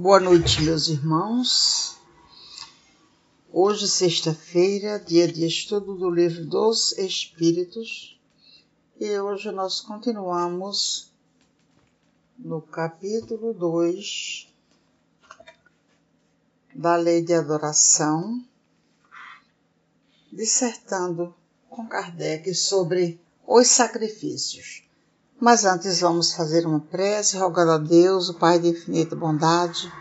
Boa 0.00 0.20
noite, 0.20 0.62
meus 0.62 0.86
irmãos. 0.86 1.98
Hoje, 3.52 3.88
sexta-feira, 3.88 4.96
dia 4.96 5.26
de 5.26 5.44
estudo 5.44 5.96
do 5.96 6.08
Livro 6.08 6.46
dos 6.46 6.96
Espíritos, 6.96 8.16
e 9.00 9.18
hoje 9.18 9.50
nós 9.50 9.80
continuamos 9.80 11.10
no 12.38 12.62
capítulo 12.62 13.52
2 13.52 14.46
da 16.76 16.94
Lei 16.94 17.20
de 17.20 17.34
Adoração, 17.34 18.40
dissertando 20.32 21.34
com 21.68 21.88
Kardec 21.88 22.54
sobre 22.54 23.20
os 23.44 23.66
sacrifícios. 23.66 24.87
Mas 25.40 25.64
antes 25.64 26.00
vamos 26.00 26.32
fazer 26.32 26.66
uma 26.66 26.80
prece, 26.80 27.36
rogando 27.36 27.70
a 27.72 27.78
Deus, 27.78 28.28
o 28.28 28.34
Pai 28.34 28.58
de 28.58 28.68
infinita 28.68 29.14
bondade, 29.14 29.92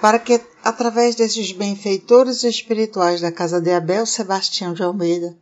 para 0.00 0.18
que, 0.18 0.40
através 0.62 1.16
desses 1.16 1.50
benfeitores 1.50 2.44
espirituais 2.44 3.20
da 3.20 3.32
casa 3.32 3.60
de 3.60 3.72
Abel 3.72 4.06
Sebastião 4.06 4.72
de 4.72 4.82
Almeida, 4.82 5.36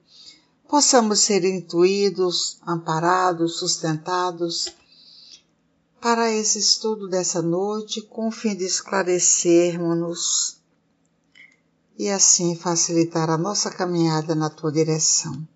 possamos 0.66 1.20
ser 1.20 1.45
intuídos, 1.45 2.59
amparados, 2.66 3.59
sustentados 3.59 4.74
para 6.01 6.32
esse 6.32 6.59
estudo 6.59 7.06
dessa 7.06 7.42
noite, 7.42 8.01
com 8.01 8.29
o 8.29 8.32
fim 8.32 8.56
de 8.56 8.65
esclarecermos-nos 8.65 10.56
e 11.98 12.09
assim 12.09 12.56
facilitar 12.56 13.29
a 13.29 13.37
nossa 13.37 13.70
caminhada 13.70 14.34
na 14.34 14.48
tua 14.48 14.73
direção. 14.73 15.46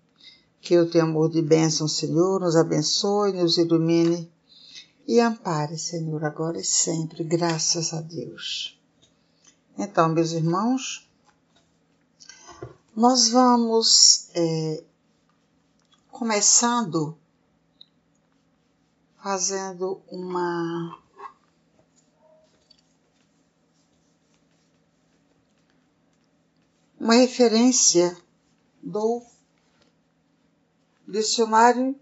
Que 0.61 0.77
o 0.77 0.89
teu 0.89 1.03
amor 1.03 1.29
de 1.29 1.41
bênção, 1.41 1.87
Senhor, 1.87 2.41
nos 2.41 2.55
abençoe, 2.55 3.33
nos 3.33 3.57
ilumine 3.57 4.29
e 5.07 5.19
ampare, 5.19 5.77
Senhor, 5.77 6.23
agora 6.25 6.59
e 6.59 6.63
sempre, 6.63 7.23
graças 7.23 7.93
a 7.93 8.01
Deus. 8.01 8.77
Então, 9.77 10.09
meus 10.09 10.31
irmãos, 10.31 11.07
nós 12.95 13.29
vamos 13.29 14.29
é, 14.33 14.83
começando 16.11 17.17
fazendo 19.21 20.01
uma 20.09 20.97
uma 26.99 27.13
referência 27.13 28.17
do 28.81 29.21
Dicionário 31.07 31.95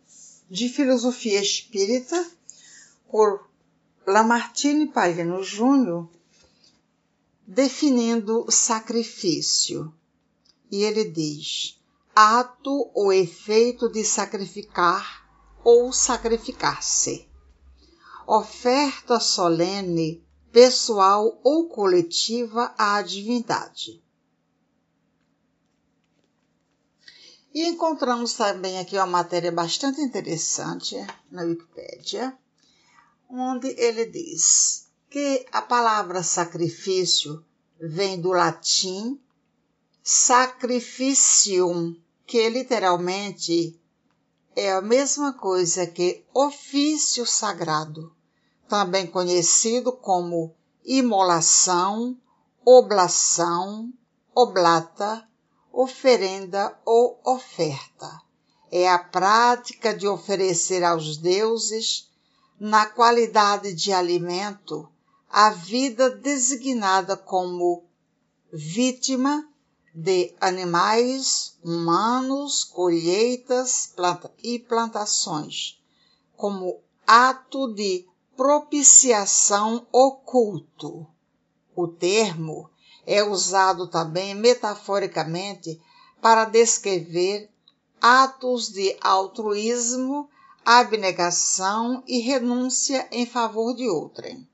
de 0.50 0.68
Filosofia 0.68 1.40
Espírita, 1.40 2.26
por 3.08 3.48
Lamartine 4.08 4.88
Palhano 4.88 5.44
Júnior, 5.44 6.10
definindo 7.46 8.48
sacrifício. 8.50 9.94
E 10.72 10.84
ele 10.84 11.06
diz: 11.06 11.80
ato 12.16 12.90
ou 12.96 13.14
efeito 13.14 13.88
de 13.90 14.04
sacrificar 14.04 15.30
ou 15.64 15.94
sacrificar-se. 15.94 17.28
Oferta 18.26 19.20
solene, 19.20 20.26
pessoal 20.52 21.40
ou 21.44 21.70
coletiva 21.70 22.74
à 22.76 23.02
divindade. 23.04 24.04
E 27.56 27.70
encontramos 27.70 28.34
também 28.34 28.80
aqui 28.80 28.98
uma 28.98 29.06
matéria 29.06 29.50
bastante 29.50 30.02
interessante 30.02 30.94
na 31.32 31.44
Wikipédia, 31.44 32.38
onde 33.30 33.70
ele 33.80 34.08
diz 34.08 34.90
que 35.10 35.46
a 35.54 35.62
palavra 35.62 36.22
sacrifício 36.22 37.42
vem 37.80 38.20
do 38.20 38.32
latim 38.32 39.18
sacrificium, 40.04 41.96
que 42.28 42.50
literalmente 42.50 43.80
é 44.54 44.74
a 44.74 44.82
mesma 44.82 45.32
coisa 45.32 45.88
que 45.88 46.26
ofício 46.34 47.26
sagrado, 47.26 48.14
também 48.68 49.08
conhecido 49.08 49.94
como 49.94 50.54
imolação, 50.84 52.18
oblação, 52.66 53.94
oblata, 54.36 55.26
oferenda 55.76 56.80
ou 56.86 57.20
oferta. 57.26 58.10
É 58.72 58.90
a 58.90 58.98
prática 58.98 59.94
de 59.94 60.08
oferecer 60.08 60.84
aos 60.84 61.18
deuses, 61.18 62.10
na 62.58 62.86
qualidade 62.86 63.74
de 63.74 63.92
alimento, 63.92 64.90
a 65.30 65.50
vida 65.50 66.10
designada 66.10 67.18
como 67.18 67.84
vítima 68.54 69.46
de 69.94 70.34
animais, 70.40 71.58
humanos, 71.62 72.64
colheitas 72.64 73.92
planta 73.94 74.34
e 74.42 74.58
plantações, 74.58 75.82
como 76.38 76.80
ato 77.06 77.74
de 77.74 78.08
propiciação 78.38 79.86
oculto. 79.92 81.06
O 81.76 81.86
termo 81.88 82.70
é 83.06 83.24
usado 83.24 83.88
também 83.88 84.34
metaforicamente 84.34 85.80
para 86.22 86.46
descrever 86.46 87.50
atos 88.02 88.70
de 88.70 88.96
altruísmo, 89.02 90.30
abnegação 90.64 92.04
e 92.08 92.20
renúncia 92.20 93.08
em 93.12 93.26
favor 93.26 93.76
de 93.76 93.88
outrem. 93.88 94.48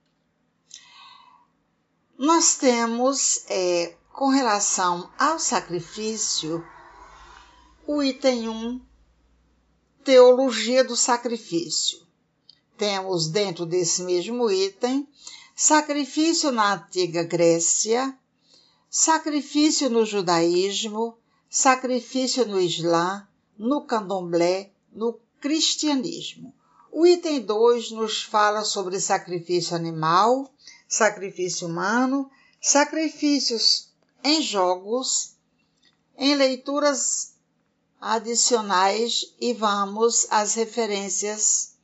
Nós 2.17 2.55
temos, 2.55 3.45
é, 3.49 3.95
com 4.13 4.27
relação 4.27 5.09
ao 5.17 5.39
sacrifício, 5.39 6.63
o 7.87 8.03
item 8.03 8.49
1, 8.49 8.81
Teologia 10.03 10.83
do 10.83 10.95
Sacrifício. 10.95 11.99
Temos 12.77 13.27
dentro 13.27 13.65
desse 13.65 14.03
mesmo 14.03 14.49
item 14.51 15.07
sacrifício 15.55 16.51
na 16.51 16.73
antiga 16.73 17.23
Grécia, 17.23 18.17
sacrifício 18.93 19.89
no 19.89 20.05
judaísmo, 20.05 21.17
sacrifício 21.49 22.45
no 22.45 22.59
islã, 22.59 23.25
no 23.57 23.85
candomblé, 23.85 24.73
no 24.91 25.17
cristianismo. 25.39 26.53
O 26.91 27.07
item 27.07 27.39
2 27.39 27.91
nos 27.91 28.21
fala 28.21 28.65
sobre 28.65 28.99
sacrifício 28.99 29.77
animal, 29.77 30.53
sacrifício 30.89 31.69
humano, 31.69 32.29
sacrifícios 32.59 33.93
em 34.25 34.41
jogos, 34.41 35.37
em 36.17 36.35
leituras 36.35 37.35
adicionais 37.99 39.33
e 39.39 39.53
vamos 39.53 40.27
às 40.29 40.55
referências. 40.55 41.77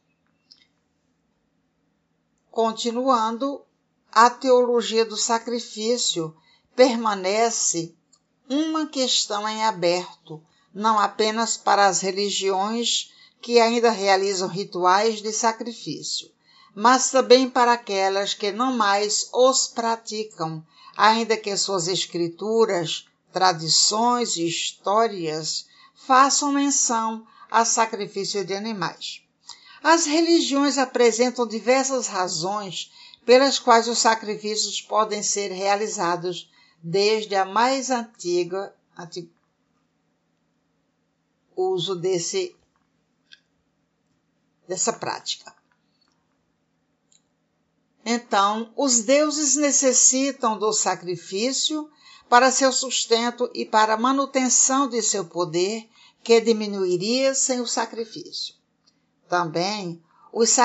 Continuando, 2.52 3.64
a 4.12 4.30
teologia 4.30 5.06
do 5.06 5.16
sacrifício 5.16 6.36
permanece 6.78 7.92
uma 8.48 8.86
questão 8.86 9.50
em 9.50 9.64
aberto, 9.64 10.40
não 10.72 11.00
apenas 11.00 11.58
para 11.58 11.88
as 11.88 12.02
religiões 12.02 13.12
que 13.42 13.60
ainda 13.60 13.90
realizam 13.90 14.48
rituais 14.48 15.20
de 15.20 15.34
sacrifício, 15.34 16.32
mas 16.76 17.10
também 17.10 17.50
para 17.50 17.74
aquelas 17.74 18.36
que 18.36 18.52
não 18.52 18.78
mais 18.78 19.28
os 19.34 19.68
praticam, 19.68 20.64
ainda 20.96 21.36
que 21.36 21.58
suas 21.58 21.88
escrituras, 21.88 23.08
tradições 23.34 24.38
e 24.38 24.48
histórias 24.48 25.66
façam 25.96 26.52
menção 26.52 27.26
a 27.50 27.66
sacrifício 27.66 28.46
de 28.46 28.54
animais. 28.54 29.24
As 29.82 30.06
religiões 30.06 30.78
apresentam 30.78 31.48
diversas 31.48 32.06
razões 32.06 32.92
pelas 33.26 33.58
quais 33.58 33.88
os 33.88 33.98
sacrifícios 33.98 34.80
podem 34.80 35.24
ser 35.24 35.52
realizados 35.52 36.48
desde 36.82 37.36
a 37.36 37.46
mais 37.46 37.90
antiga 37.90 38.74
antigo 38.98 39.32
uso 41.56 41.96
desse 41.96 42.56
dessa 44.68 44.94
prática. 44.94 45.56
Então, 48.06 48.72
os 48.76 49.02
deuses 49.02 49.56
necessitam 49.56 50.58
do 50.58 50.72
sacrifício 50.72 51.90
para 52.30 52.52
seu 52.52 52.72
sustento 52.72 53.50
e 53.54 53.66
para 53.66 53.94
a 53.94 53.98
manutenção 53.98 54.88
de 54.88 55.02
seu 55.02 55.26
poder, 55.26 55.90
que 56.24 56.42
diminuiria 56.42 57.34
sem 57.34 57.62
o 57.62 57.68
sacrifício. 57.68 58.56
Também, 59.30 60.02
os, 60.32 60.56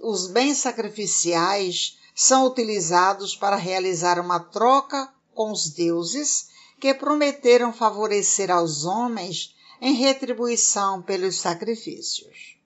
os 0.00 0.28
bens 0.28 0.58
sacrificiais 0.58 1.98
são 2.14 2.46
utilizados 2.46 3.34
para 3.36 3.56
realizar 3.56 4.20
uma 4.20 4.40
troca 4.40 5.12
com 5.38 5.52
os 5.52 5.70
deuses 5.70 6.48
que 6.80 6.92
prometeram 6.92 7.72
favorecer 7.72 8.50
aos 8.50 8.84
homens 8.84 9.54
em 9.80 9.94
retribuição 9.94 11.00
pelos 11.00 11.38
sacrifícios. 11.38 12.58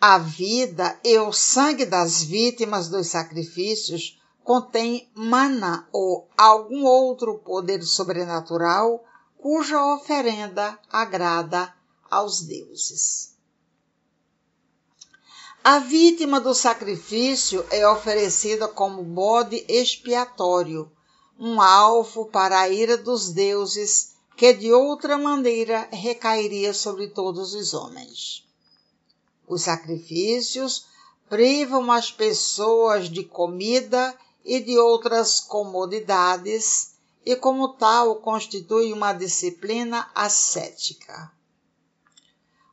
A 0.00 0.18
vida 0.18 0.98
e 1.04 1.16
o 1.20 1.32
sangue 1.32 1.86
das 1.86 2.24
vítimas 2.24 2.88
dos 2.88 3.06
sacrifícios 3.06 4.20
contém 4.42 5.08
mana 5.14 5.88
ou 5.92 6.28
algum 6.36 6.84
outro 6.84 7.38
poder 7.38 7.84
sobrenatural 7.84 9.04
cuja 9.38 9.80
oferenda 9.94 10.76
agrada 10.90 11.72
aos 12.10 12.40
deuses. 12.42 13.36
A 15.62 15.78
vítima 15.78 16.40
do 16.40 16.54
sacrifício 16.54 17.66
é 17.70 17.86
oferecida 17.86 18.66
como 18.66 19.02
bode 19.02 19.62
expiatório, 19.68 20.90
um 21.38 21.60
alvo 21.60 22.24
para 22.24 22.60
a 22.60 22.68
ira 22.70 22.96
dos 22.96 23.30
deuses 23.30 24.14
que 24.38 24.54
de 24.54 24.72
outra 24.72 25.18
maneira 25.18 25.86
recairia 25.92 26.72
sobre 26.72 27.08
todos 27.08 27.52
os 27.52 27.74
homens. 27.74 28.48
Os 29.46 29.60
sacrifícios 29.60 30.86
privam 31.28 31.92
as 31.92 32.10
pessoas 32.10 33.10
de 33.10 33.22
comida 33.22 34.16
e 34.42 34.60
de 34.60 34.78
outras 34.78 35.40
comodidades 35.40 36.94
e, 37.22 37.36
como 37.36 37.74
tal, 37.74 38.16
constitui 38.16 38.94
uma 38.94 39.12
disciplina 39.12 40.10
ascética. 40.14 41.30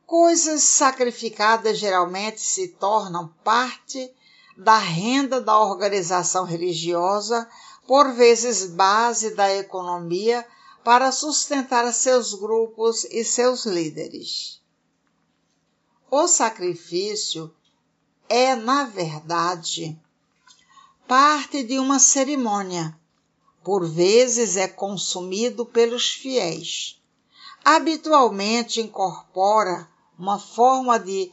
Coisas 0.08 0.62
sacrificadas 0.62 1.76
geralmente 1.76 2.40
se 2.40 2.68
tornam 2.68 3.28
parte 3.44 4.10
da 4.56 4.78
renda 4.78 5.38
da 5.38 5.60
organização 5.60 6.46
religiosa, 6.46 7.46
por 7.86 8.14
vezes 8.14 8.70
base 8.70 9.34
da 9.34 9.54
economia 9.54 10.48
para 10.82 11.12
sustentar 11.12 11.92
seus 11.92 12.32
grupos 12.32 13.04
e 13.10 13.22
seus 13.22 13.66
líderes. 13.66 14.62
O 16.10 16.26
sacrifício 16.26 17.54
é, 18.30 18.56
na 18.56 18.84
verdade, 18.84 19.94
parte 21.06 21.62
de 21.62 21.78
uma 21.78 21.98
cerimônia. 21.98 22.98
Por 23.62 23.86
vezes 23.86 24.56
é 24.56 24.68
consumido 24.68 25.66
pelos 25.66 26.12
fiéis. 26.12 26.98
Habitualmente 27.62 28.80
incorpora 28.80 29.86
uma 30.18 30.38
forma 30.38 30.98
de 30.98 31.30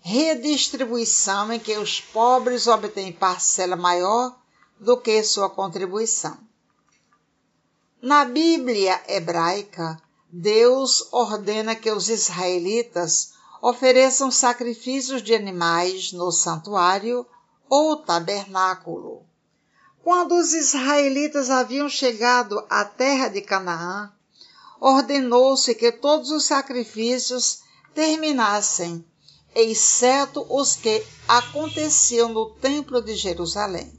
redistribuição 0.00 1.52
em 1.52 1.58
que 1.58 1.76
os 1.76 2.00
pobres 2.00 2.66
obtêm 2.66 3.12
parcela 3.12 3.74
maior 3.74 4.36
do 4.78 4.96
que 4.96 5.22
sua 5.24 5.50
contribuição. 5.50 6.38
Na 8.00 8.24
Bíblia 8.24 9.02
hebraica, 9.08 10.00
Deus 10.30 11.08
ordena 11.10 11.74
que 11.74 11.90
os 11.90 12.08
israelitas 12.08 13.32
ofereçam 13.62 14.30
sacrifícios 14.30 15.22
de 15.22 15.34
animais 15.34 16.12
no 16.12 16.30
santuário 16.30 17.26
ou 17.68 17.96
tabernáculo. 17.96 19.24
Quando 20.02 20.34
os 20.34 20.52
israelitas 20.52 21.48
haviam 21.48 21.88
chegado 21.88 22.62
à 22.68 22.84
terra 22.84 23.28
de 23.28 23.40
Canaã, 23.40 24.12
ordenou-se 24.78 25.74
que 25.74 25.90
todos 25.90 26.30
os 26.30 26.44
sacrifícios 26.44 27.63
terminassem, 27.94 29.04
exceto 29.54 30.44
os 30.50 30.74
que 30.76 31.04
aconteciam 31.28 32.28
no 32.28 32.50
Templo 32.50 33.00
de 33.00 33.14
Jerusalém. 33.14 33.92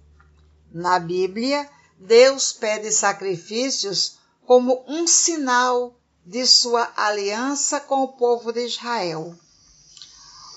Na 0.72 1.00
Bíblia, 1.00 1.70
Deus 1.98 2.52
pede 2.52 2.92
sacrifícios 2.92 4.18
como 4.46 4.84
um 4.88 5.08
sinal 5.08 5.96
de 6.26 6.46
sua 6.46 6.92
aliança 6.96 7.80
com 7.80 8.04
o 8.04 8.10
povo 8.10 8.52
de 8.52 8.66
Israel. 8.66 9.34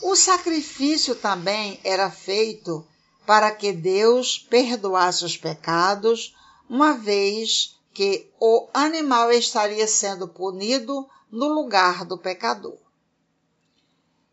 O 0.02 0.16
sacrifício 0.16 1.14
também 1.14 1.80
era 1.84 2.10
feito 2.10 2.86
para 3.26 3.50
que 3.50 3.72
Deus 3.72 4.38
perdoasse 4.38 5.24
os 5.24 5.36
pecados, 5.36 6.34
uma 6.68 6.94
vez 6.94 7.76
que 7.92 8.30
o 8.40 8.68
animal 8.72 9.30
estaria 9.30 9.86
sendo 9.86 10.26
punido 10.26 11.06
no 11.30 11.48
lugar 11.48 12.04
do 12.04 12.16
pecador. 12.16 12.87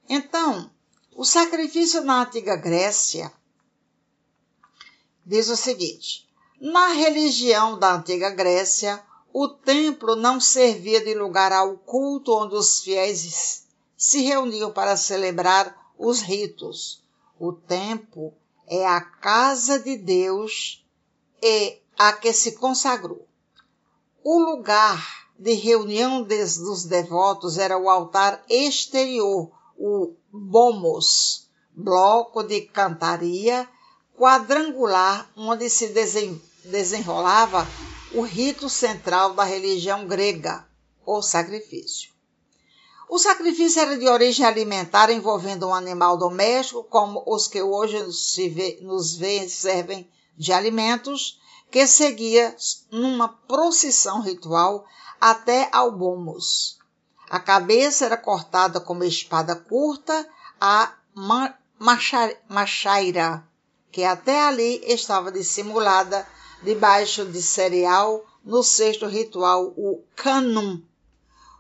Então, 0.08 0.70
o 1.16 1.24
sacrifício 1.24 2.04
na 2.04 2.24
antiga 2.24 2.56
Grécia 2.56 3.32
diz 5.26 5.50
o 5.50 5.56
seguinte: 5.56 6.28
na 6.62 6.90
religião 6.90 7.78
da 7.78 7.96
antiga 7.96 8.30
Grécia, 8.30 9.04
o 9.34 9.50
templo 9.50 10.16
não 10.16 10.40
servia 10.40 11.04
de 11.04 11.14
lugar 11.14 11.52
ao 11.52 11.78
culto 11.78 12.34
onde 12.34 12.56
os 12.56 12.80
fiéis 12.82 13.66
se 13.98 14.22
reuniam 14.22 14.72
para 14.72 14.96
celebrar 14.96 15.76
os 15.98 16.22
ritos. 16.22 17.04
O 17.40 17.52
templo 17.52 18.34
é 18.68 18.86
a 18.86 19.02
casa 19.02 19.80
de 19.80 19.98
Deus 19.98 20.86
e 21.42 21.80
a 21.98 22.14
que 22.14 22.32
se 22.32 22.54
consagrou. 22.54 23.28
O 24.24 24.40
lugar 24.40 25.28
de 25.38 25.54
reunião 25.54 26.24
dos 26.24 26.86
devotos 26.86 27.58
era 27.58 27.78
o 27.78 27.90
altar 27.90 28.44
exterior, 28.50 29.52
o 29.78 30.16
bomos, 30.32 31.50
bloco 31.74 32.44
de 32.44 32.62
cantaria 32.62 33.68
quadrangular 34.18 35.30
onde 35.36 35.70
se 35.70 35.90
desen, 35.90 36.42
desenrolava 36.64 37.68
o 38.14 38.22
rito 38.22 38.70
central 38.70 39.34
da 39.34 39.44
religião 39.44 40.08
grega, 40.08 40.66
o 41.06 41.22
sacrifício. 41.22 42.16
O 43.08 43.20
sacrifício 43.20 43.82
era 43.82 43.98
de 43.98 44.08
origem 44.08 44.46
alimentar, 44.46 45.12
envolvendo 45.12 45.68
um 45.68 45.74
animal 45.74 46.18
doméstico, 46.18 46.84
como 46.84 47.24
os 47.28 47.48
que 47.48 47.62
hoje 47.62 47.98
vê, 48.50 48.80
nos 48.82 49.16
vê, 49.16 49.48
servem 49.48 50.10
de 50.36 50.52
alimentos, 50.52 51.40
que 51.70 51.86
seguia 51.86 52.56
numa 52.90 53.28
procissão 53.28 54.22
ritual 54.22 54.86
até 55.20 55.70
ao 55.72 55.92
Bomos. 55.92 56.80
A 57.30 57.40
cabeça 57.40 58.06
era 58.06 58.18
cortada 58.18 58.80
com 58.80 58.94
uma 58.94 59.06
espada 59.06 59.56
curta, 59.56 60.28
a 60.60 60.94
machaira, 62.48 63.44
que 63.92 64.04
até 64.04 64.42
ali 64.42 64.82
estava 64.86 65.32
dissimulada 65.32 66.28
debaixo 66.62 67.26
de 67.26 67.42
cereal 67.42 68.24
no 68.44 68.62
cesto 68.62 69.08
ritual, 69.08 69.74
o 69.76 70.04
canum, 70.16 70.82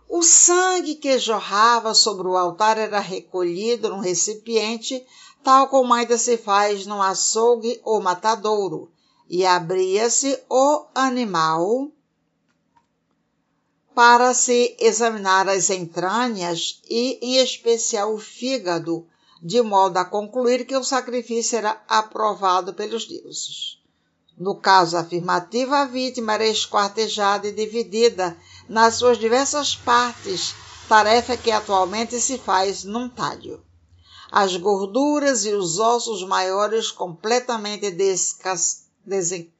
o 0.07 0.21
sangue 0.21 0.95
que 0.95 1.17
jorrava 1.17 1.95
sobre 1.95 2.27
o 2.27 2.37
altar 2.37 2.77
era 2.77 2.99
recolhido 2.99 3.89
num 3.89 3.99
recipiente, 3.99 5.03
tal 5.43 5.67
como 5.67 5.93
ainda 5.93 6.17
se 6.17 6.37
faz 6.37 6.85
no 6.85 7.01
açougue 7.01 7.81
ou 7.83 8.01
matadouro, 8.01 8.91
e 9.27 9.45
abria-se 9.45 10.39
o 10.47 10.85
animal 10.93 11.89
para 13.95 14.33
se 14.33 14.75
examinar 14.77 15.47
as 15.47 15.69
entranhas 15.69 16.81
e, 16.89 17.17
em 17.21 17.37
especial, 17.37 18.13
o 18.13 18.19
fígado, 18.19 19.07
de 19.41 19.61
modo 19.61 19.97
a 19.97 20.03
concluir 20.03 20.65
que 20.65 20.75
o 20.75 20.83
sacrifício 20.83 21.57
era 21.57 21.81
aprovado 21.87 22.73
pelos 22.73 23.07
deuses. 23.07 23.79
No 24.37 24.55
caso 24.55 24.97
afirmativo, 24.97 25.73
a 25.73 25.85
vítima 25.85 26.33
era 26.33 26.45
esquartejada 26.45 27.47
e 27.47 27.53
dividida 27.53 28.37
nas 28.67 28.95
suas 28.95 29.17
diversas 29.17 29.77
partes, 29.77 30.53
tarefa 30.89 31.37
que 31.37 31.49
atualmente 31.49 32.19
se 32.19 32.37
faz 32.37 32.83
num 32.83 33.07
talho. 33.07 33.63
As 34.29 34.57
gorduras 34.57 35.45
e 35.45 35.53
os 35.53 35.79
ossos 35.79 36.21
maiores, 36.27 36.91
completamente 36.91 37.91
descas, 37.91 38.87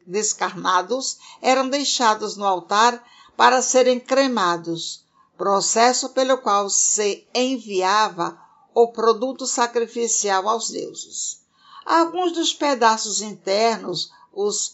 descarnados, 0.06 1.20
eram 1.42 1.70
deixados 1.70 2.36
no 2.36 2.44
altar 2.44 3.02
para 3.36 3.62
serem 3.62 4.00
cremados, 4.00 5.06
processo 5.38 6.10
pelo 6.10 6.38
qual 6.38 6.70
se 6.70 7.28
enviava 7.34 8.40
o 8.74 8.92
produto 8.92 9.46
sacrificial 9.46 10.48
aos 10.50 10.70
deuses. 10.70 11.42
Alguns 11.86 12.32
dos 12.34 12.54
pedaços 12.54 13.22
internos, 13.22 14.12
os 14.34 14.74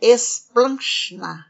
esplanchna, 0.00 1.46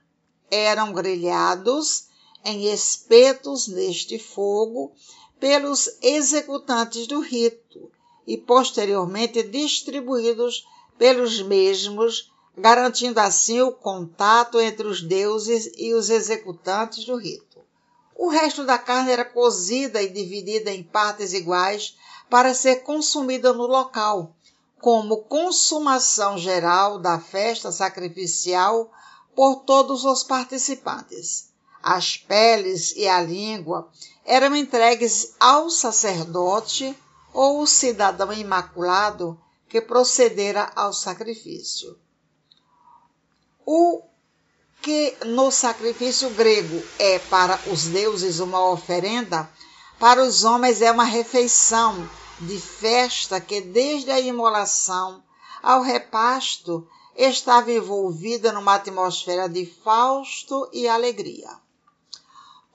eram 0.50 0.92
grelhados 0.92 2.08
em 2.44 2.66
espetos 2.72 3.68
neste 3.68 4.18
fogo 4.18 4.92
pelos 5.38 5.88
executantes 6.02 7.06
do 7.06 7.20
rito 7.20 7.90
e 8.26 8.36
posteriormente 8.36 9.42
distribuídos 9.42 10.66
pelos 10.98 11.40
mesmos, 11.42 12.31
garantindo 12.56 13.18
assim 13.18 13.60
o 13.60 13.72
contato 13.72 14.60
entre 14.60 14.86
os 14.86 15.02
deuses 15.02 15.70
e 15.76 15.94
os 15.94 16.10
executantes 16.10 17.04
do 17.04 17.16
rito. 17.16 17.60
O 18.14 18.28
resto 18.28 18.64
da 18.64 18.78
carne 18.78 19.10
era 19.10 19.24
cozida 19.24 20.02
e 20.02 20.08
dividida 20.08 20.70
em 20.70 20.82
partes 20.82 21.32
iguais 21.32 21.96
para 22.28 22.54
ser 22.54 22.82
consumida 22.82 23.52
no 23.52 23.66
local, 23.66 24.34
como 24.80 25.22
consumação 25.24 26.36
geral 26.36 26.98
da 26.98 27.18
festa 27.18 27.72
sacrificial 27.72 28.90
por 29.34 29.64
todos 29.64 30.04
os 30.04 30.22
participantes. 30.22 31.50
as 31.82 32.16
peles 32.16 32.94
e 32.96 33.08
a 33.08 33.20
língua 33.20 33.90
eram 34.24 34.54
entregues 34.54 35.34
ao 35.40 35.68
sacerdote 35.68 36.96
ou 37.32 37.66
cidadão 37.66 38.32
imaculado 38.32 39.36
que 39.68 39.80
procedera 39.80 40.70
ao 40.76 40.92
sacrifício. 40.92 41.98
O 43.66 44.02
que 44.80 45.16
no 45.26 45.50
sacrifício 45.50 46.30
grego 46.30 46.82
é 46.98 47.18
para 47.18 47.58
os 47.68 47.84
deuses 47.84 48.40
uma 48.40 48.68
oferenda, 48.70 49.48
para 49.98 50.22
os 50.22 50.42
homens 50.42 50.82
é 50.82 50.90
uma 50.90 51.04
refeição 51.04 52.08
de 52.40 52.58
festa 52.58 53.40
que, 53.40 53.60
desde 53.60 54.10
a 54.10 54.18
imolação 54.18 55.22
ao 55.62 55.80
repasto, 55.80 56.86
estava 57.14 57.70
envolvida 57.70 58.52
numa 58.52 58.74
atmosfera 58.74 59.48
de 59.48 59.64
fausto 59.84 60.68
e 60.72 60.88
alegria. 60.88 61.50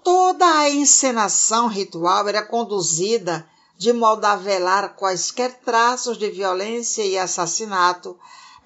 Toda 0.04 0.46
a 0.46 0.70
encenação 0.70 1.68
ritual 1.68 2.30
era 2.30 2.42
conduzida 2.42 3.46
de 3.78 3.92
modo 3.92 4.24
a 4.26 4.36
velar 4.38 4.96
quaisquer 4.96 5.60
traços 5.60 6.18
de 6.18 6.30
violência 6.30 7.06
e 7.06 7.18
assassinato, 7.18 8.18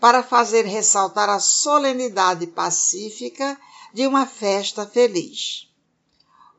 para 0.01 0.23
fazer 0.23 0.65
ressaltar 0.65 1.29
a 1.29 1.39
solenidade 1.39 2.47
pacífica 2.47 3.55
de 3.93 4.07
uma 4.07 4.25
festa 4.25 4.83
feliz. 4.83 5.69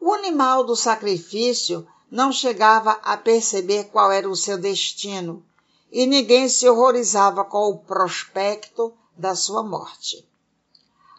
O 0.01 0.13
animal 0.15 0.63
do 0.63 0.77
sacrifício 0.77 1.85
não 2.09 2.31
chegava 2.31 2.93
a 3.03 3.17
perceber 3.17 3.87
qual 3.91 4.13
era 4.13 4.31
o 4.31 4.37
seu 4.37 4.57
destino, 4.57 5.45
e 5.91 6.07
ninguém 6.07 6.49
se 6.49 6.69
horrorizava 6.69 7.45
com 7.45 7.69
o 7.69 7.79
prospecto 7.79 8.95
da 9.17 9.35
sua 9.35 9.65
morte. 9.65 10.25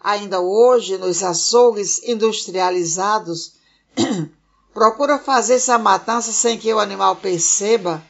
Ainda 0.01 0.39
hoje, 0.39 0.97
nos 0.97 1.23
açougues 1.23 2.01
industrializados, 2.03 3.55
procura 4.73 5.19
fazer 5.19 5.55
essa 5.55 5.77
matança 5.77 6.31
sem 6.31 6.57
que 6.57 6.73
o 6.73 6.79
animal 6.79 7.17
perceba, 7.17 8.01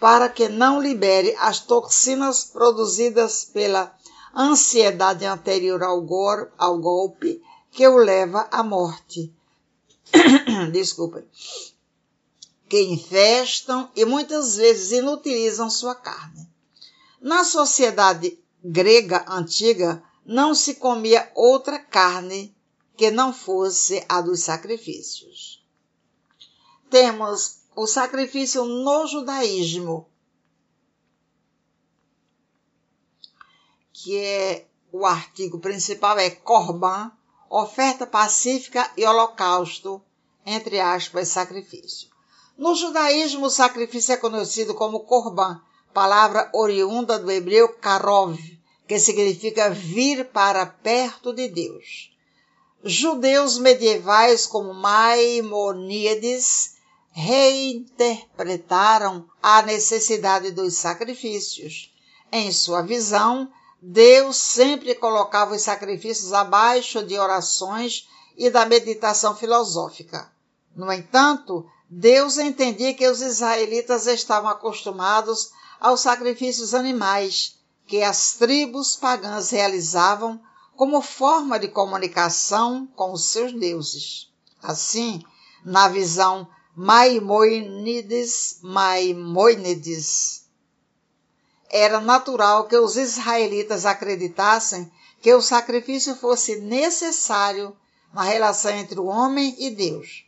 para 0.00 0.28
que 0.28 0.48
não 0.48 0.80
libere 0.80 1.34
as 1.38 1.60
toxinas 1.60 2.44
produzidas 2.44 3.44
pela 3.44 3.94
ansiedade 4.34 5.24
anterior 5.24 5.82
ao, 5.82 6.00
gor, 6.00 6.52
ao 6.56 6.78
golpe 6.78 7.42
que 7.70 7.86
o 7.86 7.96
leva 7.96 8.46
à 8.50 8.62
morte. 8.62 9.32
Desculpa. 10.72 11.24
Que 12.68 12.82
infestam 12.82 13.90
e 13.96 14.04
muitas 14.04 14.56
vezes 14.56 14.92
inutilizam 14.92 15.70
sua 15.70 15.94
carne. 15.94 16.48
Na 17.20 17.42
sociedade 17.42 18.38
grega 18.62 19.24
antiga, 19.28 20.02
não 20.24 20.54
se 20.54 20.74
comia 20.74 21.30
outra 21.34 21.78
carne 21.78 22.54
que 22.96 23.10
não 23.10 23.32
fosse 23.32 24.04
a 24.08 24.20
dos 24.20 24.40
sacrifícios 24.40 25.58
temos 26.90 27.57
o 27.80 27.86
sacrifício 27.86 28.64
no 28.64 29.06
judaísmo, 29.06 30.08
que 33.92 34.16
é 34.16 34.66
o 34.90 35.06
artigo 35.06 35.60
principal 35.60 36.18
é 36.18 36.28
corban, 36.28 37.12
oferta 37.48 38.04
pacífica 38.04 38.90
e 38.96 39.06
holocausto, 39.06 40.02
entre 40.44 40.80
aspas, 40.80 41.28
sacrifício. 41.28 42.08
No 42.56 42.74
judaísmo, 42.74 43.46
o 43.46 43.50
sacrifício 43.50 44.12
é 44.12 44.16
conhecido 44.16 44.74
como 44.74 45.04
corban, 45.04 45.62
palavra 45.94 46.50
oriunda 46.52 47.16
do 47.16 47.30
hebreu 47.30 47.68
karov, 47.74 48.36
que 48.88 48.98
significa 48.98 49.70
vir 49.70 50.24
para 50.30 50.66
perto 50.66 51.32
de 51.32 51.46
Deus. 51.46 52.12
Judeus 52.82 53.56
medievais 53.56 54.48
como 54.48 54.74
Maimonides 54.74 56.76
reinterpretaram 57.10 59.26
a 59.42 59.62
necessidade 59.62 60.50
dos 60.50 60.74
sacrifícios. 60.74 61.90
Em 62.30 62.52
sua 62.52 62.82
visão, 62.82 63.50
Deus 63.80 64.36
sempre 64.36 64.94
colocava 64.94 65.54
os 65.54 65.62
sacrifícios 65.62 66.32
abaixo 66.32 67.02
de 67.02 67.18
orações 67.18 68.08
e 68.36 68.50
da 68.50 68.66
meditação 68.66 69.34
filosófica. 69.34 70.30
No 70.76 70.92
entanto, 70.92 71.66
Deus 71.88 72.38
entendia 72.38 72.94
que 72.94 73.08
os 73.08 73.20
israelitas 73.20 74.06
estavam 74.06 74.50
acostumados 74.50 75.50
aos 75.80 76.00
sacrifícios 76.00 76.74
animais 76.74 77.56
que 77.86 78.02
as 78.02 78.34
tribos 78.34 78.94
pagãs 78.94 79.50
realizavam 79.50 80.40
como 80.76 81.00
forma 81.00 81.58
de 81.58 81.68
comunicação 81.68 82.86
com 82.94 83.12
os 83.12 83.30
seus 83.30 83.52
deuses. 83.52 84.30
Assim, 84.62 85.24
na 85.64 85.88
visão 85.88 86.46
Maimônides, 86.80 88.60
Maimônides. 88.62 90.44
Era 91.68 92.00
natural 92.00 92.68
que 92.68 92.76
os 92.76 92.96
israelitas 92.96 93.84
acreditassem 93.84 94.88
que 95.20 95.34
o 95.34 95.42
sacrifício 95.42 96.14
fosse 96.14 96.60
necessário 96.60 97.76
na 98.14 98.22
relação 98.22 98.70
entre 98.70 99.00
o 99.00 99.06
homem 99.06 99.56
e 99.58 99.70
Deus. 99.70 100.24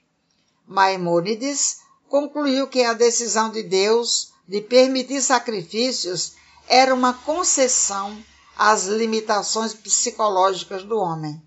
Maimônides 0.67 1.83
concluiu 2.09 2.67
que 2.67 2.83
a 2.83 2.95
decisão 2.95 3.51
de 3.51 3.63
Deus 3.63 4.33
de 4.49 4.61
permitir 4.61 5.23
sacrifícios 5.23 6.33
era 6.67 6.93
uma 6.93 7.15
concessão 7.15 8.21
às 8.59 8.87
limitações 8.87 9.73
psicológicas 9.73 10.83
do 10.83 10.99
homem. 10.99 11.41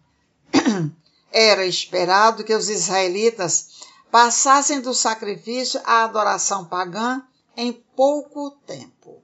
Era 1.30 1.66
esperado 1.66 2.44
que 2.44 2.54
os 2.54 2.70
israelitas 2.70 3.73
passassem 4.14 4.80
do 4.80 4.94
sacrifício 4.94 5.82
à 5.84 6.04
adoração 6.04 6.66
pagã 6.66 7.24
em 7.58 7.74
pouco 7.74 8.52
tempo. 8.64 9.24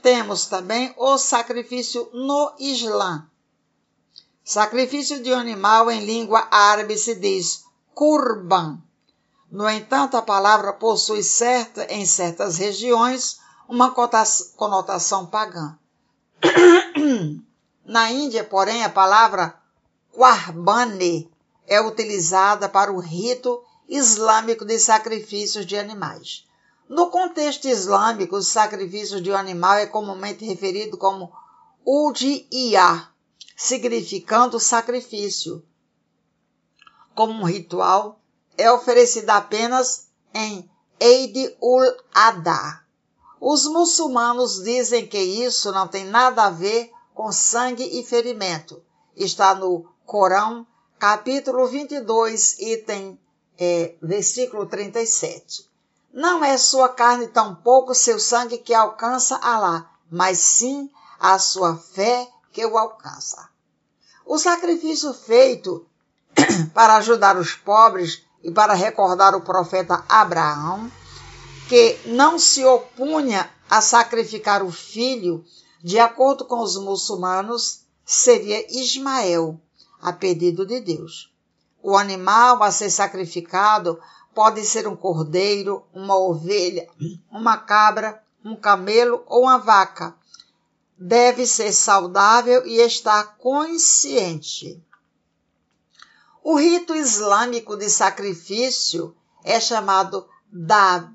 Temos 0.00 0.46
também 0.46 0.94
o 0.96 1.18
sacrifício 1.18 2.08
no 2.12 2.54
Islã. 2.60 3.26
Sacrifício 4.44 5.20
de 5.20 5.32
um 5.32 5.36
animal 5.36 5.90
em 5.90 6.04
língua 6.04 6.46
árabe 6.48 6.96
se 6.96 7.16
diz 7.16 7.64
kurban. 7.92 8.80
No 9.50 9.68
entanto, 9.68 10.16
a 10.16 10.22
palavra 10.22 10.72
possui 10.74 11.24
certa, 11.24 11.92
em 11.92 12.06
certas 12.06 12.58
regiões 12.58 13.40
uma 13.68 13.90
conotação 13.90 15.26
pagã. 15.26 15.76
Na 17.84 18.12
Índia, 18.12 18.44
porém, 18.44 18.84
a 18.84 18.88
palavra 18.88 19.60
quarbane 20.12 21.28
é 21.66 21.80
utilizada 21.80 22.68
para 22.68 22.92
o 22.92 23.00
rito 23.00 23.60
islâmico 23.88 24.64
de 24.64 24.78
sacrifícios 24.78 25.66
de 25.66 25.76
animais. 25.76 26.46
No 26.88 27.10
contexto 27.10 27.66
islâmico, 27.66 28.36
o 28.36 28.42
sacrifício 28.42 29.20
de 29.20 29.30
um 29.30 29.36
animal 29.36 29.74
é 29.74 29.86
comumente 29.86 30.44
referido 30.44 30.98
como 30.98 31.32
udiyah, 31.86 33.10
significando 33.56 34.60
sacrifício. 34.60 35.64
Como 37.14 37.32
um 37.32 37.44
ritual, 37.44 38.20
é 38.58 38.70
oferecido 38.70 39.30
apenas 39.30 40.08
em 40.34 40.70
Eid 41.00 41.56
ul-Adha. 41.60 42.82
Os 43.40 43.66
muçulmanos 43.66 44.62
dizem 44.62 45.06
que 45.06 45.18
isso 45.18 45.72
não 45.72 45.88
tem 45.88 46.04
nada 46.04 46.44
a 46.44 46.50
ver 46.50 46.92
com 47.14 47.32
sangue 47.32 47.84
e 47.98 48.04
ferimento. 48.04 48.82
Está 49.16 49.54
no 49.54 49.88
Corão, 50.06 50.66
capítulo 50.98 51.66
22, 51.66 52.58
item 52.60 53.18
é, 53.58 53.94
versículo 54.02 54.66
37. 54.66 55.70
Não 56.12 56.44
é 56.44 56.58
sua 56.58 56.88
carne 56.88 57.28
tampouco 57.28 57.94
seu 57.94 58.18
sangue 58.18 58.58
que 58.58 58.74
alcança 58.74 59.36
Alá, 59.36 59.90
mas 60.10 60.38
sim 60.38 60.90
a 61.18 61.38
sua 61.38 61.76
fé 61.76 62.28
que 62.52 62.64
o 62.66 62.76
alcança. 62.76 63.48
O 64.26 64.38
sacrifício 64.38 65.12
feito 65.14 65.86
para 66.74 66.96
ajudar 66.96 67.36
os 67.38 67.54
pobres 67.54 68.22
e 68.42 68.50
para 68.50 68.74
recordar 68.74 69.34
o 69.34 69.40
profeta 69.40 70.04
Abraão, 70.08 70.90
que 71.68 71.98
não 72.06 72.38
se 72.38 72.64
opunha 72.64 73.50
a 73.70 73.80
sacrificar 73.80 74.62
o 74.62 74.70
filho, 74.70 75.44
de 75.82 75.98
acordo 75.98 76.44
com 76.44 76.60
os 76.60 76.76
muçulmanos, 76.76 77.82
seria 78.04 78.66
Ismael, 78.70 79.58
a 80.00 80.12
pedido 80.12 80.66
de 80.66 80.80
Deus. 80.80 81.31
O 81.82 81.96
animal 81.96 82.62
a 82.62 82.70
ser 82.70 82.90
sacrificado 82.90 84.00
pode 84.32 84.64
ser 84.64 84.86
um 84.86 84.94
cordeiro, 84.94 85.84
uma 85.92 86.16
ovelha, 86.16 86.88
uma 87.30 87.58
cabra, 87.58 88.22
um 88.44 88.54
camelo 88.54 89.24
ou 89.26 89.42
uma 89.42 89.58
vaca. 89.58 90.14
Deve 90.96 91.44
ser 91.44 91.72
saudável 91.72 92.64
e 92.64 92.80
estar 92.80 93.36
consciente. 93.36 94.80
O 96.44 96.54
rito 96.54 96.94
islâmico 96.94 97.76
de 97.76 97.90
sacrifício 97.90 99.16
é 99.42 99.58
chamado 99.58 100.28
Dab. 100.52 101.12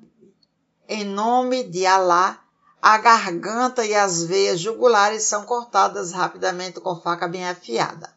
Em 0.87 1.05
nome 1.05 1.63
de 1.63 1.85
Alá, 1.85 2.41
a 2.81 2.97
garganta 2.97 3.85
e 3.85 3.95
as 3.95 4.23
veias 4.23 4.59
jugulares 4.59 5.23
são 5.23 5.45
cortadas 5.45 6.11
rapidamente 6.11 6.81
com 6.81 6.99
faca 6.99 7.27
bem 7.27 7.47
afiada. 7.47 8.16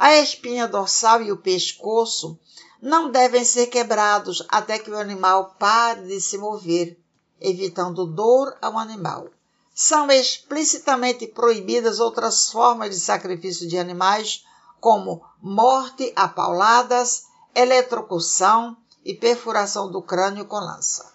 A 0.00 0.16
espinha 0.16 0.66
dorsal 0.66 1.20
e 1.20 1.30
o 1.30 1.36
pescoço 1.36 2.38
não 2.80 3.10
devem 3.10 3.44
ser 3.44 3.66
quebrados 3.66 4.42
até 4.48 4.78
que 4.78 4.90
o 4.90 4.96
animal 4.96 5.54
pare 5.58 6.06
de 6.06 6.18
se 6.22 6.38
mover, 6.38 6.98
evitando 7.38 8.06
dor 8.06 8.56
ao 8.62 8.78
animal. 8.78 9.28
São 9.74 10.10
explicitamente 10.10 11.26
proibidas 11.26 12.00
outras 12.00 12.50
formas 12.50 12.94
de 12.94 12.98
sacrifício 12.98 13.68
de 13.68 13.76
animais, 13.76 14.42
como 14.80 15.22
morte 15.38 16.10
a 16.16 16.26
pauladas, 16.26 17.26
eletrocução 17.54 18.74
e 19.04 19.12
perfuração 19.12 19.92
do 19.92 20.00
crânio 20.00 20.46
com 20.46 20.60
lança. 20.60 21.12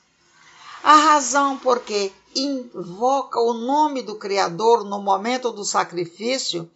A 0.83 0.95
razão 0.95 1.57
por 1.57 1.79
que 1.79 2.13
invoca 2.35 3.39
o 3.39 3.51
nome 3.51 4.03
do 4.03 4.13
Criador 4.13 4.83
no 4.83 5.01
momento 5.01 5.51
do 5.51 5.65
sacrifício 5.65 6.69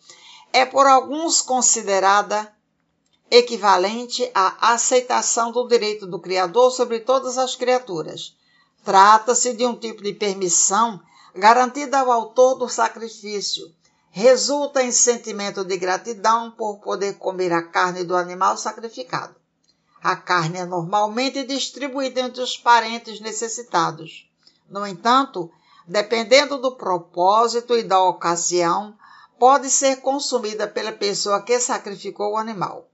é 0.52 0.66
por 0.66 0.88
alguns 0.88 1.42
considerada 1.42 2.52
equivalente 3.30 4.30
à 4.34 4.74
aceitação 4.74 5.52
do 5.52 5.68
direito 5.68 6.08
do 6.08 6.20
Criador 6.20 6.72
sobre 6.72 7.00
todas 7.00 7.38
as 7.38 7.56
criaturas. 7.56 8.36
Trata-se 8.84 9.54
de 9.54 9.66
um 9.66 9.76
tipo 9.76 10.02
de 10.02 10.14
permissão 10.14 11.00
garantida 11.36 12.00
ao 12.00 12.12
autor 12.12 12.56
do 12.56 12.68
sacrifício. 12.68 13.72
Resulta 14.10 14.82
em 14.82 14.92
sentimento 14.92 15.64
de 15.64 15.78
gratidão 15.78 16.50
por 16.52 16.80
poder 16.80 17.18
comer 17.20 17.54
a 17.54 17.62
carne 17.62 18.04
do 18.04 18.16
animal 18.16 18.58
sacrificado. 18.58 19.36
A 20.02 20.16
carne 20.16 20.60
é 20.60 20.66
normalmente 20.66 21.44
distribuída 21.44 22.22
entre 22.22 22.42
os 22.42 22.58
parentes 22.58 23.20
necessitados. 23.20 24.28
No 24.68 24.88
entanto, 24.88 25.52
dependendo 25.86 26.58
do 26.58 26.76
propósito 26.76 27.76
e 27.76 27.84
da 27.84 28.02
ocasião, 28.02 28.96
pode 29.40 29.70
ser 29.70 30.02
consumida 30.02 30.68
pela 30.68 30.92
pessoa 30.92 31.42
que 31.42 31.60
sacrificou 31.60 32.34
o 32.34 32.38
animal. 32.38 32.88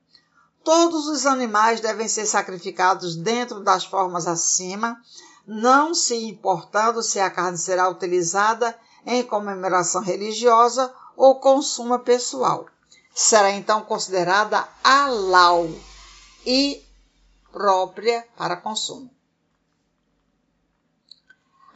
Todos 0.64 1.08
os 1.08 1.25
animais 1.25 1.82
devem 1.82 2.08
ser 2.08 2.25
sacrificados 2.25 3.16
dentro 3.16 3.60
das 3.60 3.84
formas 3.84 4.28
acima, 4.28 5.00
não 5.46 5.94
se 5.94 6.16
importando 6.16 7.04
se 7.04 7.20
a 7.20 7.30
carne 7.30 7.58
será 7.58 7.90
utilizada 7.90 8.78
em 9.06 9.22
comemoração 9.24 10.02
religiosa 10.02 10.94
ou 11.16 11.40
consumo 11.40 12.00
pessoal. 12.00 12.66
Será 13.14 13.52
então 13.52 13.82
considerada 13.82 14.68
halal 14.84 15.70
e 16.46 16.84
própria 17.52 18.28
para 18.36 18.58
consumo. 18.58 19.10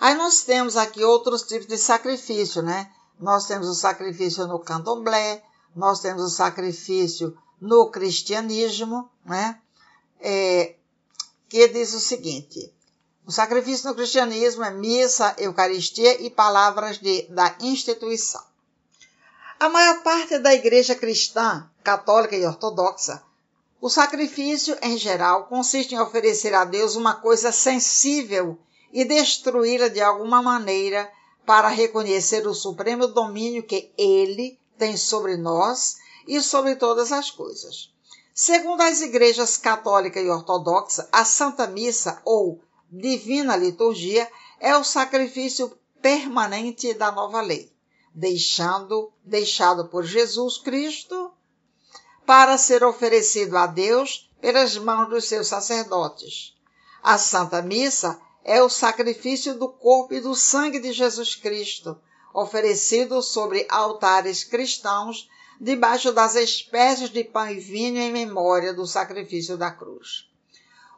Aí 0.02 0.16
nós 0.16 0.42
temos 0.42 0.78
aqui 0.78 1.04
outros 1.04 1.44
tipos 1.44 1.68
de 1.68 1.78
sacrifício, 1.78 2.62
né? 2.62 2.92
Nós 3.20 3.46
temos 3.46 3.68
o 3.68 3.76
sacrifício 3.76 4.48
no 4.48 4.60
candomblé, 4.60 5.44
nós 5.76 6.00
temos 6.00 6.24
o 6.24 6.30
sacrifício 6.30 7.38
no 7.60 7.90
cristianismo, 7.92 9.10
né? 9.26 9.60
É, 10.22 10.76
que 11.50 11.68
diz 11.68 11.94
o 11.94 12.00
seguinte: 12.00 12.74
o 13.26 13.32
sacrifício 13.32 13.90
no 13.90 13.96
cristianismo 13.96 14.64
é 14.64 14.72
missa, 14.72 15.36
eucaristia 15.38 16.22
e 16.22 16.30
palavras 16.30 16.98
de, 16.98 17.24
da 17.30 17.56
instituição. 17.60 18.44
A 19.60 19.68
maior 19.68 20.02
parte 20.02 20.40
da 20.40 20.54
igreja 20.54 20.96
cristã, 20.96 21.70
católica 21.84 22.36
e 22.36 22.46
ortodoxa, 22.46 23.22
o 23.82 23.90
sacrifício 23.90 24.78
em 24.82 24.98
geral 24.98 25.46
consiste 25.46 25.94
em 25.94 26.00
oferecer 26.00 26.54
a 26.54 26.66
Deus 26.66 26.96
uma 26.96 27.16
coisa 27.16 27.52
sensível 27.52 28.58
e 28.92 29.06
destruí-la 29.06 29.90
de 29.90 30.02
alguma 30.02 30.42
maneira 30.42 31.10
para 31.50 31.68
reconhecer 31.70 32.46
o 32.46 32.54
supremo 32.54 33.08
domínio 33.08 33.64
que 33.64 33.92
ele 33.98 34.60
tem 34.78 34.96
sobre 34.96 35.36
nós 35.36 35.98
e 36.28 36.40
sobre 36.42 36.76
todas 36.76 37.12
as 37.12 37.32
coisas. 37.32 37.92
Segundo 38.36 38.82
as 38.82 39.02
igrejas 39.02 39.58
católica 39.58 40.22
e 40.22 40.30
ortodoxa, 40.30 41.10
a 41.12 41.26
Santa 41.26 41.66
Missa 41.66 42.22
ou 42.24 42.62
Divina 42.92 43.56
Liturgia 43.56 44.30
é 44.60 44.78
o 44.78 44.84
sacrifício 44.84 45.76
permanente 46.00 46.94
da 46.94 47.12
nova 47.12 47.42
lei, 47.42 47.74
deixando 48.14 49.12
deixado 49.26 49.88
por 49.88 50.04
Jesus 50.04 50.60
Cristo 50.60 51.32
para 52.28 52.60
ser 52.60 52.84
oferecido 52.84 53.58
a 53.58 53.66
Deus 53.66 54.30
pelas 54.40 54.78
mãos 54.78 55.10
dos 55.10 55.28
seus 55.28 55.48
sacerdotes. 55.48 56.56
A 57.02 57.18
Santa 57.18 57.60
Missa 57.60 58.22
é 58.44 58.62
o 58.62 58.70
sacrifício 58.70 59.54
do 59.56 59.70
corpo 59.70 60.14
e 60.14 60.22
do 60.22 60.36
sangue 60.36 60.80
de 60.80 60.92
Jesus 60.92 61.36
Cristo, 61.36 62.00
oferecido 62.34 63.22
sobre 63.22 63.66
altares 63.70 64.44
cristãos 64.44 65.30
debaixo 65.60 66.12
das 66.14 66.36
espécies 66.36 67.10
de 67.10 67.24
pão 67.24 67.50
e 67.50 67.60
vinho 67.60 68.00
em 68.00 68.12
memória 68.12 68.74
do 68.74 68.88
sacrifício 68.88 69.58
da 69.58 69.72
cruz. 69.72 70.30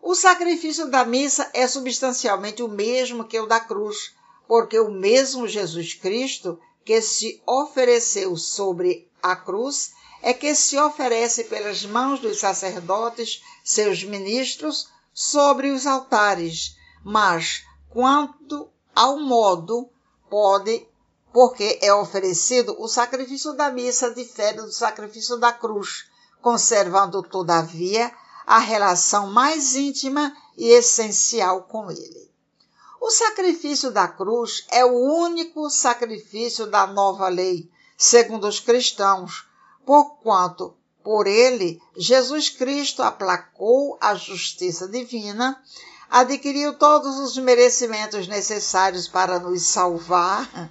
O 0.02 0.16
sacrifício 0.16 0.90
da 0.90 1.06
missa 1.06 1.50
é 1.54 1.68
substancialmente 1.68 2.62
o 2.64 2.68
mesmo 2.68 3.24
que 3.24 3.40
o 3.40 3.46
da 3.46 3.60
cruz, 3.60 4.14
porque 4.48 4.80
o 4.80 4.92
mesmo 4.92 5.48
Jesus 5.48 5.94
Cristo 5.94 6.60
que 6.84 7.02
se 7.02 7.42
ofereceu 7.46 8.36
sobre 8.36 9.08
a 9.22 9.36
cruz 9.36 9.94
é 10.22 10.34
que 10.34 10.54
se 10.56 10.78
oferece 10.78 11.46
pelas 11.46 11.84
mãos 11.86 12.20
dos 12.20 12.40
sacerdotes, 12.40 13.44
seus 13.64 14.04
ministros, 14.04 14.90
sobre 15.14 15.72
os 15.72 15.86
altares, 15.86 16.76
mas 17.04 17.64
quanto 17.90 18.70
ao 18.96 19.20
modo, 19.20 19.90
pode 20.30 20.88
porque 21.34 21.80
é 21.82 21.94
oferecido 21.94 22.76
o 22.80 22.88
sacrifício 22.88 23.54
da 23.54 23.72
missa 23.72 24.14
difere 24.14 24.58
do 24.58 24.72
sacrifício 24.72 25.38
da 25.38 25.52
cruz, 25.54 26.06
conservando, 26.42 27.24
todavia, 27.24 28.12
a 28.46 28.60
relação 28.60 29.32
mais 29.32 29.76
íntima 29.76 30.36
e 30.58 30.68
essencial 30.68 31.64
com 31.64 31.90
ele. 31.90 32.30
O 33.00 33.10
sacrifício 33.10 33.92
da 33.92 34.08
cruz 34.08 34.66
é 34.70 34.86
o 34.86 34.94
único 34.94 35.70
sacrifício 35.70 36.68
da 36.68 36.86
nova 36.86 37.30
lei, 37.30 37.70
segundo 37.98 38.48
os 38.48 38.60
cristãos, 38.60 39.48
porquanto 39.86 40.76
por 41.04 41.26
ele 41.26 41.82
Jesus 41.98 42.50
Cristo 42.50 43.02
aplacou 43.02 43.98
a 44.00 44.14
justiça 44.14 44.88
divina, 44.88 45.62
adquiriu 46.12 46.74
todos 46.74 47.18
os 47.20 47.38
merecimentos 47.38 48.28
necessários 48.28 49.08
para 49.08 49.40
nos 49.40 49.62
salvar 49.64 50.70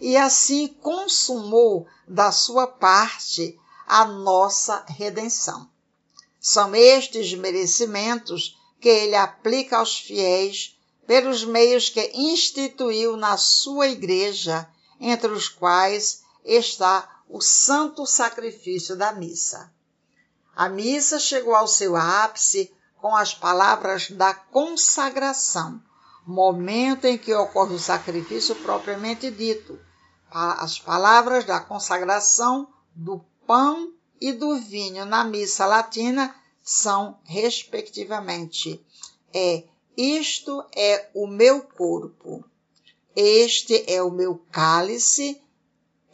e 0.00 0.16
assim 0.16 0.68
consumou 0.68 1.88
da 2.06 2.30
sua 2.30 2.68
parte 2.68 3.58
a 3.84 4.04
nossa 4.04 4.84
redenção. 4.86 5.68
São 6.40 6.72
estes 6.72 7.34
merecimentos 7.34 8.56
que 8.80 8.88
ele 8.88 9.16
aplica 9.16 9.78
aos 9.78 9.98
fiéis 9.98 10.78
pelos 11.04 11.44
meios 11.44 11.88
que 11.88 12.12
instituiu 12.14 13.16
na 13.16 13.36
sua 13.36 13.88
igreja, 13.88 14.68
entre 15.00 15.32
os 15.32 15.48
quais 15.48 16.22
está 16.44 17.22
o 17.28 17.40
santo 17.40 18.06
sacrifício 18.06 18.94
da 18.94 19.12
missa. 19.12 19.72
A 20.54 20.68
missa 20.68 21.18
chegou 21.18 21.56
ao 21.56 21.66
seu 21.66 21.96
ápice 21.96 22.72
com 23.06 23.14
as 23.14 23.32
palavras 23.32 24.10
da 24.10 24.34
consagração, 24.34 25.80
momento 26.26 27.04
em 27.04 27.16
que 27.16 27.32
ocorre 27.32 27.76
o 27.76 27.78
sacrifício 27.78 28.56
propriamente 28.56 29.30
dito, 29.30 29.78
as 30.28 30.80
palavras 30.80 31.44
da 31.44 31.60
consagração 31.60 32.66
do 32.96 33.24
pão 33.46 33.92
e 34.20 34.32
do 34.32 34.56
vinho 34.56 35.04
na 35.04 35.22
missa 35.22 35.66
latina 35.66 36.34
são, 36.64 37.16
respectivamente, 37.22 38.84
é 39.32 39.62
isto 39.96 40.64
é 40.74 41.08
o 41.14 41.28
meu 41.28 41.62
corpo, 41.62 42.44
este 43.14 43.84
é 43.88 44.02
o 44.02 44.10
meu 44.10 44.42
cálice, 44.50 45.40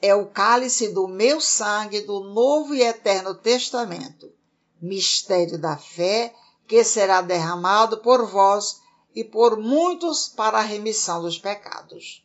é 0.03 0.15
o 0.15 0.27
cálice 0.27 0.89
do 0.89 1.09
meu 1.09 1.41
sangue 1.41 2.03
do 2.03 2.21
novo 2.21 2.75
e 2.75 2.83
eterno 2.83 3.35
testamento, 3.35 4.31
mistério 4.79 5.57
da 5.57 5.79
fé 5.79 6.35
que 6.73 6.83
será 6.85 7.21
derramado 7.21 7.99
por 7.99 8.25
vós 8.25 8.81
e 9.15 9.23
por 9.23 9.59
muitos 9.59 10.27
para 10.27 10.57
a 10.57 10.63
remissão 10.63 11.21
dos 11.21 11.37
pecados. 11.37 12.25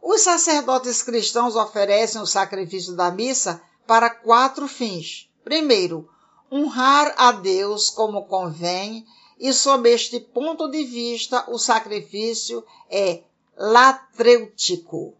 Os 0.00 0.20
sacerdotes 0.20 1.02
cristãos 1.02 1.56
oferecem 1.56 2.22
o 2.22 2.26
sacrifício 2.26 2.94
da 2.94 3.10
missa 3.10 3.60
para 3.84 4.08
quatro 4.08 4.68
fins. 4.68 5.28
Primeiro, 5.42 6.08
honrar 6.52 7.16
a 7.18 7.32
Deus 7.32 7.90
como 7.90 8.26
convém, 8.26 9.04
e 9.40 9.52
sob 9.52 9.90
este 9.90 10.20
ponto 10.20 10.70
de 10.70 10.84
vista, 10.84 11.44
o 11.50 11.58
sacrifício 11.58 12.64
é 12.88 13.24
latrêutico. 13.56 15.16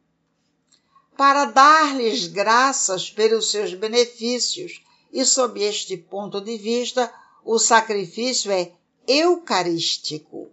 Para 1.16 1.46
dar-lhes 1.46 2.28
graças 2.28 3.10
pelos 3.10 3.50
seus 3.50 3.74
benefícios, 3.74 4.80
e 5.12 5.24
sob 5.24 5.60
este 5.60 5.96
ponto 5.96 6.40
de 6.40 6.56
vista, 6.56 7.12
o 7.44 7.59
sacrifício 7.59 8.50
é 8.50 8.72
eucarístico. 9.07 10.50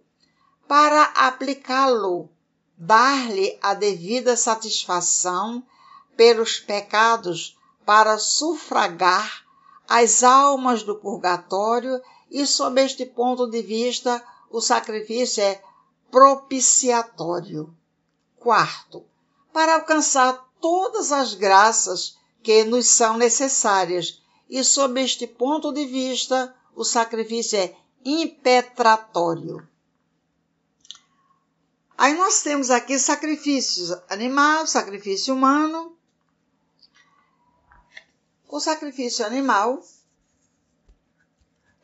Para 0.67 1.03
aplicá-lo 1.03 2.29
dar-lhe 2.77 3.57
a 3.61 3.73
devida 3.73 4.35
satisfação 4.35 5.63
pelos 6.17 6.59
pecados 6.59 7.57
para 7.85 8.17
sufragar 8.17 9.45
as 9.87 10.23
almas 10.23 10.83
do 10.83 10.95
purgatório 10.95 12.01
e, 12.29 12.45
sob 12.45 12.81
este 12.81 13.05
ponto 13.05 13.47
de 13.47 13.61
vista, 13.61 14.23
o 14.49 14.61
sacrifício 14.61 15.43
é 15.43 15.61
propiciatório. 16.09 17.73
Quarto, 18.37 19.05
para 19.53 19.75
alcançar 19.75 20.49
todas 20.59 21.11
as 21.11 21.33
graças 21.33 22.17
que 22.43 22.63
nos 22.63 22.87
são 22.87 23.17
necessárias, 23.17 24.21
e 24.49 24.63
sob 24.63 25.01
este 25.01 25.27
ponto 25.27 25.71
de 25.71 25.85
vista, 25.85 26.53
o 26.75 26.83
sacrifício 26.83 27.59
é 27.59 27.75
impetratório. 28.03 29.67
Aí 31.97 32.15
nós 32.15 32.41
temos 32.41 32.71
aqui 32.71 32.97
sacrifícios 32.97 33.91
animal, 34.09 34.65
sacrifício 34.65 35.35
humano. 35.35 35.95
O 38.49 38.59
sacrifício 38.59 39.25
animal 39.25 39.83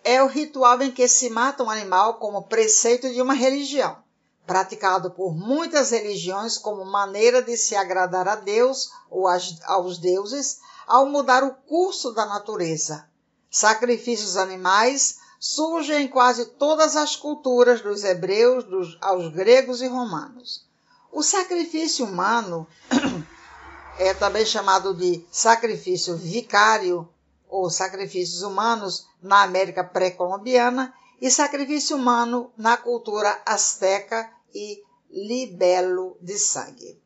é 0.04 0.23
o 0.23 0.28
ritual 0.28 0.82
em 0.82 0.91
que 0.91 1.08
se 1.08 1.30
mata 1.30 1.63
um 1.63 1.69
animal 1.69 2.15
como 2.15 2.47
preceito 2.47 3.13
de 3.13 3.21
uma 3.21 3.34
religião, 3.34 4.02
praticado 4.45 5.12
por 5.12 5.36
muitas 5.36 5.91
religiões 5.91 6.58
como 6.58 6.84
maneira 6.84 7.41
de 7.41 7.56
se 7.56 7.76
agradar 7.76 8.28
a 8.28 8.36
Deus 8.36 8.89
ou 9.10 9.28
aos 9.28 9.97
deuses 9.97 10.60
ao 10.88 11.06
mudar 11.06 11.43
o 11.43 11.54
curso 11.54 12.12
da 12.13 12.26
natureza. 12.26 13.08
Sacrifícios 13.50 14.38
animais 14.38 15.20
surgem 15.40 16.06
em 16.06 16.08
quase 16.08 16.46
todas 16.46 16.96
as 16.96 17.16
culturas 17.16 17.82
dos 17.82 18.04
hebreus 18.04 18.64
dos, 18.66 18.98
aos 19.02 19.32
gregos 19.34 19.82
e 19.82 19.88
romanos. 19.88 20.66
O 21.12 21.24
sacrifício 21.24 22.06
humano 22.06 22.68
é 23.98 24.14
também 24.14 24.46
chamado 24.46 24.94
de 24.94 25.26
sacrifício 25.32 26.16
vicário 26.16 27.08
ou 27.48 27.70
sacrifícios 27.70 28.42
humanos 28.42 29.08
na 29.22 29.44
América 29.44 29.84
pré-colombiana 29.84 30.94
e 31.22 31.32
sacrifício 31.32 31.96
humano 31.96 32.52
na 32.58 32.78
cultura 32.78 33.42
asteca 33.46 34.30
e 34.54 34.84
libelo 35.10 36.18
de 36.22 36.38
sangue. 36.38 37.02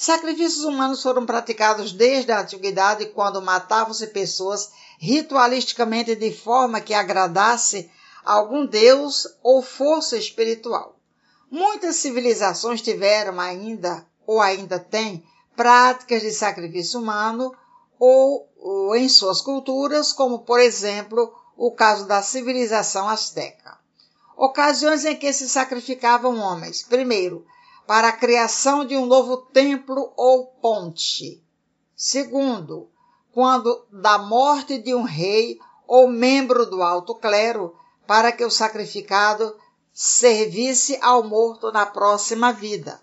Sacrifícios 0.00 0.62
humanos 0.62 1.02
foram 1.02 1.26
praticados 1.26 1.92
desde 1.92 2.30
a 2.30 2.42
antiguidade, 2.42 3.06
quando 3.06 3.42
matavam-se 3.42 4.06
pessoas 4.06 4.70
ritualisticamente 4.96 6.14
de 6.14 6.32
forma 6.32 6.80
que 6.80 6.94
agradasse 6.94 7.90
algum 8.24 8.64
deus 8.64 9.26
ou 9.42 9.60
força 9.60 10.16
espiritual. 10.16 10.94
Muitas 11.50 11.96
civilizações 11.96 12.80
tiveram 12.80 13.40
ainda, 13.40 14.06
ou 14.24 14.40
ainda 14.40 14.78
têm, 14.78 15.26
práticas 15.56 16.22
de 16.22 16.30
sacrifício 16.30 17.00
humano 17.00 17.52
ou, 17.98 18.48
ou 18.56 18.94
em 18.94 19.08
suas 19.08 19.40
culturas, 19.40 20.12
como 20.12 20.38
por 20.44 20.60
exemplo 20.60 21.34
o 21.56 21.72
caso 21.72 22.06
da 22.06 22.22
civilização 22.22 23.08
asteca. 23.08 23.76
Ocasiões 24.36 25.04
em 25.04 25.16
que 25.16 25.32
se 25.32 25.48
sacrificavam 25.48 26.38
homens. 26.38 26.84
Primeiro, 26.84 27.44
para 27.88 28.08
a 28.08 28.12
criação 28.12 28.84
de 28.84 28.98
um 28.98 29.06
novo 29.06 29.38
templo 29.38 30.12
ou 30.14 30.44
ponte. 30.44 31.42
Segundo, 31.96 32.90
quando 33.32 33.86
da 33.90 34.18
morte 34.18 34.76
de 34.76 34.94
um 34.94 35.04
rei 35.04 35.58
ou 35.86 36.06
membro 36.06 36.66
do 36.66 36.82
alto 36.82 37.14
clero, 37.14 37.74
para 38.06 38.30
que 38.30 38.44
o 38.44 38.50
sacrificado 38.50 39.56
servisse 39.90 40.98
ao 41.00 41.22
morto 41.24 41.72
na 41.72 41.86
próxima 41.86 42.52
vida. 42.52 43.00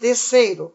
Terceiro, 0.00 0.74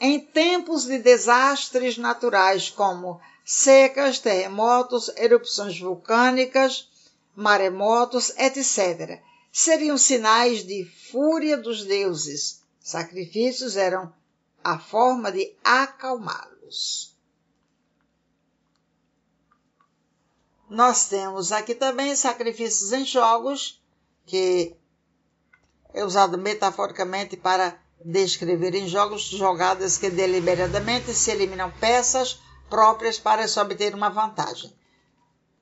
em 0.00 0.20
tempos 0.20 0.84
de 0.84 1.00
desastres 1.00 1.98
naturais 1.98 2.70
como 2.70 3.20
secas, 3.44 4.20
terremotos, 4.20 5.10
erupções 5.16 5.80
vulcânicas, 5.80 6.88
maremotos, 7.34 8.30
etc., 8.38 9.20
seriam 9.50 9.98
sinais 9.98 10.64
de 10.64 10.84
fúria 11.10 11.56
dos 11.56 11.84
deuses 11.84 12.59
Sacrifícios 12.90 13.76
eram 13.76 14.12
a 14.64 14.76
forma 14.76 15.30
de 15.30 15.56
acalmá-los. 15.62 17.16
Nós 20.68 21.08
temos 21.08 21.52
aqui 21.52 21.72
também 21.76 22.16
sacrifícios 22.16 22.92
em 22.92 23.04
jogos, 23.04 23.80
que 24.26 24.74
é 25.94 26.04
usado 26.04 26.36
metaforicamente 26.36 27.36
para 27.36 27.80
descrever 28.04 28.74
em 28.74 28.88
jogos 28.88 29.22
jogadas 29.22 29.96
que 29.96 30.10
deliberadamente 30.10 31.14
se 31.14 31.30
eliminam 31.30 31.70
peças 31.70 32.40
próprias 32.68 33.20
para 33.20 33.46
se 33.46 33.60
obter 33.60 33.94
uma 33.94 34.10
vantagem, 34.10 34.76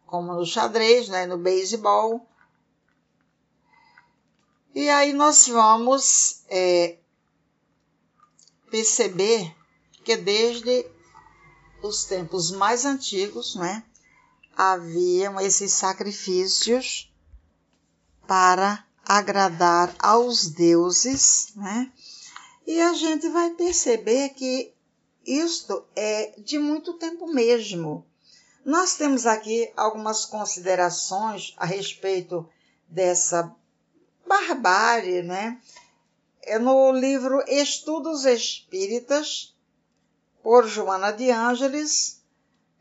como 0.07 0.33
no 0.33 0.47
xadrez, 0.47 1.11
né, 1.11 1.27
no 1.27 1.37
beisebol. 1.37 2.27
E 4.75 4.88
aí 4.88 5.12
nós 5.12 5.47
vamos 5.47 6.45
é, 6.49 6.98
perceber 8.70 9.54
que 10.04 10.16
desde 10.16 10.87
os 11.83 12.04
tempos 12.04 12.50
mais 12.50 12.85
antigos, 12.85 13.54
né, 13.54 13.85
haviam 14.57 15.40
esses 15.40 15.72
sacrifícios 15.72 17.12
para 18.26 18.85
agradar 19.04 19.94
aos 19.98 20.48
deuses, 20.48 21.52
né? 21.57 21.90
E 22.66 22.81
a 22.81 22.92
gente 22.92 23.28
vai 23.31 23.50
perceber 23.50 24.31
que 24.31 24.74
isto 25.24 25.85
é 25.96 26.35
de 26.38 26.59
muito 26.59 26.94
tempo 26.94 27.26
mesmo. 27.26 28.04
Nós 28.64 28.96
temos 28.96 29.24
aqui 29.24 29.72
algumas 29.76 30.26
considerações 30.26 31.54
a 31.57 31.64
respeito 31.64 32.46
dessa 32.87 33.54
barbárie, 34.26 35.22
né? 35.22 35.59
É 36.49 36.59
no 36.59 36.91
livro 36.93 37.45
Estudos 37.47 38.25
Espíritas, 38.25 39.55
por 40.43 40.67
Joana 40.67 41.13
de 41.13 41.31
Ângeles, 41.31 42.23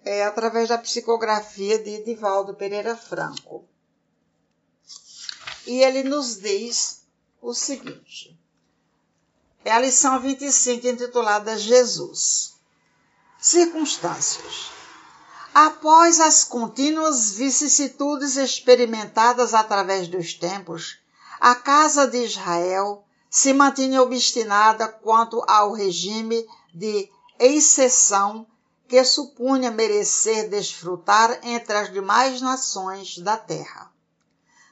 é, 0.05 0.23
através 0.23 0.69
da 0.69 0.77
psicografia 0.77 1.77
de 1.77 2.03
Divaldo 2.03 2.53
Pereira 2.53 2.95
Franco. 2.95 3.67
E 5.65 5.83
ele 5.83 6.03
nos 6.03 6.37
diz 6.37 7.01
o 7.41 7.53
seguinte: 7.53 8.39
é 9.65 9.71
a 9.71 9.79
lição 9.79 10.17
25, 10.21 10.87
intitulada 10.87 11.57
Jesus. 11.57 12.53
Circunstâncias. 13.37 14.71
Após 15.53 16.21
as 16.21 16.45
contínuas 16.45 17.31
vicissitudes 17.31 18.37
experimentadas 18.37 19.53
através 19.53 20.07
dos 20.07 20.33
tempos, 20.33 20.99
a 21.39 21.53
casa 21.53 22.07
de 22.07 22.23
Israel 22.23 23.06
se 23.29 23.53
mantinha 23.53 24.01
obstinada 24.01 24.87
quanto 24.87 25.43
ao 25.47 25.73
regime 25.73 26.45
de 26.73 27.09
exceção 27.39 28.47
que 28.87 29.03
supunha 29.03 29.69
merecer 29.69 30.49
desfrutar 30.49 31.39
entre 31.43 31.75
as 31.75 31.91
demais 31.91 32.41
nações 32.41 33.17
da 33.17 33.35
terra. 33.35 33.91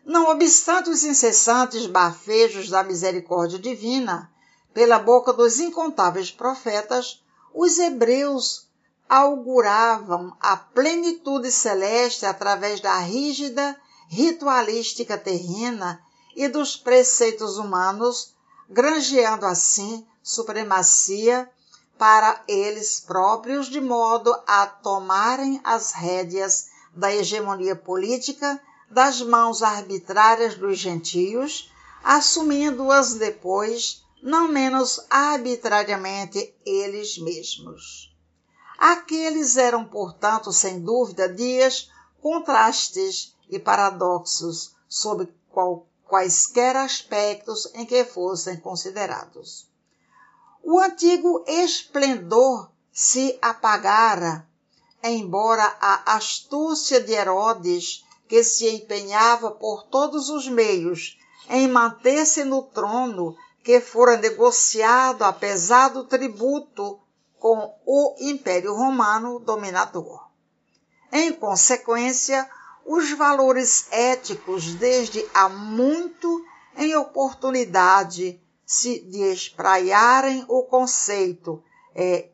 Não 0.05 0.29
obstante 0.29 0.89
os 0.89 1.03
incessantes 1.03 1.85
bafejos 1.85 2.69
da 2.69 2.83
misericórdia 2.83 3.59
divina, 3.59 4.31
pela 4.73 4.99
boca 4.99 5.33
dos 5.33 5.59
incontáveis 5.59 6.31
profetas, 6.31 7.23
os 7.53 7.77
hebreus 7.79 8.67
auguravam 9.07 10.35
a 10.39 10.55
plenitude 10.55 11.51
celeste 11.51 12.25
através 12.25 12.79
da 12.79 12.97
rígida 12.99 13.75
ritualística 14.07 15.17
terrena 15.17 16.01
e 16.35 16.47
dos 16.47 16.75
preceitos 16.75 17.57
humanos 17.57 18.34
granjeando 18.69 19.45
assim 19.45 20.05
supremacia 20.21 21.49
para 21.97 22.43
eles 22.47 22.99
próprios, 22.99 23.67
de 23.67 23.79
modo 23.79 24.35
a 24.45 24.65
tomarem 24.65 25.61
as 25.63 25.93
rédeas 25.93 26.67
da 26.93 27.13
hegemonia 27.13 27.75
política 27.75 28.61
das 28.89 29.21
mãos 29.21 29.61
arbitrárias 29.63 30.55
dos 30.55 30.77
gentios, 30.77 31.71
assumindo-as 32.03 33.15
depois, 33.15 34.03
não 34.21 34.47
menos 34.47 35.05
arbitrariamente, 35.09 36.53
eles 36.65 37.17
mesmos. 37.17 38.13
Aqueles 38.77 39.57
eram, 39.57 39.85
portanto, 39.85 40.51
sem 40.51 40.81
dúvida, 40.81 41.29
dias 41.29 41.89
contrastes 42.21 43.35
e 43.49 43.57
paradoxos 43.59 44.75
sob 44.87 45.27
qual, 45.49 45.87
quaisquer 46.07 46.75
aspectos 46.75 47.69
em 47.73 47.85
que 47.85 48.03
fossem 48.03 48.57
considerados. 48.57 49.67
O 50.63 50.79
antigo 50.79 51.43
esplendor 51.47 52.69
se 52.91 53.37
apagara, 53.41 54.47
embora 55.03 55.63
a 55.79 56.15
astúcia 56.15 56.99
de 56.99 57.11
Herodes, 57.11 58.03
que 58.27 58.43
se 58.43 58.67
empenhava 58.69 59.51
por 59.51 59.83
todos 59.83 60.29
os 60.29 60.47
meios 60.47 61.17
em 61.49 61.67
manter-se 61.67 62.43
no 62.43 62.63
trono 62.63 63.35
que 63.63 63.79
fora 63.79 64.17
negociado 64.17 65.23
a 65.23 65.33
pesado 65.33 66.03
tributo 66.05 66.99
com 67.39 67.73
o 67.85 68.15
Império 68.19 68.73
Romano 68.73 69.39
dominador. 69.39 70.25
Em 71.11 71.31
consequência, 71.33 72.49
os 72.85 73.11
valores 73.13 73.87
éticos, 73.91 74.75
desde 74.75 75.25
há 75.33 75.49
muito 75.49 76.45
em 76.77 76.95
oportunidade 76.95 78.39
de 78.67 79.21
espraiarem 79.31 80.45
o 80.47 80.63
conceito 80.63 81.63
é, 81.95 82.29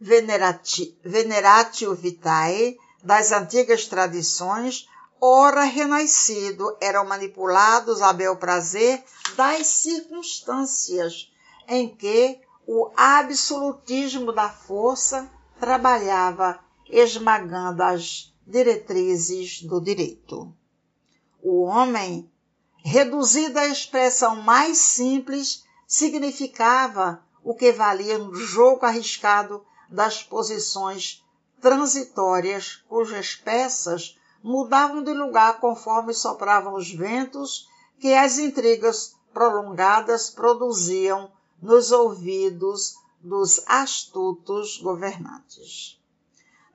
veneratio 0.00 1.94
vitae 1.94 2.76
das 3.02 3.32
antigas 3.32 3.86
tradições, 3.86 4.88
ora 5.20 5.64
renascido, 5.64 6.76
eram 6.80 7.06
manipulados 7.06 8.00
a 8.02 8.12
bel 8.12 8.36
prazer 8.36 9.02
das 9.36 9.66
circunstâncias 9.66 11.30
em 11.68 11.88
que 11.94 12.40
o 12.66 12.90
absolutismo 12.96 14.32
da 14.32 14.48
força 14.48 15.30
trabalhava 15.58 16.58
esmagando 16.88 17.82
as 17.82 18.29
diretrizes 18.46 19.62
do 19.62 19.80
direito. 19.80 20.52
O 21.42 21.62
homem, 21.62 22.30
reduzido 22.76 23.58
à 23.58 23.66
expressão 23.68 24.36
mais 24.36 24.78
simples, 24.78 25.64
significava 25.86 27.22
o 27.42 27.54
que 27.54 27.72
valia 27.72 28.18
no 28.18 28.34
jogo 28.34 28.84
arriscado 28.84 29.64
das 29.88 30.22
posições 30.22 31.24
transitórias, 31.60 32.76
cujas 32.88 33.34
peças 33.34 34.16
mudavam 34.42 35.02
de 35.02 35.12
lugar 35.12 35.60
conforme 35.60 36.14
sopravam 36.14 36.74
os 36.74 36.90
ventos 36.90 37.68
que 37.98 38.14
as 38.14 38.38
intrigas 38.38 39.14
prolongadas 39.32 40.30
produziam 40.30 41.30
nos 41.60 41.92
ouvidos 41.92 42.96
dos 43.20 43.62
astutos 43.66 44.78
governantes. 44.78 45.99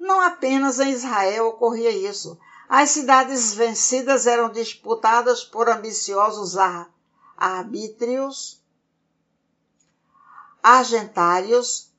Não 0.06 0.22
apenas 0.22 0.80
em 0.80 0.92
Israel 0.92 1.48
ocorria 1.48 1.90
isso. 1.90 2.38
As 2.70 2.92
cidades 2.92 3.56
vencidas 3.56 4.28
eram 4.28 4.52
disputadas 4.52 5.44
por 5.44 5.68
ambiciosos 5.68 6.56
arbítrios, 7.36 8.62
argentários, 10.62 11.90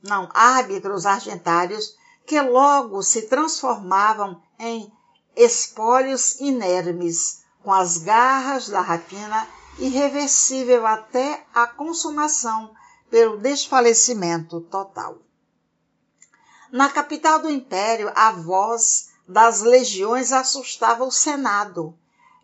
não, 0.00 0.28
árbitros 0.32 1.06
argentários 1.06 1.96
que 2.24 2.40
logo 2.40 3.02
se 3.02 3.22
transformavam 3.22 4.40
em 4.56 4.92
espólios 5.34 6.38
inermes, 6.38 7.42
com 7.64 7.72
as 7.72 7.98
garras 7.98 8.68
da 8.68 8.80
rapina 8.80 9.44
irreversível 9.76 10.86
até 10.86 11.44
a 11.52 11.66
consumação 11.66 12.72
pelo 13.10 13.38
desfalecimento 13.38 14.60
total. 14.60 15.18
Na 16.72 16.88
capital 16.88 17.40
do 17.40 17.50
império, 17.50 18.12
a 18.14 18.30
voz 18.30 19.10
das 19.26 19.60
legiões 19.60 20.30
assustava 20.32 21.04
o 21.04 21.10
Senado, 21.10 21.94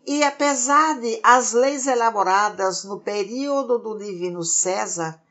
e 0.05 0.23
apesar 0.23 0.99
de 0.99 1.19
as 1.23 1.53
leis 1.53 1.87
elaboradas 1.87 2.83
no 2.83 2.99
período 2.99 3.77
do 3.77 3.97
divino 3.97 4.43
César, 4.43 5.21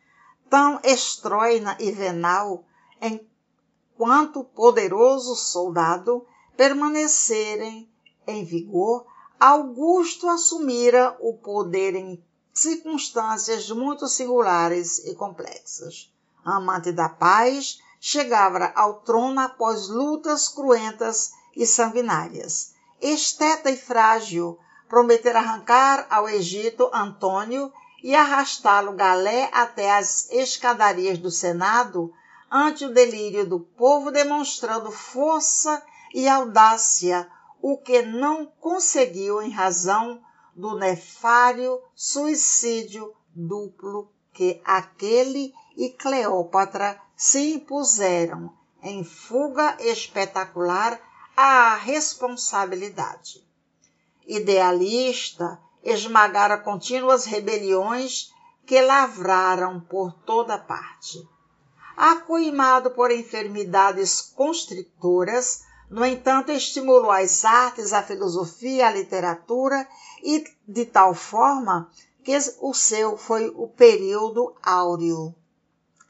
tão 0.48 0.80
estroina 0.82 1.76
e 1.78 1.90
venal, 1.90 2.64
enquanto 3.00 4.44
poderoso 4.44 5.34
soldado, 5.36 6.26
permanecerem 6.56 7.90
em 8.26 8.44
vigor, 8.44 9.06
Augusto 9.38 10.26
assumira 10.28 11.14
o 11.20 11.34
poder 11.34 11.94
em 11.94 12.22
circunstâncias 12.52 13.70
muito 13.70 14.08
singulares 14.08 14.98
e 15.04 15.14
complexas. 15.14 16.10
Amante 16.42 16.90
da 16.92 17.08
paz, 17.08 17.78
chegava 18.08 18.70
ao 18.76 19.00
trono 19.00 19.40
após 19.40 19.88
lutas 19.88 20.46
cruentas 20.46 21.32
e 21.56 21.66
sanguinárias. 21.66 22.72
Esteta 23.00 23.68
e 23.68 23.76
frágil, 23.76 24.56
prometer 24.88 25.34
arrancar 25.34 26.06
ao 26.08 26.28
Egito 26.28 26.88
Antônio 26.94 27.72
e 28.04 28.14
arrastá-lo 28.14 28.92
galé 28.92 29.50
até 29.52 29.92
as 29.92 30.30
escadarias 30.30 31.18
do 31.18 31.32
Senado, 31.32 32.14
ante 32.48 32.84
o 32.84 32.94
delírio 32.94 33.44
do 33.44 33.58
povo, 33.58 34.12
demonstrando 34.12 34.92
força 34.92 35.82
e 36.14 36.28
audácia, 36.28 37.28
o 37.60 37.76
que 37.76 38.02
não 38.02 38.46
conseguiu 38.46 39.42
em 39.42 39.50
razão 39.50 40.22
do 40.54 40.78
nefário 40.78 41.80
suicídio 41.92 43.12
duplo 43.34 44.12
que 44.32 44.62
aquele 44.64 45.52
e 45.76 45.90
Cleópatra 45.90 47.00
se 47.16 47.54
impuseram 47.54 48.52
em 48.82 49.02
fuga 49.02 49.76
espetacular 49.80 51.00
à 51.34 51.74
responsabilidade. 51.74 53.42
Idealista, 54.26 55.58
esmagara 55.82 56.58
contínuas 56.58 57.24
rebeliões 57.24 58.32
que 58.66 58.80
lavraram 58.82 59.80
por 59.80 60.12
toda 60.12 60.58
parte. 60.58 61.26
Acoimado 61.96 62.90
por 62.90 63.10
enfermidades 63.10 64.20
constritoras, 64.20 65.64
no 65.88 66.04
entanto, 66.04 66.52
estimulou 66.52 67.10
as 67.10 67.44
artes, 67.44 67.92
a 67.92 68.02
filosofia, 68.02 68.88
a 68.88 68.92
literatura 68.92 69.88
e 70.22 70.44
de 70.68 70.84
tal 70.84 71.14
forma 71.14 71.90
que 72.22 72.36
o 72.60 72.74
seu 72.74 73.16
foi 73.16 73.48
o 73.56 73.68
período 73.68 74.54
áureo. 74.62 75.34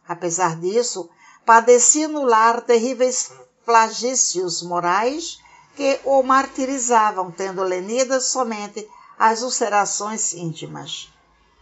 Apesar 0.09 0.57
disso, 0.59 1.11
padecia 1.45 2.09
no 2.09 2.25
lar 2.25 2.62
terríveis 2.62 3.33
flagícios 3.64 4.62
morais 4.62 5.38
que 5.75 6.01
o 6.05 6.23
martirizavam, 6.23 7.31
tendo 7.31 7.62
lenidas 7.62 8.27
somente 8.27 8.88
as 9.19 9.42
ulcerações 9.42 10.33
íntimas. 10.33 11.12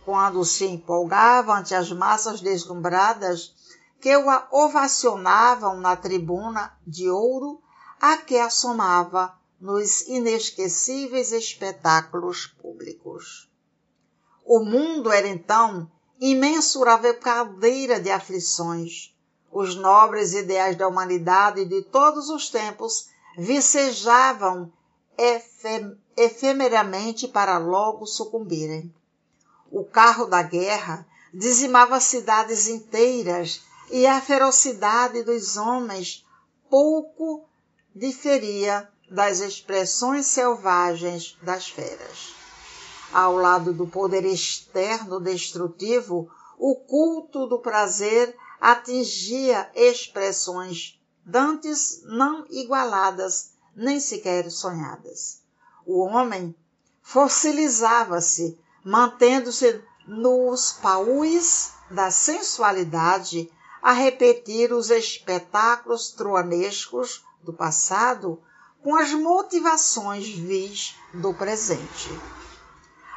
Quando 0.05 0.45
se 0.45 0.67
empolgava 0.67 1.55
ante 1.55 1.75
as 1.75 1.91
massas 1.91 2.41
deslumbradas 2.41 3.55
que 4.01 4.15
o 4.17 4.27
ovacionavam 4.51 5.81
na 5.81 5.97
tribuna 5.97 6.77
de 6.87 7.09
ouro 7.09 7.63
a 8.01 8.19
que 8.19 8.39
assomava 8.39 9.35
nos 9.59 10.03
inesquecíveis 10.03 11.33
espetáculos 11.33 12.47
públicos. 12.47 13.51
O 14.45 14.61
mundo 14.61 15.11
era 15.11 15.27
então 15.27 15.91
imensurável 16.31 17.15
caldeira 17.19 18.01
de 18.01 18.11
aflições. 18.11 19.15
Os 19.53 19.77
nobres 19.77 20.33
ideais 20.33 20.75
da 20.75 20.89
humanidade 20.89 21.67
de 21.67 21.83
todos 21.83 22.31
os 22.31 22.49
tempos 22.49 23.09
vicejavam 23.37 24.73
efemeramente 26.17 27.29
para 27.29 27.59
logo 27.59 28.07
sucumbirem. 28.07 28.93
O 29.71 29.85
carro 29.85 30.25
da 30.25 30.43
guerra 30.43 31.07
dizimava 31.33 32.01
cidades 32.01 32.69
inteiras 32.69 33.61
e 33.91 34.07
a 34.07 34.19
ferocidade 34.19 35.23
dos 35.25 35.59
homens 35.59 36.27
pouco 36.71 37.45
diferia 37.95 38.89
das 39.11 39.41
expressões 39.41 40.25
selvagens 40.25 41.37
das 41.43 41.69
feras. 41.69 42.44
Ao 43.15 43.37
lado 43.37 43.73
do 43.73 43.87
poder 43.87 44.25
externo 44.25 45.21
destrutivo, 45.21 46.29
o 46.59 46.75
culto 46.75 47.47
do 47.47 47.61
prazer 47.61 48.37
atingia 48.61 49.71
expressões 49.73 51.01
dantes 51.25 52.03
não 52.07 52.45
igualadas 52.51 53.53
nem 53.77 54.01
sequer 54.01 54.51
sonhadas. 54.51 55.43
O 55.87 56.01
homem 56.01 56.57
fossilizava-se, 57.03 58.59
mantendo-se 58.85 59.81
nos 60.09 60.73
paús 60.73 61.71
da 61.89 62.11
sensualidade 62.11 63.49
a 63.81 63.93
repetir 63.93 64.73
os 64.73 64.91
espetáculos 64.91 66.11
troanescos 66.11 67.25
do 67.45 67.53
passado 67.53 68.43
com 68.83 68.97
as 68.97 69.13
motivações 69.13 70.29
vis 70.31 70.97
do 71.15 71.33
presente 71.33 72.11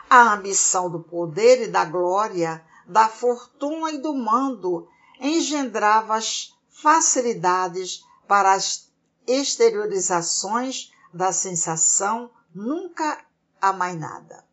a 0.09 0.33
ambição 0.33 0.89
do 0.89 0.99
poder 0.99 1.63
e 1.63 1.67
da 1.67 1.85
glória, 1.85 2.63
da 2.85 3.09
fortuna 3.09 3.91
e 3.91 3.97
do 3.97 4.13
mando 4.13 4.87
engendrava 5.19 6.15
as 6.15 6.55
facilidades 6.69 8.05
para 8.27 8.53
as 8.53 8.89
exteriorizações 9.25 10.91
da 11.13 11.31
sensação 11.31 12.29
nunca 12.53 13.19
amainada. 13.61 14.45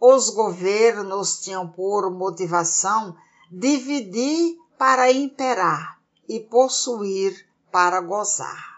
Os 0.00 0.30
governos 0.30 1.40
tinham 1.40 1.68
por 1.68 2.10
motivação 2.10 3.16
dividir 3.50 4.58
para 4.76 5.12
imperar 5.12 6.00
e 6.28 6.40
possuir 6.40 7.46
para 7.70 8.00
gozar. 8.00 8.71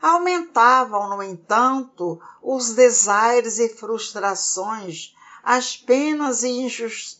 Aumentavam, 0.00 1.08
no 1.08 1.22
entanto, 1.22 2.20
os 2.42 2.74
desaires 2.74 3.58
e 3.58 3.68
frustrações, 3.68 5.14
as 5.42 5.76
penas 5.76 6.42
e 6.42 6.68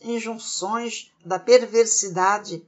injunções 0.01 1.11
da 1.25 1.39
perversidade, 1.39 2.65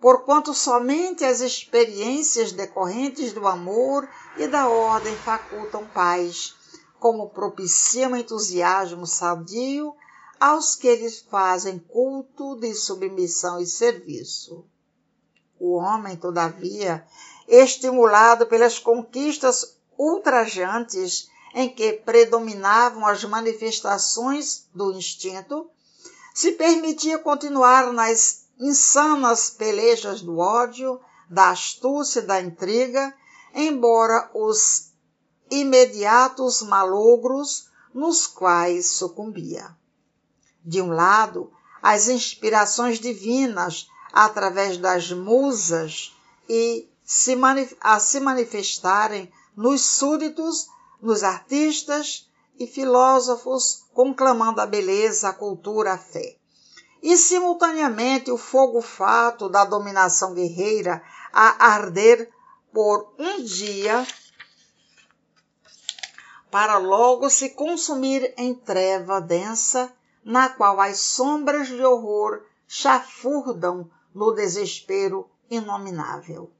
porquanto 0.00 0.52
somente 0.52 1.24
as 1.24 1.40
experiências 1.40 2.52
decorrentes 2.52 3.32
do 3.32 3.46
amor 3.46 4.08
e 4.36 4.46
da 4.46 4.68
ordem 4.68 5.14
facultam 5.16 5.86
paz, 5.86 6.54
como 6.98 7.30
propiciam 7.30 8.16
entusiasmo 8.16 9.06
sadio 9.06 9.94
aos 10.40 10.74
que 10.74 10.94
lhes 10.96 11.20
fazem 11.20 11.78
culto 11.78 12.56
de 12.56 12.74
submissão 12.74 13.60
e 13.60 13.66
serviço. 13.66 14.64
O 15.58 15.76
homem, 15.76 16.16
todavia, 16.16 17.06
estimulado 17.48 18.46
pelas 18.46 18.78
conquistas 18.78 19.76
ultrajantes 19.98 21.28
em 21.54 21.68
que 21.68 21.92
predominavam 21.92 23.06
as 23.06 23.22
manifestações 23.24 24.66
do 24.74 24.92
instinto, 24.92 25.70
se 26.34 26.52
permitia 26.52 27.18
continuar 27.18 27.92
nas 27.92 28.46
insanas 28.58 29.50
pelejas 29.50 30.20
do 30.20 30.38
ódio, 30.38 31.00
da 31.30 31.50
astúcia 31.50 32.20
e 32.20 32.26
da 32.26 32.40
intriga, 32.40 33.14
embora 33.54 34.30
os 34.34 34.92
imediatos 35.50 36.62
malogros 36.62 37.68
nos 37.92 38.26
quais 38.26 38.90
sucumbia. 38.90 39.76
De 40.64 40.82
um 40.82 40.90
lado, 40.90 41.52
as 41.80 42.08
inspirações 42.08 42.98
divinas 42.98 43.86
através 44.12 44.76
das 44.76 45.10
musas 45.12 46.16
e 46.48 46.88
se 47.04 47.36
a 47.80 48.00
se 48.00 48.20
manifestarem 48.20 49.30
nos 49.54 49.82
súditos, 49.82 50.68
nos 51.00 51.22
artistas 51.22 52.30
e 52.58 52.66
filósofos, 52.66 53.84
conclamando 53.92 54.60
a 54.60 54.66
beleza, 54.66 55.28
a 55.28 55.32
cultura, 55.32 55.94
a 55.94 55.98
fé. 55.98 56.36
E, 57.02 57.16
simultaneamente, 57.16 58.30
o 58.30 58.38
fogo 58.38 58.80
fato 58.80 59.48
da 59.48 59.64
dominação 59.64 60.32
guerreira 60.32 61.02
a 61.32 61.66
arder 61.72 62.30
por 62.72 63.12
um 63.18 63.42
dia 63.42 64.06
para 66.50 66.78
logo 66.78 67.28
se 67.28 67.50
consumir 67.50 68.32
em 68.38 68.54
treva 68.54 69.20
densa, 69.20 69.92
na 70.24 70.48
qual 70.48 70.80
as 70.80 71.00
sombras 71.00 71.68
de 71.68 71.84
horror 71.84 72.42
chafurdam 72.66 73.90
no 74.14 74.32
desespero 74.32 75.28
inominável. 75.50 76.50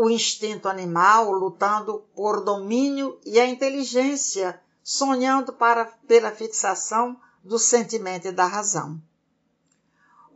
O 0.00 0.08
instinto 0.08 0.68
animal 0.68 1.32
lutando 1.32 2.04
por 2.14 2.44
domínio 2.44 3.18
e 3.26 3.40
a 3.40 3.48
inteligência 3.48 4.60
sonhando 4.80 5.52
para, 5.52 5.86
pela 6.06 6.30
fixação 6.30 7.20
do 7.42 7.58
sentimento 7.58 8.28
e 8.28 8.30
da 8.30 8.46
razão. 8.46 9.02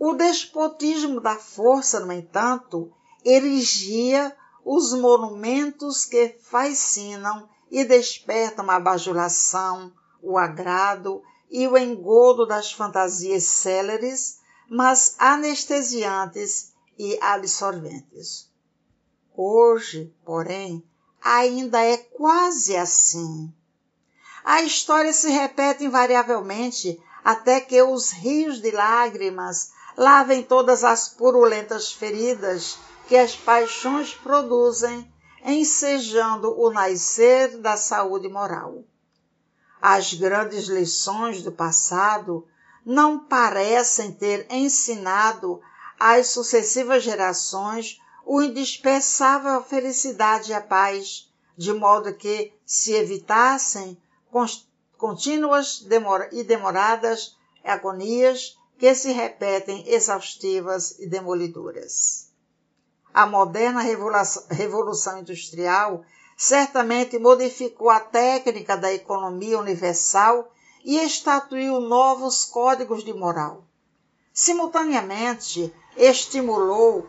O 0.00 0.14
despotismo 0.14 1.20
da 1.20 1.36
força, 1.36 2.00
no 2.00 2.10
entanto, 2.10 2.92
erigia 3.24 4.36
os 4.64 4.92
monumentos 4.94 6.04
que 6.06 6.36
fascinam 6.42 7.48
e 7.70 7.84
despertam 7.84 8.68
a 8.68 8.80
bajulação, 8.80 9.92
o 10.20 10.36
agrado 10.36 11.22
e 11.48 11.68
o 11.68 11.78
engodo 11.78 12.46
das 12.46 12.72
fantasias 12.72 13.44
céleres 13.44 14.40
mas 14.68 15.14
anestesiantes 15.20 16.72
e 16.98 17.16
absorventes. 17.22 18.50
Hoje, 19.36 20.14
porém, 20.24 20.84
ainda 21.22 21.82
é 21.82 21.96
quase 21.96 22.76
assim. 22.76 23.52
A 24.44 24.62
história 24.62 25.12
se 25.12 25.30
repete 25.30 25.84
invariavelmente 25.84 27.00
até 27.24 27.60
que 27.60 27.80
os 27.82 28.10
rios 28.10 28.60
de 28.60 28.70
lágrimas 28.70 29.72
lavem 29.96 30.42
todas 30.42 30.84
as 30.84 31.08
purulentas 31.08 31.92
feridas 31.92 32.76
que 33.06 33.16
as 33.16 33.36
paixões 33.36 34.14
produzem, 34.14 35.10
ensejando 35.44 36.58
o 36.58 36.70
nascer 36.70 37.58
da 37.58 37.76
saúde 37.76 38.28
moral. 38.28 38.84
As 39.80 40.12
grandes 40.14 40.66
lições 40.66 41.42
do 41.42 41.52
passado 41.52 42.46
não 42.84 43.18
parecem 43.18 44.12
ter 44.12 44.46
ensinado 44.50 45.60
às 45.98 46.28
sucessivas 46.28 47.02
gerações 47.02 48.00
o 48.24 48.40
indispensável 48.42 49.62
felicidade 49.62 50.50
e 50.50 50.54
a 50.54 50.60
paz, 50.60 51.30
de 51.56 51.72
modo 51.72 52.14
que 52.14 52.52
se 52.64 52.92
evitassem 52.92 54.00
contínuas 54.96 55.86
e 56.32 56.42
demoradas 56.42 57.36
agonias 57.64 58.58
que 58.78 58.94
se 58.94 59.12
repetem 59.12 59.88
exaustivas 59.88 60.98
e 60.98 61.06
demolidoras. 61.06 62.30
A 63.14 63.26
moderna 63.26 63.82
revolução 64.50 65.20
industrial 65.20 66.04
certamente 66.36 67.18
modificou 67.18 67.90
a 67.90 68.00
técnica 68.00 68.76
da 68.76 68.92
economia 68.92 69.58
universal 69.58 70.50
e 70.84 70.98
estatuiu 70.98 71.78
novos 71.80 72.44
códigos 72.44 73.04
de 73.04 73.12
moral. 73.12 73.64
Simultaneamente, 74.32 75.72
estimulou 75.96 77.06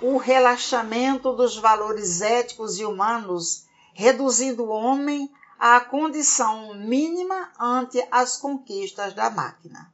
o 0.00 0.18
relaxamento 0.18 1.32
dos 1.32 1.56
valores 1.56 2.20
éticos 2.20 2.78
e 2.78 2.84
humanos, 2.84 3.66
reduzindo 3.94 4.64
o 4.64 4.68
homem 4.68 5.30
à 5.58 5.80
condição 5.80 6.74
mínima 6.74 7.50
ante 7.58 8.06
as 8.10 8.36
conquistas 8.36 9.14
da 9.14 9.30
máquina. 9.30 9.92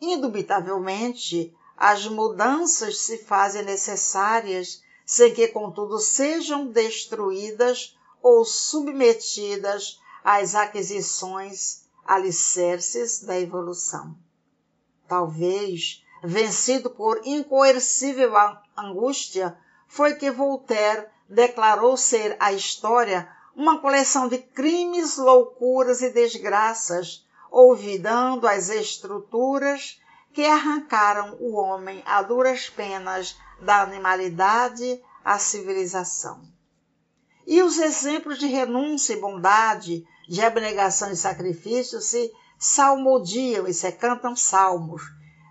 Indubitavelmente, 0.00 1.54
as 1.76 2.06
mudanças 2.06 2.98
se 2.98 3.18
fazem 3.18 3.64
necessárias 3.64 4.82
sem 5.06 5.32
que, 5.32 5.48
contudo, 5.48 5.98
sejam 5.98 6.66
destruídas 6.66 7.96
ou 8.20 8.44
submetidas 8.44 10.00
as 10.24 10.54
aquisições 10.54 11.88
alicerces 12.04 13.22
da 13.22 13.38
evolução. 13.38 14.16
Talvez, 15.06 16.04
vencido 16.22 16.90
por 16.90 17.20
incoercível 17.24 18.32
angústia, 18.76 19.56
foi 19.86 20.14
que 20.14 20.30
Voltaire 20.30 21.06
declarou 21.28 21.96
ser 21.96 22.36
a 22.40 22.52
história 22.52 23.28
uma 23.54 23.80
coleção 23.80 24.28
de 24.28 24.38
crimes, 24.38 25.16
loucuras 25.16 26.00
e 26.00 26.10
desgraças, 26.10 27.26
olvidando 27.50 28.46
as 28.46 28.68
estruturas 28.68 30.00
que 30.32 30.44
arrancaram 30.44 31.36
o 31.40 31.56
homem 31.56 32.02
a 32.06 32.22
duras 32.22 32.70
penas 32.70 33.36
da 33.60 33.82
animalidade 33.82 35.02
à 35.24 35.38
civilização. 35.38 36.40
E 37.46 37.62
os 37.62 37.78
exemplos 37.78 38.38
de 38.38 38.46
renúncia 38.46 39.14
e 39.14 39.20
bondade, 39.20 40.06
de 40.28 40.40
abnegação 40.40 41.10
e 41.10 41.16
sacrifício 41.16 42.00
se 42.00 42.30
salmodiam, 42.58 43.66
isso 43.66 43.86
é, 43.86 43.90
cantam 43.90 44.36
salmos, 44.36 45.02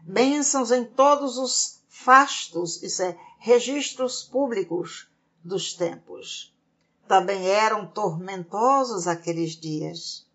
bênçãos 0.08 0.72
em 0.72 0.86
todos 0.86 1.38
os 1.38 1.82
fastos, 1.90 2.82
isso 2.82 3.04
é, 3.04 3.20
registros 3.40 4.24
públicos 4.24 5.12
dos 5.44 5.74
tempos. 5.74 6.56
Também 7.08 7.46
eram 7.46 7.86
tormentosos 7.86 9.06
aqueles 9.06 9.52
dias. 9.52 10.26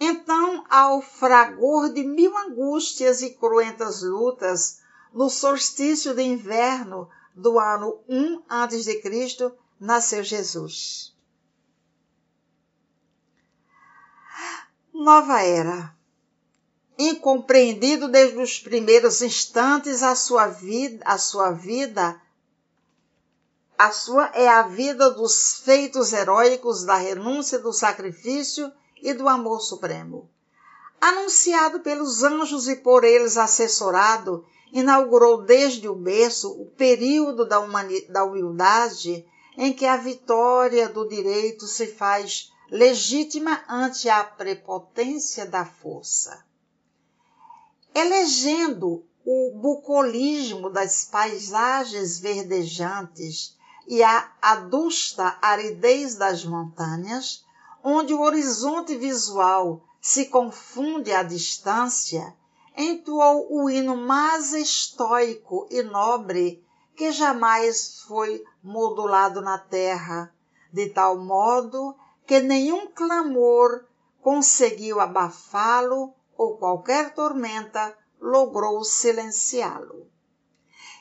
Então, 0.00 0.64
ao 0.68 1.00
fragor 1.00 1.92
de 1.92 2.02
mil 2.02 2.36
angústias 2.36 3.22
e 3.22 3.30
cruentas 3.30 4.02
lutas, 4.02 4.80
no 5.12 5.30
solstício 5.30 6.12
de 6.12 6.22
inverno 6.22 7.08
do 7.34 7.58
ano 7.58 8.00
1 8.08 8.42
a.C., 8.48 9.56
nasceu 9.78 10.22
Jesus. 10.22 11.16
Nova 14.92 15.40
era. 15.40 15.95
Incompreendido 16.98 18.08
desde 18.08 18.38
os 18.38 18.58
primeiros 18.58 19.20
instantes, 19.20 20.02
a 20.02 20.14
sua 20.14 20.46
vida, 20.46 21.04
a 21.04 21.18
sua 21.18 21.50
vida, 21.50 22.20
a 23.78 23.92
sua 23.92 24.30
é 24.32 24.48
a 24.48 24.62
vida 24.62 25.10
dos 25.10 25.60
feitos 25.60 26.14
heróicos, 26.14 26.84
da 26.84 26.96
renúncia, 26.96 27.58
do 27.58 27.74
sacrifício 27.74 28.72
e 29.02 29.12
do 29.12 29.28
amor 29.28 29.60
supremo. 29.60 30.30
Anunciado 30.98 31.80
pelos 31.80 32.22
anjos 32.22 32.68
e 32.68 32.76
por 32.76 33.04
eles 33.04 33.36
assessorado, 33.36 34.46
inaugurou 34.72 35.42
desde 35.42 35.86
o 35.88 35.94
berço 35.94 36.50
o 36.50 36.64
período 36.70 37.46
da, 37.46 37.58
da 38.08 38.24
humildade 38.24 39.26
em 39.58 39.74
que 39.74 39.84
a 39.84 39.98
vitória 39.98 40.88
do 40.88 41.06
direito 41.06 41.66
se 41.66 41.86
faz 41.86 42.50
legítima 42.70 43.62
ante 43.68 44.08
a 44.08 44.24
prepotência 44.24 45.44
da 45.44 45.66
força. 45.66 46.45
Elegendo 47.98 49.06
o 49.24 49.58
bucolismo 49.58 50.68
das 50.68 51.06
paisagens 51.06 52.20
verdejantes 52.20 53.56
e 53.88 54.02
a 54.02 54.32
adusta 54.42 55.38
aridez 55.40 56.14
das 56.14 56.44
montanhas, 56.44 57.42
onde 57.82 58.12
o 58.12 58.20
horizonte 58.20 58.94
visual 58.98 59.82
se 59.98 60.26
confunde 60.26 61.10
à 61.10 61.22
distância, 61.22 62.36
entoou 62.76 63.46
o 63.50 63.70
hino 63.70 63.96
mais 63.96 64.52
estoico 64.52 65.66
e 65.70 65.82
nobre 65.82 66.62
que 66.94 67.10
jamais 67.10 68.02
foi 68.06 68.44
modulado 68.62 69.40
na 69.40 69.56
terra, 69.56 70.30
de 70.70 70.90
tal 70.90 71.16
modo 71.16 71.96
que 72.26 72.40
nenhum 72.40 72.88
clamor 72.88 73.86
conseguiu 74.20 75.00
abafá-lo 75.00 76.12
ou 76.36 76.56
qualquer 76.56 77.14
tormenta 77.14 77.96
logrou 78.20 78.82
silenciá-lo. 78.84 80.06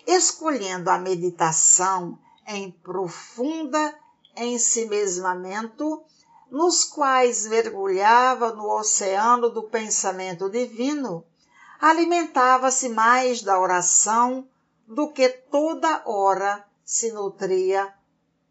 Escolhendo 0.05 0.89
a 0.89 0.97
meditação 0.97 2.19
em 2.47 2.71
profunda 2.71 3.97
ensimesmamento, 4.35 6.03
nos 6.51 6.83
quais 6.83 7.47
mergulhava 7.47 8.53
no 8.53 8.69
oceano 8.69 9.49
do 9.49 9.63
pensamento 9.63 10.49
divino, 10.49 11.25
alimentava-se 11.79 12.89
mais 12.89 13.41
da 13.41 13.59
oração 13.59 14.47
do 14.87 15.11
que 15.11 15.29
toda 15.29 16.03
hora 16.05 16.65
se 16.83 17.11
nutria 17.11 17.93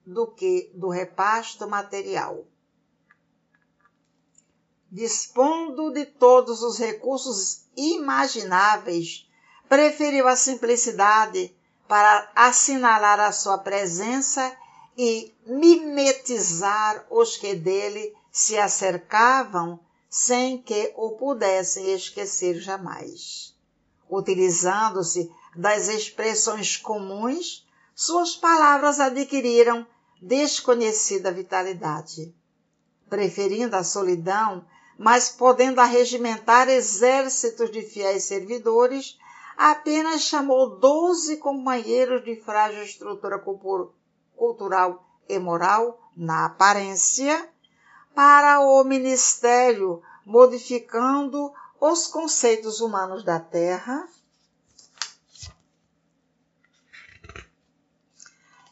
do 0.05 0.27
que 0.27 0.71
do 0.75 0.89
repasto 0.89 1.69
material. 1.69 2.45
Dispondo 4.95 5.91
de 5.91 6.07
todos 6.07 6.63
os 6.63 6.79
recursos 6.79 7.65
imagináveis, 7.77 9.29
preferiu 9.69 10.29
a 10.29 10.37
simplicidade 10.37 11.53
para 11.89 12.31
assinalar 12.33 13.19
a 13.19 13.33
sua 13.33 13.59
presença 13.59 14.57
e 14.97 15.35
mimetizar 15.45 17.05
os 17.11 17.37
que 17.37 17.57
dele 17.57 18.15
se 18.31 18.57
acercavam 18.57 19.81
sem 20.09 20.63
que 20.63 20.95
o 20.97 21.11
pudessem 21.17 21.93
esquecer 21.93 22.61
jamais. 22.61 23.53
Utilizando-se 24.09 25.29
das 25.57 25.89
expressões 25.89 26.77
comuns, 26.77 27.67
suas 27.97 28.37
palavras 28.37 29.01
adquiriram 29.01 29.85
desconhecida 30.23 31.33
vitalidade. 31.33 32.33
Preferindo 33.11 33.75
a 33.75 33.83
solidão, 33.83 34.65
mas 34.99 35.29
podendo 35.29 35.81
arregimentar 35.81 36.69
exércitos 36.69 37.71
de 37.71 37.83
fiéis 37.83 38.25
servidores, 38.25 39.19
apenas 39.57 40.23
chamou 40.23 40.79
doze 40.79 41.37
companheiros 41.37 42.25
de 42.25 42.37
frágil 42.37 42.83
estrutura 42.83 43.43
cultural 44.37 45.05
e 45.29 45.39
moral, 45.39 46.01
na 46.17 46.47
aparência, 46.47 47.49
para 48.15 48.61
o 48.61 48.85
ministério, 48.85 50.03
modificando 50.25 51.53
os 51.81 52.07
conceitos 52.07 52.81
humanos 52.81 53.25
da 53.25 53.41
terra 53.41 54.09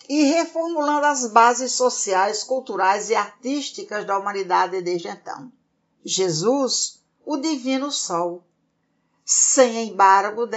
e 0.08 0.24
reformulando 0.24 1.06
as 1.06 1.26
bases 1.26 1.72
sociais, 1.72 2.44
culturais 2.44 3.10
e 3.10 3.14
artísticas 3.14 4.06
da 4.06 4.18
humanidade 4.18 4.80
desde 4.82 5.08
então. 5.08 5.50
Jesus, 6.04 7.00
o 7.24 7.36
Divino 7.36 7.90
Sol, 7.90 8.42
sem 9.24 9.88
embargo, 9.88 10.48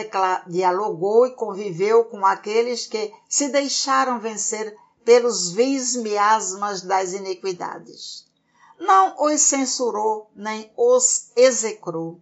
dialogou 0.47 1.27
e 1.27 1.35
conviveu 1.35 2.05
com 2.05 2.25
aqueles 2.25 2.87
que 2.87 3.13
se 3.29 3.49
deixaram 3.49 4.19
vencer 4.19 4.75
pelos 5.03 5.51
vis 5.51 5.95
miasmas 5.95 6.81
das 6.81 7.13
iniquidades. 7.13 8.25
Não 8.79 9.15
os 9.23 9.41
censurou 9.41 10.29
nem 10.35 10.71
os 10.75 11.31
execrou. 11.35 12.19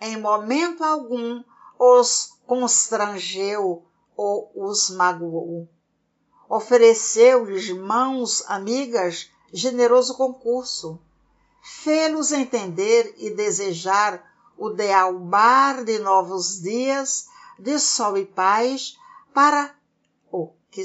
Em 0.00 0.20
momento 0.20 0.82
algum 0.82 1.42
os 1.78 2.36
constrangeu 2.46 3.82
ou 4.16 4.50
os 4.54 4.90
magoou 4.90 5.68
ofereceu-lhes 6.48 7.70
mãos 7.70 8.44
amigas 8.46 9.30
generoso 9.52 10.14
concurso, 10.14 10.98
fê-los 11.64 12.30
entender 12.30 13.14
e 13.16 13.30
desejar 13.30 14.22
o 14.56 14.68
dealbar 14.68 15.82
de 15.82 15.98
novos 15.98 16.60
dias 16.60 17.26
de 17.58 17.78
sol 17.78 18.18
e 18.18 18.26
paz 18.26 18.98
para 19.32 19.74
o 20.30 20.52
que, 20.70 20.84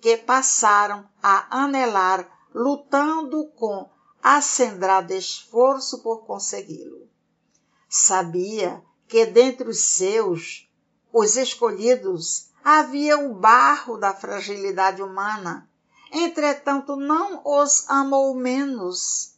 que 0.00 0.16
passaram 0.18 1.04
a 1.20 1.64
anelar 1.64 2.30
lutando 2.54 3.48
com 3.56 3.90
acendrado 4.22 5.12
esforço 5.12 6.00
por 6.00 6.24
consegui-lo. 6.24 7.08
Sabia 7.88 8.80
que 9.08 9.26
dentre 9.26 9.68
os 9.68 9.80
seus, 9.80 10.70
os 11.12 11.36
escolhidos, 11.36 12.50
havia 12.64 13.18
o 13.18 13.34
barro 13.34 13.96
da 13.96 14.14
fragilidade 14.14 15.02
humana, 15.02 15.68
entretanto 16.12 16.94
não 16.94 17.42
os 17.44 17.88
amou 17.88 18.34
menos. 18.34 19.29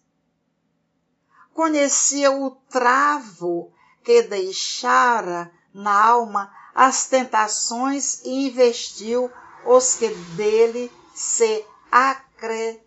Conhecia 1.55 2.31
o 2.31 2.51
travo 2.71 3.73
que 4.03 4.23
deixara 4.23 5.53
na 5.73 6.07
alma 6.07 6.53
as 6.75 7.07
tentações 7.07 8.23
e 8.25 8.49
investiu 8.49 9.31
os 9.67 9.95
que 9.95 10.09
dele 10.37 10.91
se 11.15 11.65
acre... 11.91 12.83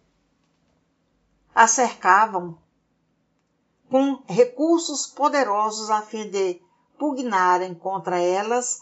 acercavam 1.54 2.58
com 3.90 4.24
recursos 4.28 5.06
poderosos 5.06 5.90
a 5.90 6.02
fim 6.02 6.30
de 6.30 6.60
pugnarem 6.98 7.76
contra 7.76 8.20
elas 8.20 8.80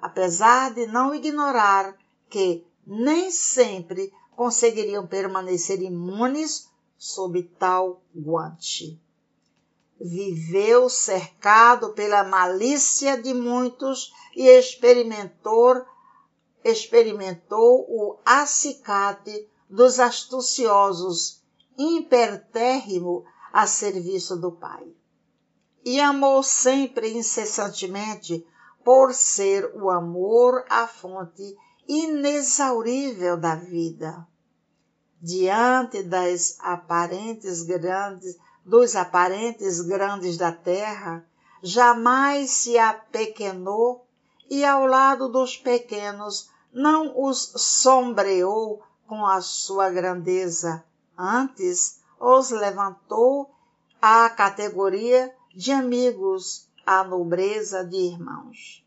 apesar 0.00 0.72
de 0.72 0.86
não 0.86 1.12
ignorar 1.12 1.96
que 2.30 2.64
nem 2.86 3.30
sempre 3.32 4.12
conseguiriam 4.36 5.06
permanecer 5.06 5.82
imunes 5.82 6.70
sob 6.96 7.42
tal 7.58 8.02
guante. 8.14 9.00
Viveu 10.00 10.88
cercado 10.88 11.92
pela 11.94 12.24
malícia 12.24 13.20
de 13.20 13.32
muitos 13.32 14.12
e 14.34 14.46
experimentou, 14.46 15.84
experimentou 16.62 17.86
o 17.88 18.18
acicate 18.24 19.48
dos 19.68 19.98
astuciosos, 19.98 21.42
impertérrimo 21.78 23.24
a 23.52 23.66
serviço 23.66 24.36
do 24.36 24.52
Pai. 24.52 24.86
E 25.84 26.00
amou 26.00 26.42
sempre 26.42 27.16
incessantemente 27.16 28.46
por 28.84 29.14
ser 29.14 29.72
o 29.74 29.90
amor 29.90 30.64
a 30.68 30.86
fonte 30.86 31.56
inexaurível 31.88 33.36
da 33.36 33.54
vida. 33.54 34.26
Diante 35.20 36.02
das 36.02 36.58
aparentes 36.60 37.62
grandes, 37.62 38.36
dos 38.64 38.94
aparentes 38.94 39.80
grandes 39.80 40.36
da 40.36 40.52
terra, 40.52 41.24
jamais 41.62 42.50
se 42.50 42.78
apequenou 42.78 44.06
e 44.48 44.64
ao 44.64 44.86
lado 44.86 45.28
dos 45.28 45.56
pequenos 45.56 46.50
não 46.72 47.24
os 47.24 47.52
sombreou 47.56 48.82
com 49.06 49.24
a 49.24 49.40
sua 49.40 49.88
grandeza, 49.88 50.84
antes 51.16 52.00
os 52.20 52.50
levantou 52.50 53.50
à 54.00 54.28
categoria 54.30 55.34
de 55.54 55.72
amigos 55.72 56.68
a 56.84 57.02
nobreza 57.02 57.84
de 57.84 57.96
irmãos. 57.96 58.84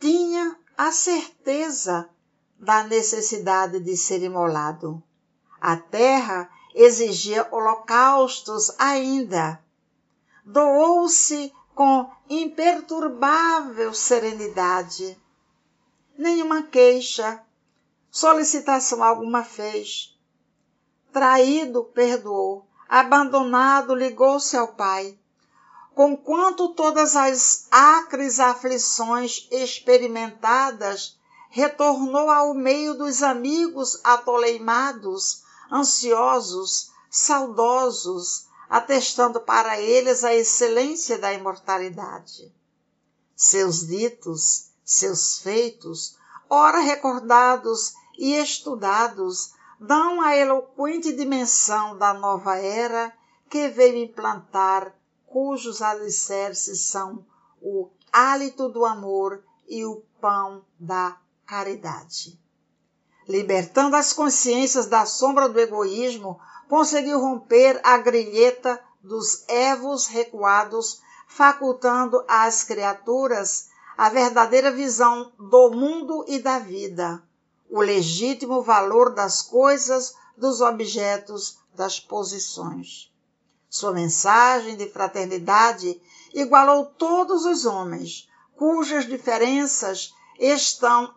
Tinha 0.00 0.58
a 0.76 0.90
certeza 0.90 2.10
da 2.62 2.84
necessidade 2.84 3.80
de 3.80 3.96
ser 3.96 4.22
imolado. 4.22 5.02
A 5.60 5.76
terra 5.76 6.48
exigia 6.72 7.48
holocaustos 7.50 8.72
ainda. 8.78 9.60
Doou-se 10.46 11.52
com 11.74 12.08
imperturbável 12.30 13.92
serenidade. 13.92 15.20
Nenhuma 16.16 16.62
queixa, 16.62 17.42
solicitação 18.08 19.02
alguma 19.02 19.42
fez. 19.42 20.16
Traído, 21.12 21.82
perdoou. 21.82 22.64
Abandonado, 22.88 23.92
ligou-se 23.92 24.56
ao 24.56 24.68
Pai 24.68 25.18
conquanto 25.94 26.70
todas 26.70 27.16
as 27.16 27.66
acres 27.70 28.40
aflições 28.40 29.46
experimentadas, 29.50 31.18
retornou 31.54 32.30
ao 32.30 32.54
meio 32.54 32.94
dos 32.94 33.22
amigos 33.22 34.00
atoleimados, 34.02 35.42
ansiosos, 35.70 36.90
saudosos, 37.10 38.46
atestando 38.70 39.38
para 39.38 39.78
eles 39.78 40.24
a 40.24 40.34
excelência 40.34 41.18
da 41.18 41.30
imortalidade. 41.30 42.50
Seus 43.36 43.86
ditos, 43.86 44.70
seus 44.82 45.40
feitos, 45.40 46.16
ora 46.48 46.80
recordados 46.80 47.92
e 48.16 48.34
estudados, 48.34 49.52
dão 49.78 50.22
a 50.22 50.34
eloquente 50.34 51.12
dimensão 51.12 51.98
da 51.98 52.14
nova 52.14 52.56
era 52.56 53.12
que 53.50 53.68
veio 53.68 53.98
implantar 53.98 54.94
cujos 55.26 55.82
alicerces 55.82 56.80
são 56.80 57.22
o 57.60 57.90
hálito 58.10 58.70
do 58.70 58.86
amor 58.86 59.44
e 59.68 59.84
o 59.84 60.02
pão 60.18 60.64
da 60.80 61.20
caridade. 61.46 62.38
Libertando 63.28 63.96
as 63.96 64.12
consciências 64.12 64.86
da 64.86 65.06
sombra 65.06 65.48
do 65.48 65.60
egoísmo, 65.60 66.40
conseguiu 66.68 67.20
romper 67.20 67.80
a 67.84 67.98
grilheta 67.98 68.82
dos 69.02 69.44
evos 69.48 70.06
recuados, 70.06 71.00
facultando 71.26 72.24
às 72.28 72.64
criaturas 72.64 73.68
a 73.96 74.08
verdadeira 74.08 74.70
visão 74.70 75.32
do 75.38 75.70
mundo 75.70 76.24
e 76.26 76.38
da 76.38 76.58
vida, 76.58 77.22
o 77.68 77.80
legítimo 77.80 78.62
valor 78.62 79.14
das 79.14 79.42
coisas, 79.42 80.14
dos 80.36 80.60
objetos, 80.60 81.58
das 81.74 82.00
posições. 82.00 83.12
Sua 83.68 83.92
mensagem 83.92 84.76
de 84.76 84.88
fraternidade 84.88 86.00
igualou 86.34 86.86
todos 86.86 87.44
os 87.44 87.64
homens, 87.64 88.28
cujas 88.56 89.06
diferenças 89.06 90.14
estão 90.38 91.14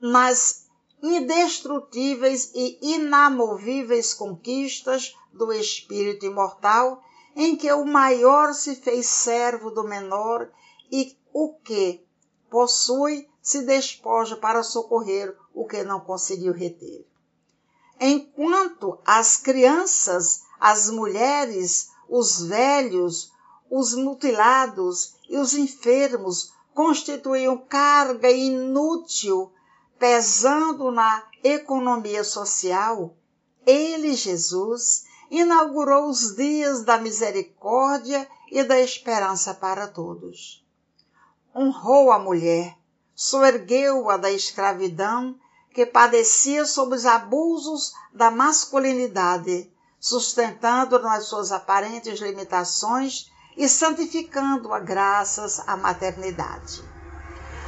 nas 0.00 0.66
indestrutíveis 1.02 2.50
e 2.54 2.78
inamovíveis 2.94 4.14
conquistas 4.14 5.14
do 5.32 5.52
espírito 5.52 6.26
imortal, 6.26 7.02
em 7.34 7.54
que 7.54 7.70
o 7.72 7.84
maior 7.84 8.54
se 8.54 8.74
fez 8.74 9.06
servo 9.06 9.70
do 9.70 9.84
menor 9.84 10.50
e 10.90 11.16
o 11.32 11.52
que 11.54 12.02
possui 12.50 13.28
se 13.42 13.62
despoja 13.62 14.36
para 14.36 14.62
socorrer 14.62 15.36
o 15.54 15.66
que 15.66 15.82
não 15.82 16.00
conseguiu 16.00 16.52
reter. 16.52 17.06
Enquanto 18.00 18.98
as 19.04 19.36
crianças 19.36 20.46
as 20.60 20.90
mulheres, 20.90 21.90
os 22.08 22.40
velhos, 22.42 23.30
os 23.70 23.94
mutilados 23.94 25.14
e 25.28 25.36
os 25.36 25.54
enfermos 25.54 26.52
constituíam 26.74 27.58
carga 27.58 28.30
inútil, 28.30 29.52
pesando 29.98 30.90
na 30.90 31.22
economia 31.42 32.24
social, 32.24 33.14
ele, 33.64 34.14
Jesus, 34.14 35.04
inaugurou 35.30 36.08
os 36.08 36.36
dias 36.36 36.84
da 36.84 36.98
misericórdia 36.98 38.28
e 38.50 38.62
da 38.62 38.78
esperança 38.80 39.54
para 39.54 39.88
todos. 39.88 40.64
Honrou 41.54 42.12
a 42.12 42.18
mulher, 42.18 42.76
soergueu-a 43.14 44.16
da 44.16 44.30
escravidão 44.30 45.38
que 45.72 45.84
padecia 45.84 46.64
sob 46.64 46.94
os 46.94 47.04
abusos 47.04 47.92
da 48.12 48.30
masculinidade 48.30 49.70
sustentando 49.98 51.00
nas 51.00 51.24
suas 51.24 51.50
aparentes 51.50 52.20
limitações 52.20 53.30
e 53.56 53.68
santificando-a 53.68 54.78
graças 54.78 55.60
à 55.66 55.76
maternidade. 55.76 56.84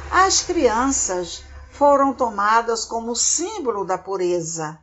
As 0.09 0.41
crianças 0.41 1.43
foram 1.79 2.13
tomadas 2.13 2.83
como 2.83 3.15
símbolo 3.15 3.85
da 3.85 3.97
pureza. 3.97 4.77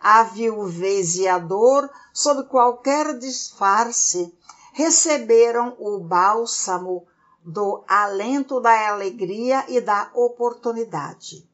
A 0.00 0.22
viuvez 0.22 1.16
e 1.16 1.26
a 1.26 1.40
dor, 1.40 1.90
sob 2.14 2.44
qualquer 2.44 3.18
disfarce, 3.18 4.32
receberam 4.72 5.74
o 5.76 5.98
bálsamo 5.98 7.04
do 7.44 7.82
alento 7.88 8.60
da 8.60 8.90
alegria 8.90 9.64
e 9.66 9.80
da 9.80 10.08
oportunidade. 10.14 11.44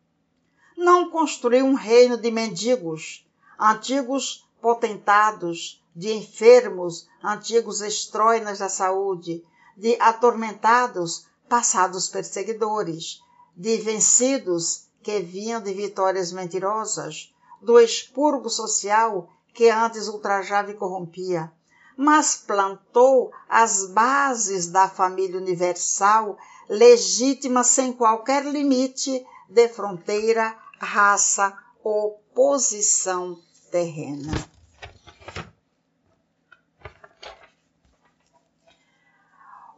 Não 0.76 1.08
construiu 1.08 1.64
um 1.64 1.74
reino 1.74 2.18
de 2.18 2.30
mendigos, 2.30 3.26
antigos 3.58 4.46
potentados, 4.60 5.82
de 5.96 6.12
enfermos, 6.12 7.08
antigos 7.24 7.80
estroinas 7.80 8.58
da 8.58 8.68
saúde, 8.68 9.42
de 9.74 9.96
atormentados, 9.98 11.24
passados 11.48 12.10
perseguidores, 12.10 13.21
de 13.56 13.76
vencidos 13.78 14.86
que 15.02 15.20
vinham 15.20 15.60
de 15.60 15.72
vitórias 15.72 16.32
mentirosas, 16.32 17.32
do 17.60 17.78
expurgo 17.78 18.48
social 18.48 19.28
que 19.52 19.68
antes 19.68 20.08
ultrajava 20.08 20.70
e 20.70 20.74
corrompia, 20.74 21.52
mas 21.96 22.36
plantou 22.36 23.32
as 23.48 23.86
bases 23.86 24.68
da 24.68 24.88
família 24.88 25.38
universal, 25.38 26.38
legítima 26.68 27.62
sem 27.62 27.92
qualquer 27.92 28.44
limite 28.44 29.24
de 29.48 29.68
fronteira, 29.68 30.56
raça 30.78 31.56
ou 31.84 32.20
posição 32.34 33.38
terrena. 33.70 34.32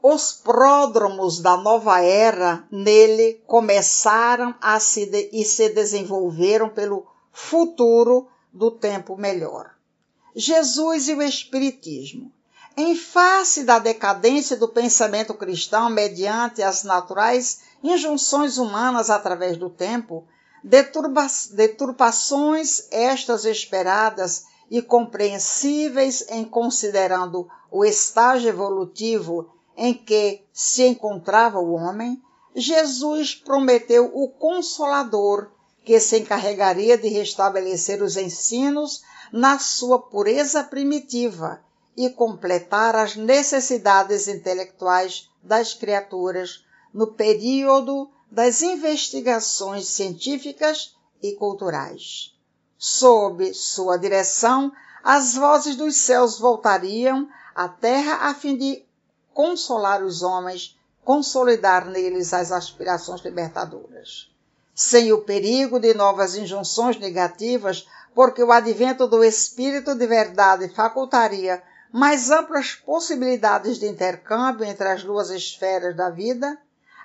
Os 0.06 0.34
pródromos 0.34 1.40
da 1.40 1.56
nova 1.56 1.98
era 2.02 2.62
nele 2.70 3.42
começaram 3.46 4.54
a 4.60 4.78
se 4.78 5.06
de, 5.06 5.30
e 5.32 5.46
se 5.46 5.70
desenvolveram 5.70 6.68
pelo 6.68 7.06
futuro 7.32 8.28
do 8.52 8.70
tempo 8.70 9.16
melhor. 9.16 9.70
Jesus 10.36 11.08
e 11.08 11.14
o 11.14 11.22
Espiritismo. 11.22 12.30
Em 12.76 12.94
face 12.94 13.64
da 13.64 13.78
decadência 13.78 14.58
do 14.58 14.68
pensamento 14.68 15.32
cristão 15.32 15.88
mediante 15.88 16.62
as 16.62 16.84
naturais 16.84 17.60
injunções 17.82 18.58
humanas 18.58 19.08
através 19.08 19.56
do 19.56 19.70
tempo, 19.70 20.28
deturpa 20.62 21.26
deturpações 21.52 22.88
estas 22.90 23.46
esperadas 23.46 24.44
e 24.70 24.82
compreensíveis 24.82 26.26
em 26.28 26.44
considerando 26.44 27.48
o 27.70 27.86
estágio 27.86 28.50
evolutivo 28.50 29.53
em 29.76 29.94
que 29.94 30.44
se 30.52 30.86
encontrava 30.86 31.58
o 31.58 31.72
homem, 31.72 32.22
Jesus 32.54 33.34
prometeu 33.34 34.10
o 34.14 34.28
Consolador, 34.28 35.50
que 35.84 35.98
se 36.00 36.18
encarregaria 36.18 36.96
de 36.96 37.08
restabelecer 37.08 38.02
os 38.02 38.16
ensinos 38.16 39.02
na 39.32 39.58
sua 39.58 40.00
pureza 40.00 40.62
primitiva 40.62 41.60
e 41.96 42.08
completar 42.10 42.96
as 42.96 43.16
necessidades 43.16 44.28
intelectuais 44.28 45.28
das 45.42 45.74
criaturas 45.74 46.64
no 46.92 47.08
período 47.08 48.08
das 48.30 48.62
investigações 48.62 49.86
científicas 49.88 50.96
e 51.22 51.32
culturais. 51.32 52.34
Sob 52.78 53.52
sua 53.54 53.96
direção, 53.96 54.72
as 55.02 55.34
vozes 55.34 55.76
dos 55.76 55.96
céus 55.96 56.38
voltariam 56.38 57.28
à 57.54 57.68
terra 57.68 58.28
a 58.28 58.34
fim 58.34 58.56
de 58.56 58.84
consolar 59.34 60.02
os 60.02 60.22
homens, 60.22 60.78
consolidar 61.04 61.84
neles 61.86 62.32
as 62.32 62.52
aspirações 62.52 63.20
libertadoras. 63.20 64.32
Sem 64.74 65.12
o 65.12 65.22
perigo 65.22 65.78
de 65.78 65.92
novas 65.92 66.36
injunções 66.36 66.98
negativas, 66.98 67.86
porque 68.14 68.42
o 68.42 68.52
advento 68.52 69.06
do 69.06 69.22
Espírito 69.22 69.94
de 69.94 70.06
verdade 70.06 70.68
facultaria 70.68 71.62
mais 71.92 72.30
amplas 72.30 72.74
possibilidades 72.74 73.78
de 73.78 73.86
intercâmbio 73.86 74.64
entre 74.64 74.88
as 74.88 75.04
duas 75.04 75.30
esferas 75.30 75.96
da 75.96 76.10
vida, 76.10 76.58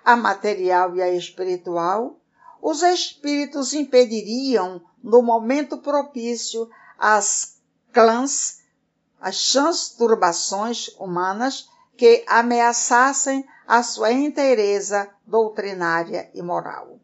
a 0.06 0.16
material 0.16 0.96
e 0.96 1.02
a 1.02 1.12
espiritual, 1.12 2.16
os 2.62 2.82
espíritos 2.82 3.74
impediriam, 3.74 4.82
no 5.04 5.22
momento 5.22 5.78
propício, 5.78 6.70
as 6.98 7.58
clãs, 7.94 8.62
as 9.22 9.52
transturbações 9.52 10.90
humanas 11.00 11.70
que 12.00 12.24
ameaçassem 12.28 13.46
a 13.68 13.84
sua 13.84 14.14
inteireza 14.14 15.10
doutrinária 15.28 16.32
e 16.34 16.42
moral. 16.42 16.98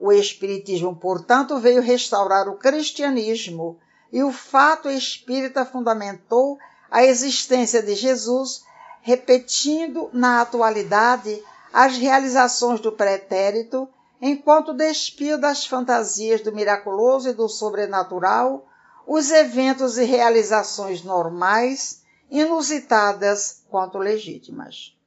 O 0.00 0.10
Espiritismo, 0.10 0.96
portanto, 0.96 1.58
veio 1.58 1.82
restaurar 1.82 2.48
o 2.48 2.56
cristianismo 2.56 3.78
e 4.10 4.22
o 4.22 4.32
fato 4.32 4.88
espírita 4.88 5.66
fundamentou 5.66 6.58
a 6.90 7.04
existência 7.04 7.82
de 7.82 7.94
Jesus, 7.94 8.64
repetindo 9.02 10.08
na 10.10 10.40
atualidade 10.40 11.42
as 11.70 11.98
realizações 11.98 12.80
do 12.80 12.92
pretérito, 12.92 13.86
enquanto 14.22 14.72
despia 14.72 15.36
das 15.36 15.66
fantasias 15.66 16.40
do 16.40 16.50
miraculoso 16.50 17.28
e 17.28 17.34
do 17.34 17.46
sobrenatural 17.46 18.66
os 19.06 19.30
eventos 19.30 19.98
e 19.98 20.04
realizações 20.04 21.04
normais 21.04 22.02
inusitadas 22.34 23.62
quanto 23.70 23.96
legítimas. 23.96 24.98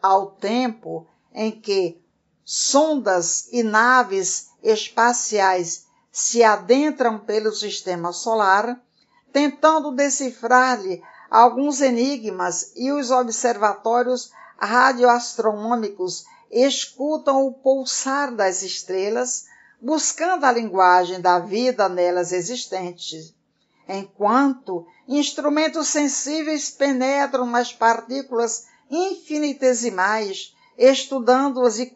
Ao 0.00 0.30
tempo 0.30 1.04
em 1.34 1.50
que 1.50 2.00
sondas 2.44 3.48
e 3.50 3.64
naves 3.64 4.50
espaciais 4.62 5.86
se 6.12 6.44
adentram 6.44 7.18
pelo 7.18 7.50
sistema 7.50 8.12
solar, 8.12 8.80
tentando 9.32 9.90
decifrar-lhe 9.90 11.02
alguns 11.28 11.80
enigmas 11.80 12.72
e 12.76 12.92
os 12.92 13.10
observatórios 13.10 14.30
radioastronômicos 14.56 16.24
escutam 16.52 17.44
o 17.44 17.52
pulsar 17.52 18.32
das 18.32 18.62
estrelas, 18.62 19.46
buscando 19.82 20.44
a 20.44 20.52
linguagem 20.52 21.20
da 21.20 21.40
vida 21.40 21.88
nelas 21.88 22.30
existente, 22.30 23.35
enquanto 23.88 24.86
instrumentos 25.06 25.88
sensíveis 25.88 26.70
penetram 26.70 27.46
nas 27.46 27.72
partículas 27.72 28.66
infinitesimais, 28.90 30.54
estudando-as 30.76 31.78
e 31.78 31.92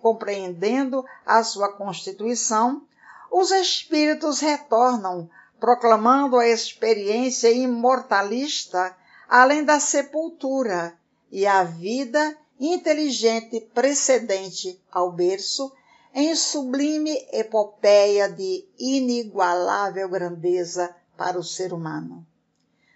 compreendendo 0.00 1.04
a 1.24 1.42
sua 1.42 1.72
constituição, 1.72 2.82
os 3.30 3.50
espíritos 3.50 4.40
retornam, 4.40 5.30
proclamando 5.58 6.36
a 6.36 6.48
experiência 6.48 7.50
imortalista 7.50 8.96
além 9.28 9.62
da 9.62 9.78
sepultura 9.78 10.98
e 11.30 11.46
a 11.46 11.62
vida 11.62 12.36
inteligente 12.58 13.60
precedente 13.72 14.80
ao 14.90 15.12
berço, 15.12 15.72
em 16.14 16.34
sublime 16.34 17.16
epopeia 17.32 18.28
de 18.28 18.66
inigualável 18.78 20.08
grandeza 20.08 20.94
para 21.16 21.38
o 21.38 21.44
ser 21.44 21.72
humano. 21.72 22.26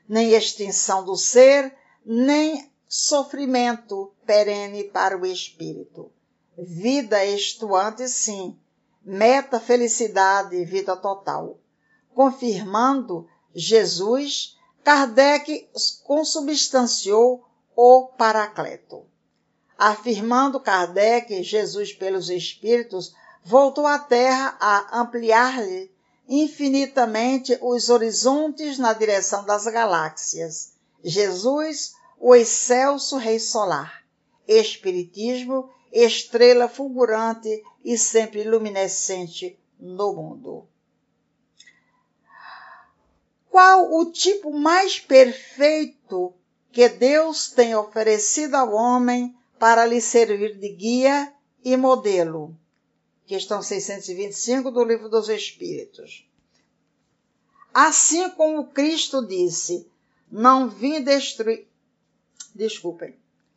Nem 0.09 0.33
extinção 0.33 1.05
do 1.05 1.17
ser, 1.17 1.75
nem 2.05 2.71
sofrimento 2.89 4.13
perene 4.27 4.85
para 4.85 5.17
o 5.19 5.25
espírito. 5.25 6.11
Vida 6.57 7.25
estuante, 7.25 8.07
sim, 8.09 8.59
meta 9.03 9.59
felicidade 9.59 10.57
e 10.57 10.65
vida 10.65 10.97
total. 10.97 11.59
Confirmando 12.15 13.29
Jesus, 13.55 14.57
Kardec 14.83 15.69
consubstanciou 16.05 17.45
o 17.77 18.07
Paracleto. 18.17 19.07
Afirmando 19.79 20.61
Kardec, 20.61 21.43
Jesus 21.43 21.93
pelos 21.93 22.31
Espíritos 22.31 23.15
voltou 23.45 23.87
à 23.87 23.99
Terra 23.99 24.57
a 24.61 25.01
ampliar-lhe 25.01 25.93
infinitamente 26.29 27.59
os 27.61 27.91
horizontes 27.91 28.79
na 28.79 28.93
direção 28.93 29.45
das 29.45 29.65
galáxias. 29.65 30.73
Jesus, 31.03 31.95
o 32.19 32.35
excelso 32.35 33.19
Rei 33.19 33.39
Solar. 33.39 34.03
Espiritismo, 34.47 35.71
estrela 35.93 36.69
fulgurante 36.69 37.63
e 37.85 37.99
sempre 37.99 38.45
luminescente 38.45 39.59
no 39.79 40.15
mundo. 40.15 40.67
Qual 43.51 43.93
o 43.93 44.11
tipo 44.11 44.53
mais 44.53 44.99
perfeito 44.99 46.35
que 46.73 46.89
Deus 46.89 47.51
tem 47.51 47.75
oferecido 47.77 48.57
ao 48.57 48.73
homem 48.73 49.37
para 49.65 49.87
lhe 49.87 49.99
servir 49.99 50.59
de 50.59 50.69
guia 50.69 51.33
e 51.65 51.75
modelo? 51.75 52.55
Questão 53.25 53.63
625 53.63 54.71
do 54.71 54.85
Livro 54.85 55.09
dos 55.09 55.31
Espíritos. 55.31 56.29
Assim 57.73 58.29
como 58.29 58.67
Cristo 58.67 59.27
disse, 59.27 59.89
não 60.31 60.69
vim 60.69 61.03
destruir. 61.03 61.67
Desculpem. 62.55 63.17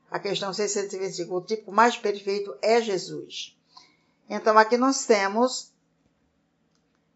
A 0.09 0.17
questão 0.17 0.53
625, 0.53 1.35
o 1.35 1.41
tipo 1.41 1.73
mais 1.73 1.97
perfeito 1.97 2.55
é 2.61 2.81
Jesus. 2.81 3.57
Então, 4.29 4.57
aqui 4.57 4.77
nós 4.77 5.05
temos 5.05 5.73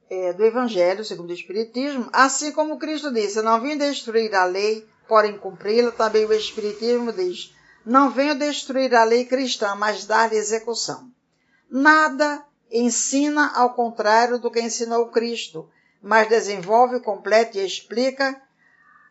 é, 0.10 0.34
do 0.34 0.44
Evangelho 0.44 1.06
segundo 1.06 1.30
o 1.30 1.34
Espiritismo, 1.34 2.10
assim 2.12 2.52
como 2.52 2.78
Cristo 2.78 3.10
disse: 3.10 3.42
Não 3.42 3.62
vim 3.62 3.78
destruir 3.78 4.36
a 4.36 4.44
lei, 4.44 4.86
porém 5.08 5.38
cumpri-la, 5.38 5.92
também 5.92 6.26
o 6.26 6.34
Espiritismo 6.34 7.14
diz: 7.14 7.54
Não 7.86 8.12
venho 8.12 8.38
destruir 8.38 8.94
a 8.96 9.04
lei 9.04 9.26
cristã, 9.26 9.76
mas 9.76 10.06
dar-lhe 10.06 10.36
execução. 10.36 11.10
Nada 11.70 12.44
ensina 12.72 13.52
ao 13.56 13.74
contrário 13.74 14.40
do 14.40 14.52
que 14.52 14.62
ensinou 14.62 15.08
Cristo, 15.08 15.70
mas 16.02 16.30
desenvolve, 16.30 17.00
completa 17.00 17.58
e 17.58 17.66
explica 17.66 18.42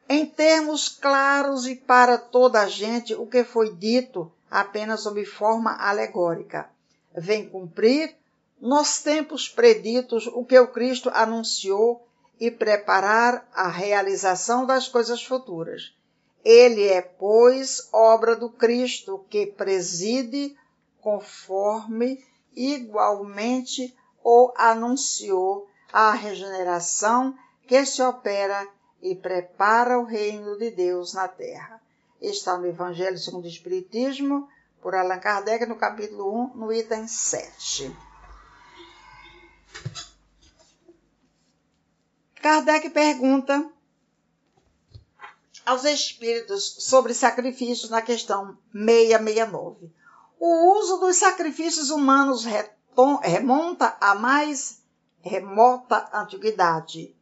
em 0.08 0.26
termos 0.26 0.88
claros 0.88 1.66
e 1.66 1.76
para 1.76 2.18
toda 2.18 2.60
a 2.60 2.68
gente 2.68 3.14
o 3.14 3.26
que 3.26 3.44
foi 3.44 3.74
dito 3.74 4.32
apenas 4.50 5.02
sob 5.02 5.24
forma 5.24 5.76
alegórica 5.76 6.68
vem 7.16 7.48
cumprir 7.48 8.16
nos 8.60 9.00
tempos 9.00 9.48
preditos 9.48 10.26
o 10.26 10.44
que 10.44 10.58
o 10.58 10.68
Cristo 10.68 11.10
anunciou 11.12 12.06
e 12.38 12.50
preparar 12.50 13.48
a 13.54 13.68
realização 13.68 14.64
das 14.64 14.88
coisas 14.88 15.22
futuras. 15.22 15.94
Ele 16.44 16.88
é, 16.88 17.02
pois, 17.02 17.88
obra 17.92 18.34
do 18.34 18.48
Cristo 18.48 19.24
que 19.28 19.46
preside 19.46 20.56
conforme 21.00 22.24
igualmente 22.54 23.94
o 24.22 24.52
anunciou 24.56 25.68
a 25.92 26.12
regeneração 26.12 27.36
que 27.66 27.84
se 27.84 28.02
opera 28.02 28.66
e 29.02 29.14
prepara 29.14 29.98
o 29.98 30.04
reino 30.04 30.58
de 30.58 30.70
Deus 30.70 31.14
na 31.14 31.28
terra. 31.28 31.80
Está 32.20 32.56
no 32.56 32.66
Evangelho 32.66 33.18
segundo 33.18 33.44
o 33.44 33.48
Espiritismo, 33.48 34.48
por 34.80 34.94
Allan 34.94 35.18
Kardec, 35.18 35.66
no 35.66 35.76
capítulo 35.76 36.52
1, 36.54 36.56
no 36.56 36.72
item 36.72 37.06
7. 37.06 37.94
Kardec 42.42 42.90
pergunta 42.90 43.70
aos 45.70 45.84
espíritos 45.84 46.78
sobre 46.80 47.14
sacrifícios 47.14 47.90
na 47.90 48.02
questão 48.02 48.58
669. 48.72 49.88
O 50.40 50.76
uso 50.76 50.96
dos 50.98 51.14
sacrifícios 51.14 51.90
humanos 51.90 52.44
remonta 53.22 53.96
à 54.00 54.16
mais 54.16 54.82
remota 55.20 56.10
antiguidade. 56.12 57.14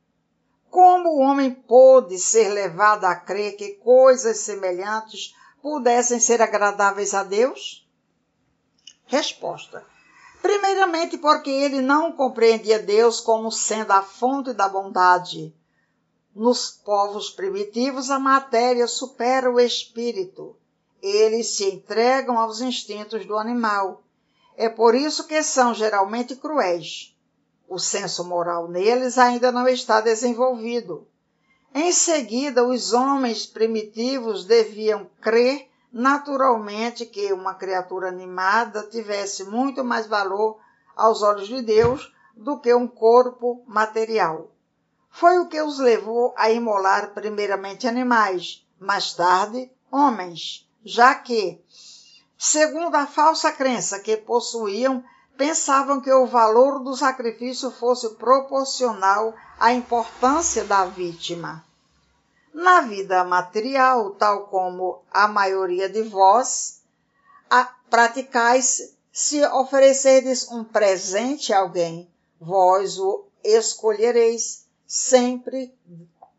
Como 0.71 1.11
o 1.11 1.19
homem 1.19 1.53
pôde 1.53 2.19
ser 2.19 2.49
levado 2.49 3.05
a 3.05 3.15
crer 3.15 3.55
que 3.55 3.75
coisas 3.75 4.39
semelhantes 4.39 5.35
pudessem 5.61 6.19
ser 6.19 6.41
agradáveis 6.41 7.13
a 7.13 7.23
Deus? 7.23 7.87
Resposta: 9.05 9.85
Primeiramente, 10.41 11.19
porque 11.19 11.51
ele 11.51 11.83
não 11.83 12.13
compreendia 12.13 12.79
Deus 12.79 13.21
como 13.21 13.53
sendo 13.53 13.91
a 13.91 14.01
fonte 14.01 14.55
da 14.55 14.71
bondade. 14.71 15.55
Nos 16.39 16.71
povos 16.71 17.31
primitivos, 17.31 18.13
a 18.13 18.19
matéria 18.21 18.87
supera 18.87 19.51
o 19.51 19.59
espírito. 19.59 20.55
Eles 21.03 21.57
se 21.57 21.65
entregam 21.65 22.39
aos 22.39 22.61
instintos 22.61 23.27
do 23.27 23.37
animal. 23.37 24.05
É 24.57 24.69
por 24.69 24.95
isso 24.95 25.27
que 25.27 25.43
são 25.43 25.75
geralmente 25.75 26.37
cruéis. 26.37 27.13
O 27.69 27.77
senso 27.77 28.23
moral 28.23 28.69
neles 28.69 29.19
ainda 29.19 29.51
não 29.51 29.67
está 29.67 30.01
desenvolvido. 30.01 31.09
Em 31.75 31.91
seguida, 31.91 32.65
os 32.65 32.93
homens 32.93 33.45
primitivos 33.45 34.45
deviam 34.45 35.11
crer 35.21 35.69
naturalmente 35.93 37.05
que 37.05 37.33
uma 37.33 37.55
criatura 37.55 38.11
animada 38.11 38.85
tivesse 38.85 39.43
muito 39.43 39.83
mais 39.83 40.07
valor 40.07 40.61
aos 40.95 41.21
olhos 41.21 41.49
de 41.49 41.61
Deus 41.63 42.15
do 42.37 42.61
que 42.61 42.73
um 42.73 42.87
corpo 42.87 43.61
material. 43.67 44.53
Foi 45.19 45.37
o 45.41 45.49
que 45.49 45.61
os 45.61 45.81
levou 45.81 46.33
a 46.37 46.49
imolar 46.49 47.13
primeiramente 47.13 47.89
animais, 47.89 48.65
mais 48.79 49.15
tarde 49.15 49.69
homens, 49.91 50.65
já 50.85 51.13
que, 51.13 51.61
segundo 52.39 52.95
a 52.95 53.05
falsa 53.05 53.51
crença 53.51 53.99
que 53.99 54.17
possuíam, 54.17 55.03
pensavam 55.37 56.01
que 56.01 56.13
o 56.13 56.25
valor 56.25 56.85
do 56.85 56.95
sacrifício 56.95 57.69
fosse 57.73 58.11
proporcional 58.11 59.35
à 59.59 59.73
importância 59.73 60.63
da 60.63 60.85
vítima. 60.85 61.65
Na 62.55 62.83
vida 62.83 63.25
material, 63.25 64.13
tal 64.13 64.47
como 64.47 65.03
a 65.11 65.27
maioria 65.27 65.89
de 65.89 66.03
vós, 66.03 66.81
praticais 67.91 68.95
se 69.13 69.45
oferecerdes 69.47 70.49
um 70.53 70.63
presente 70.63 71.53
a 71.53 71.59
alguém, 71.59 72.09
vós 72.41 73.01
o 73.01 73.25
escolhereis 73.43 74.68
sempre 74.89 75.73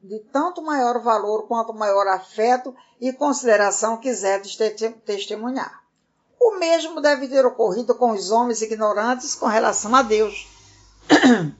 de 0.02 0.20
tanto 0.32 0.62
maior 0.64 1.00
valor 1.04 1.48
quanto 1.48 1.72
maior 1.72 2.08
afeto 2.08 2.76
e 3.00 3.14
consideração 3.14 3.98
quiserdes 3.98 4.58
testemunhar. 5.06 5.84
O 6.40 6.58
mesmo 6.58 7.00
deve 7.00 7.28
ter 7.28 7.46
ocorrido 7.46 7.94
com 7.94 8.12
os 8.12 8.32
homens 8.32 8.64
ignorantes 8.64 9.36
com 9.36 9.46
relação 9.46 9.94
a 9.96 10.02
Deus. 10.02 10.48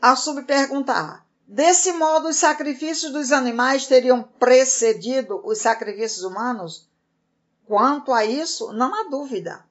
a 0.00 0.14
subperguntar. 0.14 1.26
Desse 1.46 1.92
modo, 1.92 2.28
os 2.28 2.36
sacrifícios 2.36 3.12
dos 3.12 3.32
animais 3.32 3.86
teriam 3.86 4.22
precedido 4.22 5.40
os 5.44 5.58
sacrifícios 5.58 6.22
humanos? 6.22 6.88
Quanto 7.66 8.12
a 8.12 8.24
isso, 8.24 8.72
não 8.72 8.94
há 8.94 9.08
dúvida. 9.08 9.64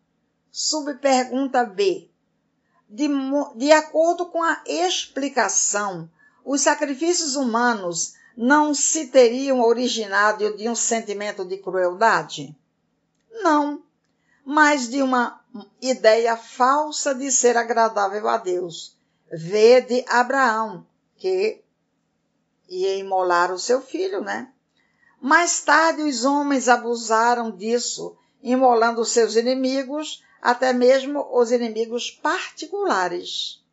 Subpergunta 0.52 1.64
B. 1.64 2.10
De, 2.96 3.10
de 3.56 3.72
acordo 3.72 4.28
com 4.28 4.44
a 4.44 4.62
explicação, 4.68 6.08
os 6.46 6.62
sacrifícios 6.62 7.36
humanos 7.36 8.14
não 8.38 8.72
se 8.72 9.08
teriam 9.08 9.62
originado 9.62 10.56
de 10.56 10.70
um 10.70 10.76
sentimento 10.76 11.44
de 11.44 11.58
crueldade? 11.58 12.56
Não, 13.42 13.82
mas 14.46 14.88
de 14.88 15.02
uma 15.02 15.42
ideia 15.82 16.38
falsa 16.38 17.16
de 17.16 17.32
ser 17.32 17.58
agradável 17.58 18.30
a 18.30 18.38
Deus. 18.38 18.96
Vede 19.32 20.06
Abraão, 20.08 20.86
que 21.18 21.64
ia 22.70 22.96
imolar 22.98 23.52
o 23.52 23.58
seu 23.58 23.82
filho, 23.82 24.22
né? 24.22 24.52
Mais 25.20 25.62
tarde, 25.62 26.04
os 26.04 26.26
homens 26.26 26.70
abusaram 26.70 27.50
disso, 27.50 28.16
imolando 28.44 29.04
seus 29.04 29.36
inimigos, 29.36 30.22
até 30.44 30.74
mesmo 30.74 31.26
os 31.32 31.54
inimigos 31.54 32.12
particulares. 32.12 33.64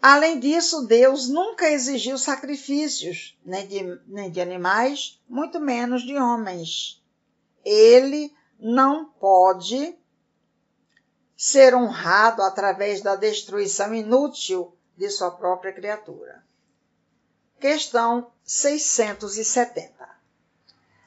Além 0.00 0.40
disso, 0.40 0.86
Deus 0.86 1.28
nunca 1.28 1.68
exigiu 1.70 2.16
sacrifícios, 2.16 3.38
nem 3.44 3.66
de, 3.66 4.00
nem 4.06 4.30
de 4.30 4.40
animais, 4.40 5.20
muito 5.28 5.60
menos 5.60 6.02
de 6.02 6.16
homens. 6.16 7.04
Ele 7.62 8.34
não 8.58 9.04
pode 9.04 9.94
ser 11.36 11.74
honrado 11.74 12.40
através 12.40 13.02
da 13.02 13.16
destruição 13.16 13.94
inútil 13.94 14.74
de 14.96 15.10
sua 15.10 15.30
própria 15.30 15.74
criatura. 15.74 16.42
Questão 17.60 18.32
670. 18.44 20.17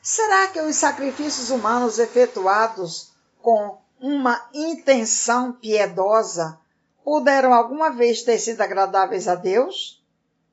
Será 0.01 0.47
que 0.47 0.59
os 0.59 0.75
sacrifícios 0.75 1.51
humanos 1.51 1.99
efetuados 1.99 3.11
com 3.39 3.79
uma 3.99 4.49
intenção 4.51 5.53
piedosa 5.53 6.59
puderam 7.03 7.53
alguma 7.53 7.91
vez 7.91 8.23
ter 8.23 8.39
sido 8.39 8.61
agradáveis 8.61 9.27
a 9.27 9.35
Deus? 9.35 10.03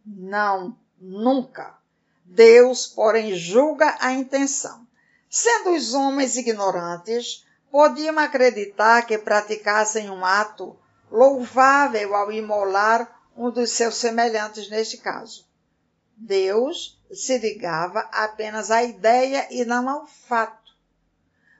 Não, 0.05 0.77
nunca. 1.01 1.75
Deus, 2.25 2.87
porém, 2.87 3.35
julga 3.35 3.97
a 4.01 4.13
intenção. 4.13 4.87
Sendo 5.31 5.71
os 5.71 5.95
homens 5.95 6.37
ignorantes, 6.37 7.47
podiam 7.71 8.19
acreditar 8.19 9.07
que 9.07 9.17
praticassem 9.17 10.11
um 10.11 10.25
ato 10.25 10.77
louvável 11.11 12.15
ao 12.15 12.31
imolar 12.31 13.19
um 13.35 13.51
dos 13.51 13.71
seus 13.71 13.95
semelhantes 13.95 14.69
neste 14.69 14.99
caso. 14.99 15.47
Deus 16.17 16.98
se 17.13 17.39
ligava 17.39 18.01
apenas 18.13 18.71
à 18.71 18.83
ideia 18.83 19.47
e 19.51 19.65
não 19.65 19.89
ao 19.89 20.07
fato. 20.07 20.73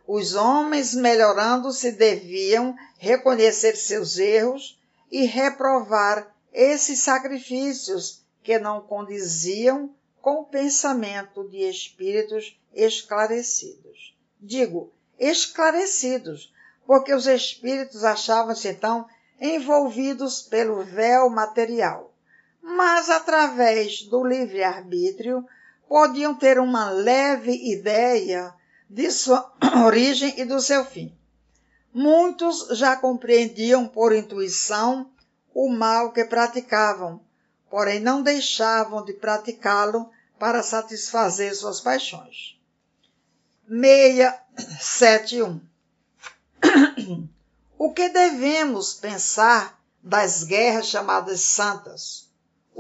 Os 0.07 0.35
homens, 0.35 0.95
melhorando-se, 0.95 1.93
deviam 1.93 2.75
reconhecer 2.99 3.77
seus 3.77 4.19
erros 4.19 4.81
e 5.11 5.25
reprovar 5.25 6.35
esses 6.53 7.01
sacrifícios 7.01 8.23
que 8.43 8.59
não 8.59 8.81
condiziam 8.81 9.95
com 10.21 10.41
o 10.41 10.45
pensamento 10.45 11.49
de 11.49 11.59
espíritos 11.59 12.59
esclarecidos. 12.75 14.17
Digo, 14.41 14.93
esclarecidos, 15.19 16.53
porque 16.87 17.13
os 17.13 17.27
espíritos 17.27 18.05
achavam-se 18.05 18.69
então 18.69 19.07
envolvidos 19.41 20.43
pelo 20.43 20.83
véu 20.83 21.29
material, 21.29 22.08
mas 22.63 23.09
através 23.09 24.03
do 24.03 24.25
livre-arbítrio 24.25 25.47
podiam 25.89 26.35
ter 26.35 26.59
uma 26.59 26.91
leve 26.91 27.53
ideia 27.73 28.55
de 28.89 29.11
sua 29.11 29.53
origem 29.85 30.39
e 30.39 30.45
do 30.45 30.61
seu 30.61 30.85
fim. 30.85 31.13
Muitos 31.93 32.69
já 32.79 32.97
compreendiam 32.97 33.89
por 33.89 34.15
intuição 34.15 35.11
o 35.55 35.69
mal 35.69 36.13
que 36.13 36.25
praticavam, 36.25 37.21
porém 37.71 37.99
não 37.99 38.23
deixavam 38.23 39.05
de 39.05 39.13
praticá-lo 39.15 40.11
para 40.39 40.63
satisfazer 40.63 41.55
suas 41.55 41.81
paixões. 41.81 42.57
671. 43.69 45.61
O 47.81 47.93
que 47.93 48.09
devemos 48.09 48.95
pensar 48.95 49.81
das 50.03 50.43
guerras 50.43 50.89
chamadas 50.89 51.43
santas? 51.43 52.28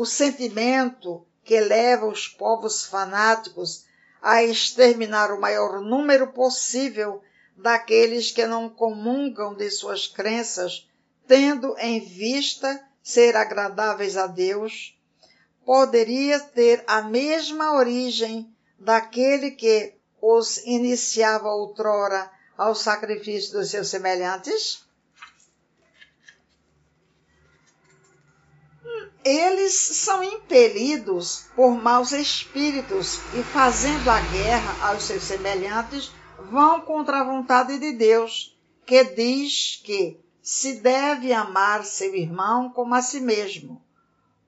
O 0.00 0.06
sentimento 0.06 1.26
que 1.42 1.58
leva 1.58 2.06
os 2.06 2.28
povos 2.28 2.86
fanáticos 2.86 3.84
a 4.22 4.44
exterminar 4.44 5.32
o 5.32 5.40
maior 5.40 5.80
número 5.80 6.28
possível 6.28 7.20
daqueles 7.56 8.30
que 8.30 8.46
não 8.46 8.70
comungam 8.70 9.56
de 9.56 9.68
suas 9.72 10.06
crenças, 10.06 10.88
tendo 11.26 11.76
em 11.80 11.98
vista 11.98 12.80
ser 13.02 13.34
agradáveis 13.34 14.16
a 14.16 14.28
Deus, 14.28 14.96
poderia 15.66 16.38
ter 16.38 16.84
a 16.86 17.02
mesma 17.02 17.74
origem 17.74 18.54
daquele 18.78 19.50
que 19.50 19.96
os 20.22 20.58
iniciava 20.58 21.48
outrora 21.48 22.30
ao 22.56 22.72
sacrifício 22.72 23.58
dos 23.58 23.70
seus 23.70 23.88
semelhantes? 23.88 24.86
Eles 29.30 29.74
são 29.74 30.24
impelidos 30.24 31.50
por 31.54 31.72
maus 31.72 32.12
espíritos 32.12 33.18
e, 33.34 33.42
fazendo 33.42 34.08
a 34.08 34.18
guerra 34.20 34.88
aos 34.88 35.02
seus 35.02 35.24
semelhantes, 35.24 36.10
vão 36.50 36.80
contra 36.80 37.20
a 37.20 37.24
vontade 37.24 37.78
de 37.78 37.92
Deus, 37.92 38.58
que 38.86 39.04
diz 39.04 39.82
que 39.84 40.18
se 40.40 40.80
deve 40.80 41.30
amar 41.30 41.84
seu 41.84 42.14
irmão 42.14 42.70
como 42.70 42.94
a 42.94 43.02
si 43.02 43.20
mesmo, 43.20 43.84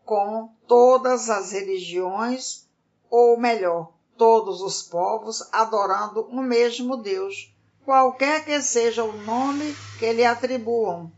com 0.02 0.48
todas 0.66 1.28
as 1.28 1.52
religiões, 1.52 2.66
ou 3.10 3.38
melhor, 3.38 3.92
todos 4.16 4.62
os 4.62 4.82
povos 4.82 5.46
adorando 5.52 6.22
o 6.22 6.40
mesmo 6.40 6.96
Deus, 6.96 7.54
qualquer 7.84 8.46
que 8.46 8.62
seja 8.62 9.04
o 9.04 9.12
nome 9.12 9.76
que 9.98 10.10
lhe 10.10 10.24
atribuam, 10.24 11.12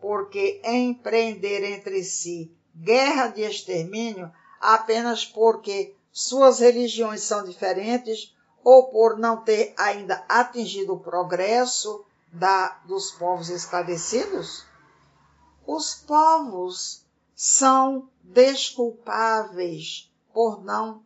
porque 0.00 0.60
empreender 0.64 1.62
entre 1.62 2.02
si 2.02 2.57
guerra 2.78 3.28
de 3.28 3.42
extermínio 3.42 4.30
apenas 4.60 5.24
porque 5.24 5.94
suas 6.12 6.58
religiões 6.60 7.22
são 7.22 7.44
diferentes 7.44 8.34
ou 8.62 8.88
por 8.90 9.18
não 9.18 9.42
ter 9.42 9.74
ainda 9.76 10.24
atingido 10.28 10.94
o 10.94 11.00
progresso 11.00 12.04
da, 12.32 12.80
dos 12.86 13.10
povos 13.12 13.48
esclarecidos? 13.48 14.64
Os 15.66 15.94
povos 15.94 17.04
são 17.34 18.08
desculpáveis 18.22 20.10
por 20.32 20.62
não 20.62 21.02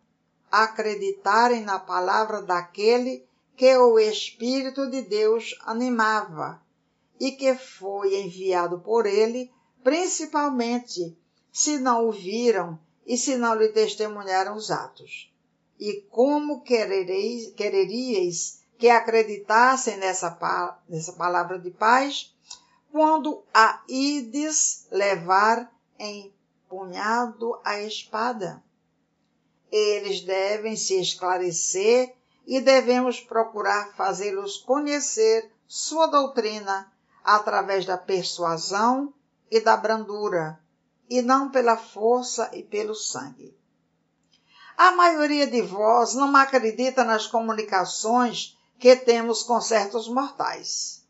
acreditarem 0.50 1.62
na 1.62 1.78
palavra 1.78 2.42
daquele 2.42 3.26
que 3.56 3.76
o 3.76 3.98
Espírito 3.98 4.90
de 4.90 5.02
Deus 5.02 5.54
animava 5.62 6.60
e 7.20 7.32
que 7.32 7.54
foi 7.54 8.20
enviado 8.22 8.80
por 8.80 9.06
ele, 9.06 9.52
principalmente 9.84 11.16
se 11.52 11.78
não 11.78 12.08
o 12.08 12.12
viram 12.12 12.78
e 13.06 13.16
se 13.16 13.36
não 13.36 13.54
lhe 13.54 13.68
testemunharam 13.68 14.56
os 14.56 14.70
atos. 14.70 15.32
E 15.78 16.00
como 16.10 16.62
querereis, 16.62 17.52
quereríeis 17.52 18.62
que 18.78 18.88
acreditassem 18.88 19.96
nessa, 19.98 20.36
nessa 20.88 21.12
palavra 21.12 21.58
de 21.58 21.70
paz, 21.70 22.34
quando 22.90 23.42
a 23.52 23.82
ides 23.86 24.86
levar 24.90 25.72
empunhado 25.98 27.60
a 27.62 27.80
espada? 27.80 28.62
eles 29.72 30.20
devem 30.20 30.76
se 30.76 31.00
esclarecer 31.00 32.14
e 32.46 32.60
devemos 32.60 33.18
procurar 33.20 33.94
fazê-los 33.96 34.58
conhecer 34.58 35.50
sua 35.66 36.06
doutrina 36.06 36.92
através 37.24 37.86
da 37.86 37.96
persuasão 37.96 39.14
e 39.50 39.60
da 39.60 39.74
brandura, 39.74 40.60
e 41.12 41.20
não 41.20 41.50
pela 41.50 41.76
força 41.76 42.50
e 42.54 42.62
pelo 42.62 42.94
sangue. 42.94 43.54
A 44.76 44.92
maioria 44.92 45.46
de 45.46 45.60
vós 45.60 46.14
não 46.14 46.34
acredita 46.34 47.04
nas 47.04 47.26
comunicações 47.26 48.56
que 48.78 48.96
temos 48.96 49.42
com 49.42 49.60
certos 49.60 50.08
mortais. 50.08 51.04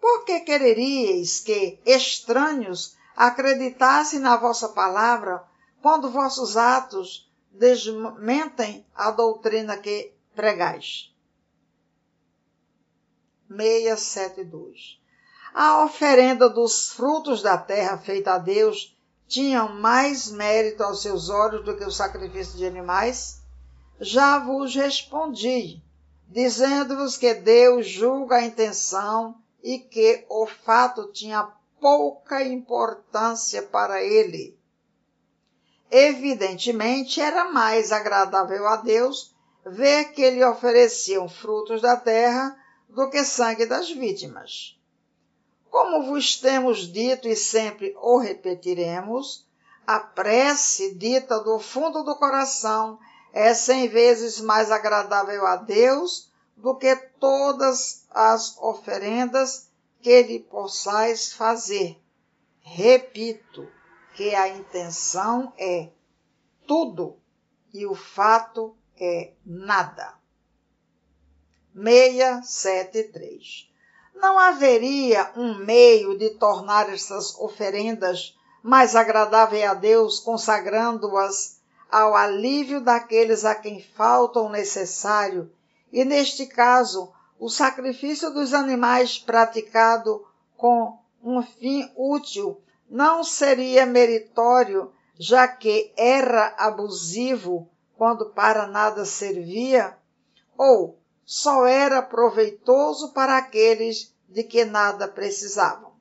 Por 0.00 0.24
que 0.24 0.40
quereríeis 0.40 1.38
que 1.38 1.78
estranhos 1.86 2.96
acreditassem 3.16 4.18
na 4.18 4.36
vossa 4.36 4.68
palavra 4.70 5.44
quando 5.80 6.10
vossos 6.10 6.56
atos 6.56 7.30
desmentem 7.52 8.84
a 8.94 9.12
doutrina 9.12 9.76
que 9.76 10.12
pregais. 10.34 11.12
672. 13.48 15.00
A 15.54 15.84
oferenda 15.84 16.48
dos 16.48 16.90
frutos 16.90 17.42
da 17.42 17.56
terra 17.56 17.98
feita 17.98 18.34
a 18.34 18.38
Deus 18.38 18.97
tinha 19.28 19.64
mais 19.66 20.30
mérito 20.30 20.82
aos 20.82 21.02
seus 21.02 21.28
olhos 21.28 21.64
do 21.64 21.76
que 21.76 21.84
o 21.84 21.90
sacrifício 21.90 22.56
de 22.56 22.66
animais? 22.66 23.42
Já 24.00 24.38
vos 24.38 24.74
respondi, 24.74 25.82
dizendo-vos 26.26 27.16
que 27.16 27.34
Deus 27.34 27.86
julga 27.86 28.36
a 28.36 28.44
intenção 28.44 29.36
e 29.62 29.78
que 29.78 30.24
o 30.30 30.46
fato 30.46 31.12
tinha 31.12 31.52
pouca 31.78 32.42
importância 32.42 33.62
para 33.62 34.02
ele. 34.02 34.58
Evidentemente, 35.90 37.20
era 37.20 37.50
mais 37.50 37.92
agradável 37.92 38.66
a 38.66 38.76
Deus 38.76 39.34
ver 39.64 40.12
que 40.12 40.30
lhe 40.30 40.44
ofereciam 40.44 41.28
frutos 41.28 41.82
da 41.82 41.96
terra 41.96 42.56
do 42.88 43.10
que 43.10 43.24
sangue 43.24 43.66
das 43.66 43.90
vítimas. 43.90 44.77
Como 45.70 46.04
vos 46.04 46.36
temos 46.36 46.90
dito 46.90 47.28
e 47.28 47.36
sempre 47.36 47.94
o 48.00 48.18
repetiremos, 48.18 49.46
a 49.86 50.00
prece 50.00 50.94
dita 50.94 51.40
do 51.40 51.58
fundo 51.58 52.02
do 52.02 52.16
coração 52.16 52.98
é 53.32 53.54
cem 53.54 53.88
vezes 53.88 54.40
mais 54.40 54.70
agradável 54.70 55.46
a 55.46 55.56
Deus 55.56 56.30
do 56.56 56.74
que 56.74 56.94
todas 57.20 58.04
as 58.10 58.56
oferendas 58.58 59.70
que 60.02 60.22
lhe 60.22 60.40
possais 60.40 61.32
fazer. 61.32 62.00
Repito 62.60 63.70
que 64.14 64.34
a 64.34 64.48
intenção 64.48 65.52
é 65.56 65.90
tudo 66.66 67.16
e 67.72 67.86
o 67.86 67.94
fato 67.94 68.76
é 69.00 69.32
nada. 69.44 70.18
673. 71.74 73.67
Não 74.20 74.36
haveria 74.36 75.30
um 75.36 75.54
meio 75.54 76.18
de 76.18 76.30
tornar 76.30 76.92
essas 76.92 77.38
oferendas 77.38 78.36
mais 78.60 78.96
agradáveis 78.96 79.64
a 79.64 79.74
Deus, 79.74 80.18
consagrando-as 80.18 81.60
ao 81.88 82.16
alívio 82.16 82.80
daqueles 82.80 83.44
a 83.44 83.54
quem 83.54 83.80
falta 83.80 84.40
o 84.40 84.48
necessário, 84.48 85.50
e 85.92 86.04
neste 86.04 86.46
caso, 86.46 87.12
o 87.38 87.48
sacrifício 87.48 88.30
dos 88.30 88.52
animais 88.52 89.18
praticado 89.18 90.26
com 90.56 90.98
um 91.22 91.40
fim 91.40 91.88
útil 91.96 92.60
não 92.90 93.22
seria 93.22 93.86
meritório, 93.86 94.92
já 95.16 95.46
que 95.46 95.92
era 95.96 96.54
abusivo 96.58 97.70
quando 97.96 98.30
para 98.30 98.66
nada 98.66 99.04
servia? 99.04 99.96
Ou 100.56 100.98
só 101.30 101.66
era 101.66 102.00
proveitoso 102.00 103.12
para 103.12 103.36
aqueles 103.36 104.14
de 104.26 104.42
que 104.42 104.64
nada 104.64 105.06
precisavam? 105.06 105.92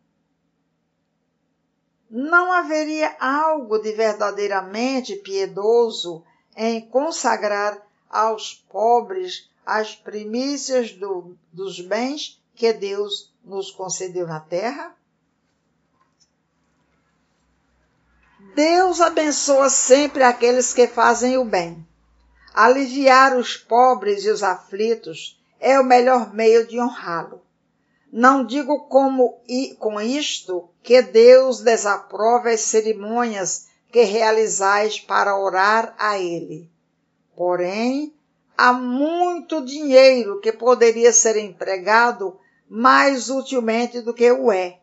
Não 2.09 2.49
haveria 2.53 3.13
algo 3.19 3.78
de 3.78 3.91
verdadeiramente 3.91 5.17
piedoso 5.17 6.23
em 6.55 6.80
consagrar 6.80 7.86
aos 8.09 8.53
pobres 8.53 9.49
as 9.65 9.93
primícias 9.93 10.93
do, 10.93 11.36
dos 11.51 11.82
bens 11.82 12.41
que 12.55 12.71
Deus 12.71 13.36
nos 13.43 13.69
concedeu 13.69 14.25
na 14.25 14.39
terra? 14.39 14.95
Deus 18.55 19.01
abençoa 19.01 19.69
sempre 19.69 20.23
aqueles 20.23 20.73
que 20.73 20.88
fazem 20.88 21.38
o 21.38 21.43
bem. 21.43 21.86
Aliviar 22.59 23.37
os 23.37 23.55
pobres 23.55 24.25
e 24.25 24.31
os 24.31 24.41
aflitos 24.41 25.39
é 25.59 25.79
o 25.79 25.83
melhor 25.83 26.33
meio 26.33 26.65
de 26.65 26.79
honrá-lo. 26.79 27.43
Não 28.11 28.43
digo 28.43 28.87
como 28.87 29.39
e 29.47 29.75
com 29.75 30.01
isto 30.01 30.67
que 30.81 31.03
Deus 31.03 31.61
desaprova 31.61 32.49
as 32.49 32.61
cerimônias 32.61 33.67
que 33.91 34.01
realizais 34.01 34.99
para 34.99 35.37
orar 35.37 35.93
a 35.99 36.17
Ele. 36.17 36.67
Porém, 37.35 38.11
há 38.57 38.73
muito 38.73 39.63
dinheiro 39.63 40.41
que 40.41 40.51
poderia 40.51 41.13
ser 41.13 41.37
empregado 41.37 42.39
mais 42.67 43.29
utilmente 43.29 44.01
do 44.01 44.15
que 44.15 44.31
o 44.31 44.51
é. 44.51 44.79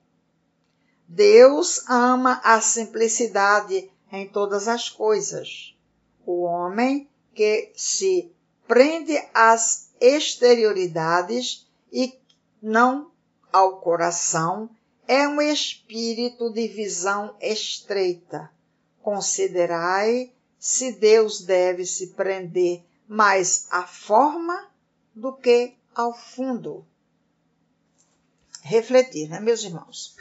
Deus 1.08 1.82
ama 1.88 2.40
a 2.44 2.60
simplicidade 2.60 3.90
em 4.12 4.28
todas 4.28 4.68
as 4.68 4.88
coisas. 4.88 5.76
O 6.24 6.42
homem 6.42 7.08
que 7.34 7.72
se 7.76 8.32
prende 8.66 9.16
às 9.34 9.90
exterioridades 10.00 11.66
e 11.92 12.18
não 12.62 13.10
ao 13.52 13.80
coração 13.80 14.70
é 15.06 15.28
um 15.28 15.40
espírito 15.40 16.50
de 16.52 16.66
visão 16.66 17.36
estreita. 17.40 18.50
Considerai 19.02 20.32
se 20.58 20.92
Deus 20.92 21.42
deve 21.42 21.84
se 21.84 22.08
prender 22.08 22.82
mais 23.06 23.66
à 23.70 23.86
forma 23.86 24.70
do 25.14 25.32
que 25.32 25.74
ao 25.94 26.16
fundo. 26.16 26.86
Refletir, 28.62 29.28
né, 29.28 29.40
meus 29.40 29.62
irmãos? 29.62 30.16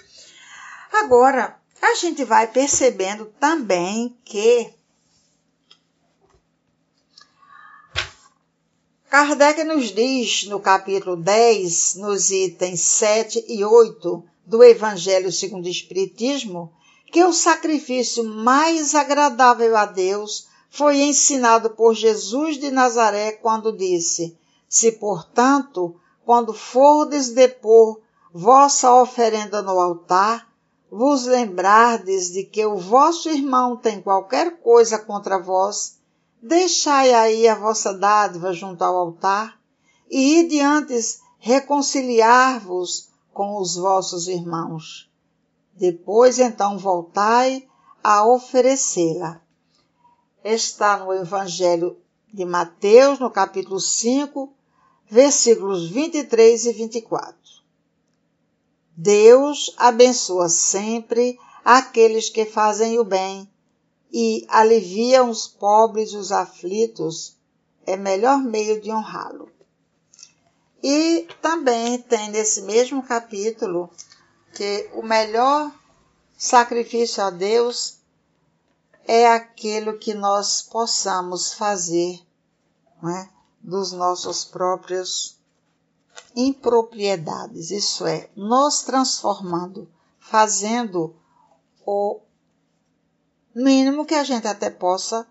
Agora, 0.92 1.58
a 1.82 1.96
gente 1.96 2.24
vai 2.24 2.46
percebendo 2.48 3.26
também 3.40 4.18
que 4.24 4.74
Kardec 9.14 9.64
nos 9.64 9.92
diz 9.92 10.46
no 10.46 10.60
capítulo 10.60 11.16
10, 11.16 11.98
nos 11.98 12.32
itens 12.32 12.80
7 12.82 13.46
e 13.48 13.64
8 13.64 14.24
do 14.44 14.64
Evangelho 14.64 15.32
segundo 15.32 15.68
o 15.68 15.70
Espiritismo, 15.70 16.74
que 17.12 17.24
o 17.24 17.32
sacrifício 17.32 18.24
mais 18.24 18.96
agradável 18.96 19.78
a 19.78 19.86
Deus 19.86 20.48
foi 20.68 21.02
ensinado 21.02 21.70
por 21.70 21.94
Jesus 21.94 22.58
de 22.58 22.72
Nazaré 22.72 23.34
quando 23.34 23.78
disse: 23.78 24.36
Se, 24.68 24.94
portanto, 24.94 25.96
quando 26.26 26.52
fordes 26.52 27.30
depor 27.30 28.02
vossa 28.34 28.92
oferenda 28.96 29.62
no 29.62 29.80
altar, 29.80 30.50
vos 30.92 31.28
lembrardes 31.28 32.32
de 32.32 32.46
que 32.46 32.66
o 32.66 32.78
vosso 32.78 33.30
irmão 33.30 33.78
tem 33.78 34.02
qualquer 34.02 34.60
coisa 34.60 34.98
contra 34.98 35.38
vós, 35.38 36.00
Deixai 36.46 37.14
aí 37.14 37.48
a 37.48 37.56
vossa 37.56 37.94
dádiva 37.94 38.52
junto 38.52 38.84
ao 38.84 38.98
altar 38.98 39.58
e 40.12 40.42
ide 40.42 40.60
antes 40.60 41.22
reconciliar-vos 41.40 43.08
com 43.32 43.62
os 43.62 43.78
vossos 43.78 44.28
irmãos. 44.28 45.10
Depois 45.74 46.40
então 46.40 46.78
voltai 46.78 47.66
a 48.04 48.28
oferecê-la. 48.28 49.42
Está 50.44 50.98
no 50.98 51.14
Evangelho 51.14 51.96
de 52.34 52.44
Mateus, 52.44 53.20
no 53.20 53.32
capítulo 53.32 53.80
5, 53.80 54.54
versículos 55.10 55.90
23 55.90 56.66
e 56.66 56.74
24. 56.74 57.38
Deus 58.98 59.74
abençoa 59.78 60.50
sempre 60.50 61.40
aqueles 61.64 62.30
que 62.30 62.44
fazem 62.44 63.00
o 63.00 63.06
bem 63.06 63.50
e 64.14 64.46
alivia 64.48 65.24
os 65.24 65.48
pobres 65.48 66.12
e 66.12 66.18
os 66.18 66.32
aflitos, 66.32 67.36
é 67.84 67.98
melhor 67.98 68.38
meio 68.38 68.80
de 68.80 68.92
honrá-lo. 68.92 69.50
E 70.84 71.28
também 71.42 71.98
tem 71.98 72.30
nesse 72.30 72.62
mesmo 72.62 73.02
capítulo 73.02 73.90
que 74.54 74.90
o 74.94 75.02
melhor 75.02 75.74
sacrifício 76.38 77.24
a 77.24 77.32
Deus 77.32 77.98
é 79.06 79.28
aquilo 79.28 79.98
que 79.98 80.14
nós 80.14 80.62
possamos 80.62 81.54
fazer 81.54 82.22
é? 83.04 83.30
dos 83.60 83.92
nossos 83.92 84.46
próprios 84.46 85.38
impropriedades, 86.36 87.72
isso 87.72 88.06
é, 88.06 88.30
nos 88.36 88.84
transformando, 88.84 89.90
fazendo 90.20 91.16
o 91.86 92.22
mínimo 93.56 94.06
que 94.06 94.16
a 94.16 94.24
gente 94.24 94.48
até 94.48 94.70
possa, 94.70 95.28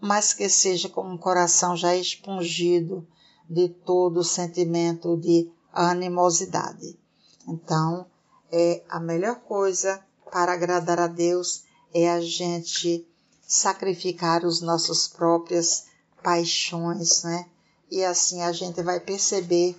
mas 0.00 0.32
que 0.32 0.48
seja 0.48 0.88
com 0.88 1.02
um 1.02 1.18
coração 1.18 1.76
já 1.76 1.94
expungido 1.94 3.06
de 3.48 3.68
todo 3.68 4.20
o 4.20 4.24
sentimento 4.24 5.16
de 5.16 5.50
animosidade. 5.72 6.98
Então, 7.46 8.06
é 8.50 8.82
a 8.88 9.00
melhor 9.00 9.36
coisa 9.40 10.02
para 10.30 10.52
agradar 10.52 11.00
a 11.00 11.06
Deus 11.06 11.64
é 11.92 12.10
a 12.10 12.20
gente 12.20 13.06
sacrificar 13.46 14.44
os 14.44 14.60
nossos 14.60 15.08
próprias 15.08 15.86
paixões, 16.22 17.22
né? 17.22 17.46
E 17.90 18.04
assim 18.04 18.42
a 18.42 18.52
gente 18.52 18.82
vai 18.82 19.00
perceber 19.00 19.74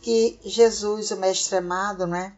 que 0.00 0.38
Jesus, 0.44 1.10
o 1.12 1.16
Mestre 1.16 1.58
amado, 1.58 2.06
né? 2.06 2.34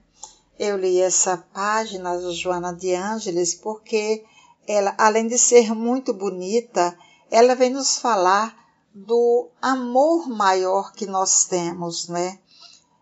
Eu 0.59 0.77
li 0.77 1.01
essa 1.01 1.37
página 1.37 2.19
da 2.19 2.31
Joana 2.31 2.73
de 2.75 2.95
Ângeles 2.95 3.55
porque 3.55 4.25
ela, 4.69 4.95
além 4.99 5.27
de 5.27 5.39
ser 5.39 5.75
muito 5.75 6.13
bonita, 6.13 6.95
ela 7.31 7.55
vem 7.55 7.71
nos 7.71 7.97
falar 7.97 8.55
do 8.95 9.49
amor 9.63 10.29
maior 10.29 10.93
que 10.93 11.07
nós 11.07 11.45
temos, 11.45 12.07
né? 12.09 12.39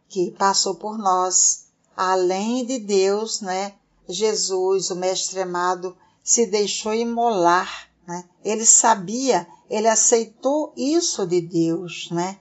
Que 0.08 0.30
passou 0.30 0.76
por 0.76 0.96
nós, 0.96 1.64
além 1.96 2.64
de 2.64 2.78
Deus, 2.78 3.40
né? 3.40 3.74
Jesus, 4.08 4.90
o 4.90 4.96
Mestre 4.96 5.40
amado, 5.40 5.96
se 6.22 6.46
deixou 6.46 6.94
imolar, 6.94 7.88
né? 8.06 8.24
Ele 8.44 8.64
sabia, 8.64 9.44
ele 9.68 9.88
aceitou 9.88 10.72
isso 10.76 11.26
de 11.26 11.40
Deus, 11.40 12.08
né? 12.12 12.38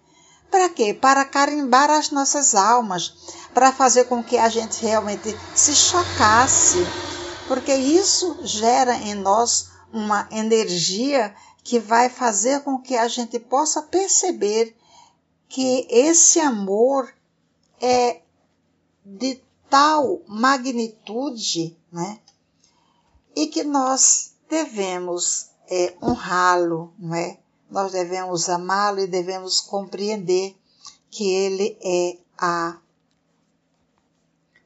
Para 0.51 0.69
quê? 0.69 0.93
Para 0.93 1.25
carimbar 1.25 1.89
as 1.89 2.11
nossas 2.11 2.53
almas, 2.53 3.33
para 3.53 3.71
fazer 3.71 4.03
com 4.03 4.23
que 4.23 4.37
a 4.37 4.49
gente 4.49 4.85
realmente 4.85 5.35
se 5.55 5.73
chocasse 5.73 6.77
porque 7.47 7.73
isso 7.73 8.39
gera 8.43 8.95
em 8.97 9.15
nós 9.15 9.69
uma 9.93 10.27
energia 10.31 11.35
que 11.63 11.79
vai 11.79 12.09
fazer 12.09 12.63
com 12.63 12.77
que 12.79 12.95
a 12.95 13.07
gente 13.07 13.39
possa 13.39 13.81
perceber 13.81 14.75
que 15.47 15.87
esse 15.89 16.39
amor 16.39 17.13
é 17.81 18.21
de 19.05 19.41
tal 19.69 20.21
magnitude, 20.27 21.77
né? 21.91 22.19
E 23.35 23.47
que 23.47 23.63
nós 23.63 24.33
devemos 24.49 25.49
é, 25.69 25.95
honrá-lo, 26.01 26.93
não 26.97 27.15
é? 27.15 27.39
Nós 27.69 27.91
devemos 27.91 28.47
amá-lo 28.49 28.99
e 28.99 29.07
devemos 29.07 29.59
compreender 29.59 30.55
que 31.09 31.29
ele 31.29 31.77
é 31.81 32.17
a 32.37 32.79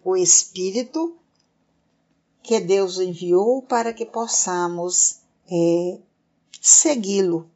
o 0.03 0.15
Espírito 0.15 1.18
que 2.42 2.60
Deus 2.60 3.00
enviou 3.00 3.62
para 3.62 3.94
que 3.94 4.06
possamos 4.06 5.20
é, 5.50 6.00
segui-lo, 6.62 7.50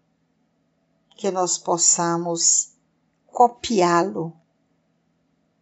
que 1.18 1.32
nós 1.32 1.58
possamos 1.58 2.74
copiá-lo, 3.28 4.34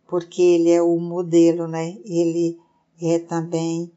porque 0.08 0.42
ele 0.42 0.72
é 0.72 0.82
o 0.82 0.98
modelo, 1.00 1.68
né? 1.68 1.98
Ele 2.04 2.60
é 3.02 3.20
também 3.20 3.92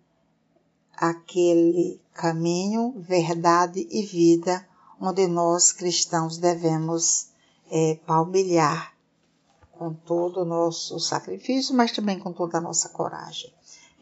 aquele 0.97 2.01
caminho, 2.13 2.95
verdade 2.99 3.87
e 3.91 4.03
vida 4.03 4.67
onde 5.01 5.27
nós 5.27 5.73
cristãos 5.73 6.39
devemos 6.39 7.29
é, 7.71 7.97
palmilhar 8.07 8.95
com 9.73 9.93
todo 9.93 10.43
o 10.43 10.45
nosso 10.45 10.99
sacrifício, 11.01 11.75
mas 11.75 11.93
também 11.93 12.19
com 12.19 12.33
toda 12.33 12.59
a 12.59 12.61
nossa 12.61 12.89
coragem. 12.89 13.53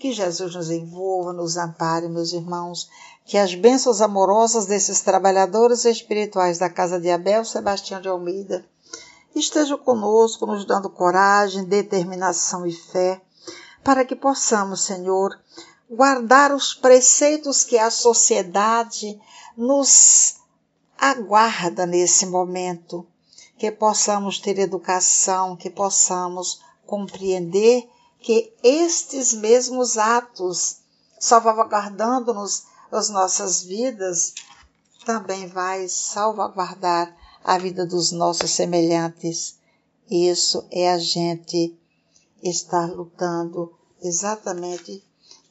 Que 0.02 0.12
Jesus 0.12 0.56
nos 0.56 0.68
envolva, 0.68 1.32
nos 1.32 1.56
ampare, 1.56 2.08
meus 2.08 2.32
irmãos, 2.32 2.90
que 3.24 3.38
as 3.38 3.54
bênçãos 3.54 4.00
amorosas 4.00 4.66
desses 4.66 5.00
trabalhadores 5.00 5.84
espirituais 5.84 6.58
da 6.58 6.68
casa 6.68 6.98
de 6.98 7.08
Abel 7.08 7.44
Sebastião 7.44 8.00
de 8.00 8.08
Almeida 8.08 8.66
estejam 9.32 9.78
conosco, 9.78 10.44
nos 10.44 10.64
dando 10.64 10.90
coragem, 10.90 11.66
determinação 11.66 12.66
e 12.66 12.72
fé, 12.72 13.22
para 13.84 14.04
que 14.04 14.16
possamos, 14.16 14.80
Senhor, 14.80 15.38
guardar 15.88 16.52
os 16.52 16.74
preceitos 16.74 17.62
que 17.62 17.78
a 17.78 17.88
sociedade 17.88 19.20
nos 19.56 20.34
aguarda 20.98 21.86
nesse 21.86 22.26
momento, 22.26 23.06
que 23.56 23.70
possamos 23.70 24.40
ter 24.40 24.58
educação, 24.58 25.54
que 25.54 25.70
possamos 25.70 26.60
compreender 26.84 27.88
que 28.22 28.52
estes 28.62 29.32
mesmos 29.32 29.98
atos, 29.98 30.78
salvaguardando-nos 31.18 32.64
as 32.90 33.08
nossas 33.08 33.62
vidas, 33.62 34.34
também 35.04 35.46
vai 35.48 35.88
salvaguardar 35.88 37.14
a 37.42 37.58
vida 37.58 37.84
dos 37.84 38.12
nossos 38.12 38.50
semelhantes. 38.50 39.56
Isso 40.10 40.66
é 40.70 40.92
a 40.92 40.98
gente 40.98 41.76
estar 42.42 42.86
lutando 42.86 43.72
exatamente 44.00 45.02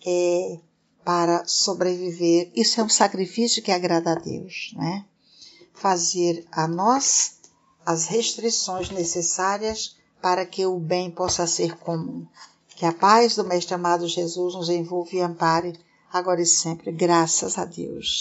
é, 0.05 0.59
para 1.03 1.45
sobreviver. 1.45 2.51
Isso 2.55 2.79
é 2.79 2.83
um 2.83 2.89
sacrifício 2.89 3.61
que 3.61 3.71
agrada 3.71 4.11
a 4.11 4.15
Deus, 4.15 4.73
né? 4.75 5.05
Fazer 5.73 6.45
a 6.51 6.67
nós 6.67 7.39
as 7.85 8.05
restrições 8.05 8.89
necessárias 8.91 9.97
para 10.21 10.45
que 10.45 10.65
o 10.65 10.79
bem 10.79 11.09
possa 11.09 11.47
ser 11.47 11.75
comum. 11.77 12.27
Que 12.81 12.87
a 12.87 12.91
paz 12.91 13.35
do 13.35 13.43
Mestre 13.43 13.75
amado 13.75 14.07
Jesus 14.07 14.55
nos 14.55 14.67
envolva 14.67 15.11
e 15.13 15.21
ampare, 15.21 15.79
agora 16.11 16.41
e 16.41 16.47
sempre, 16.47 16.91
graças 16.91 17.59
a 17.59 17.63
Deus. 17.63 18.19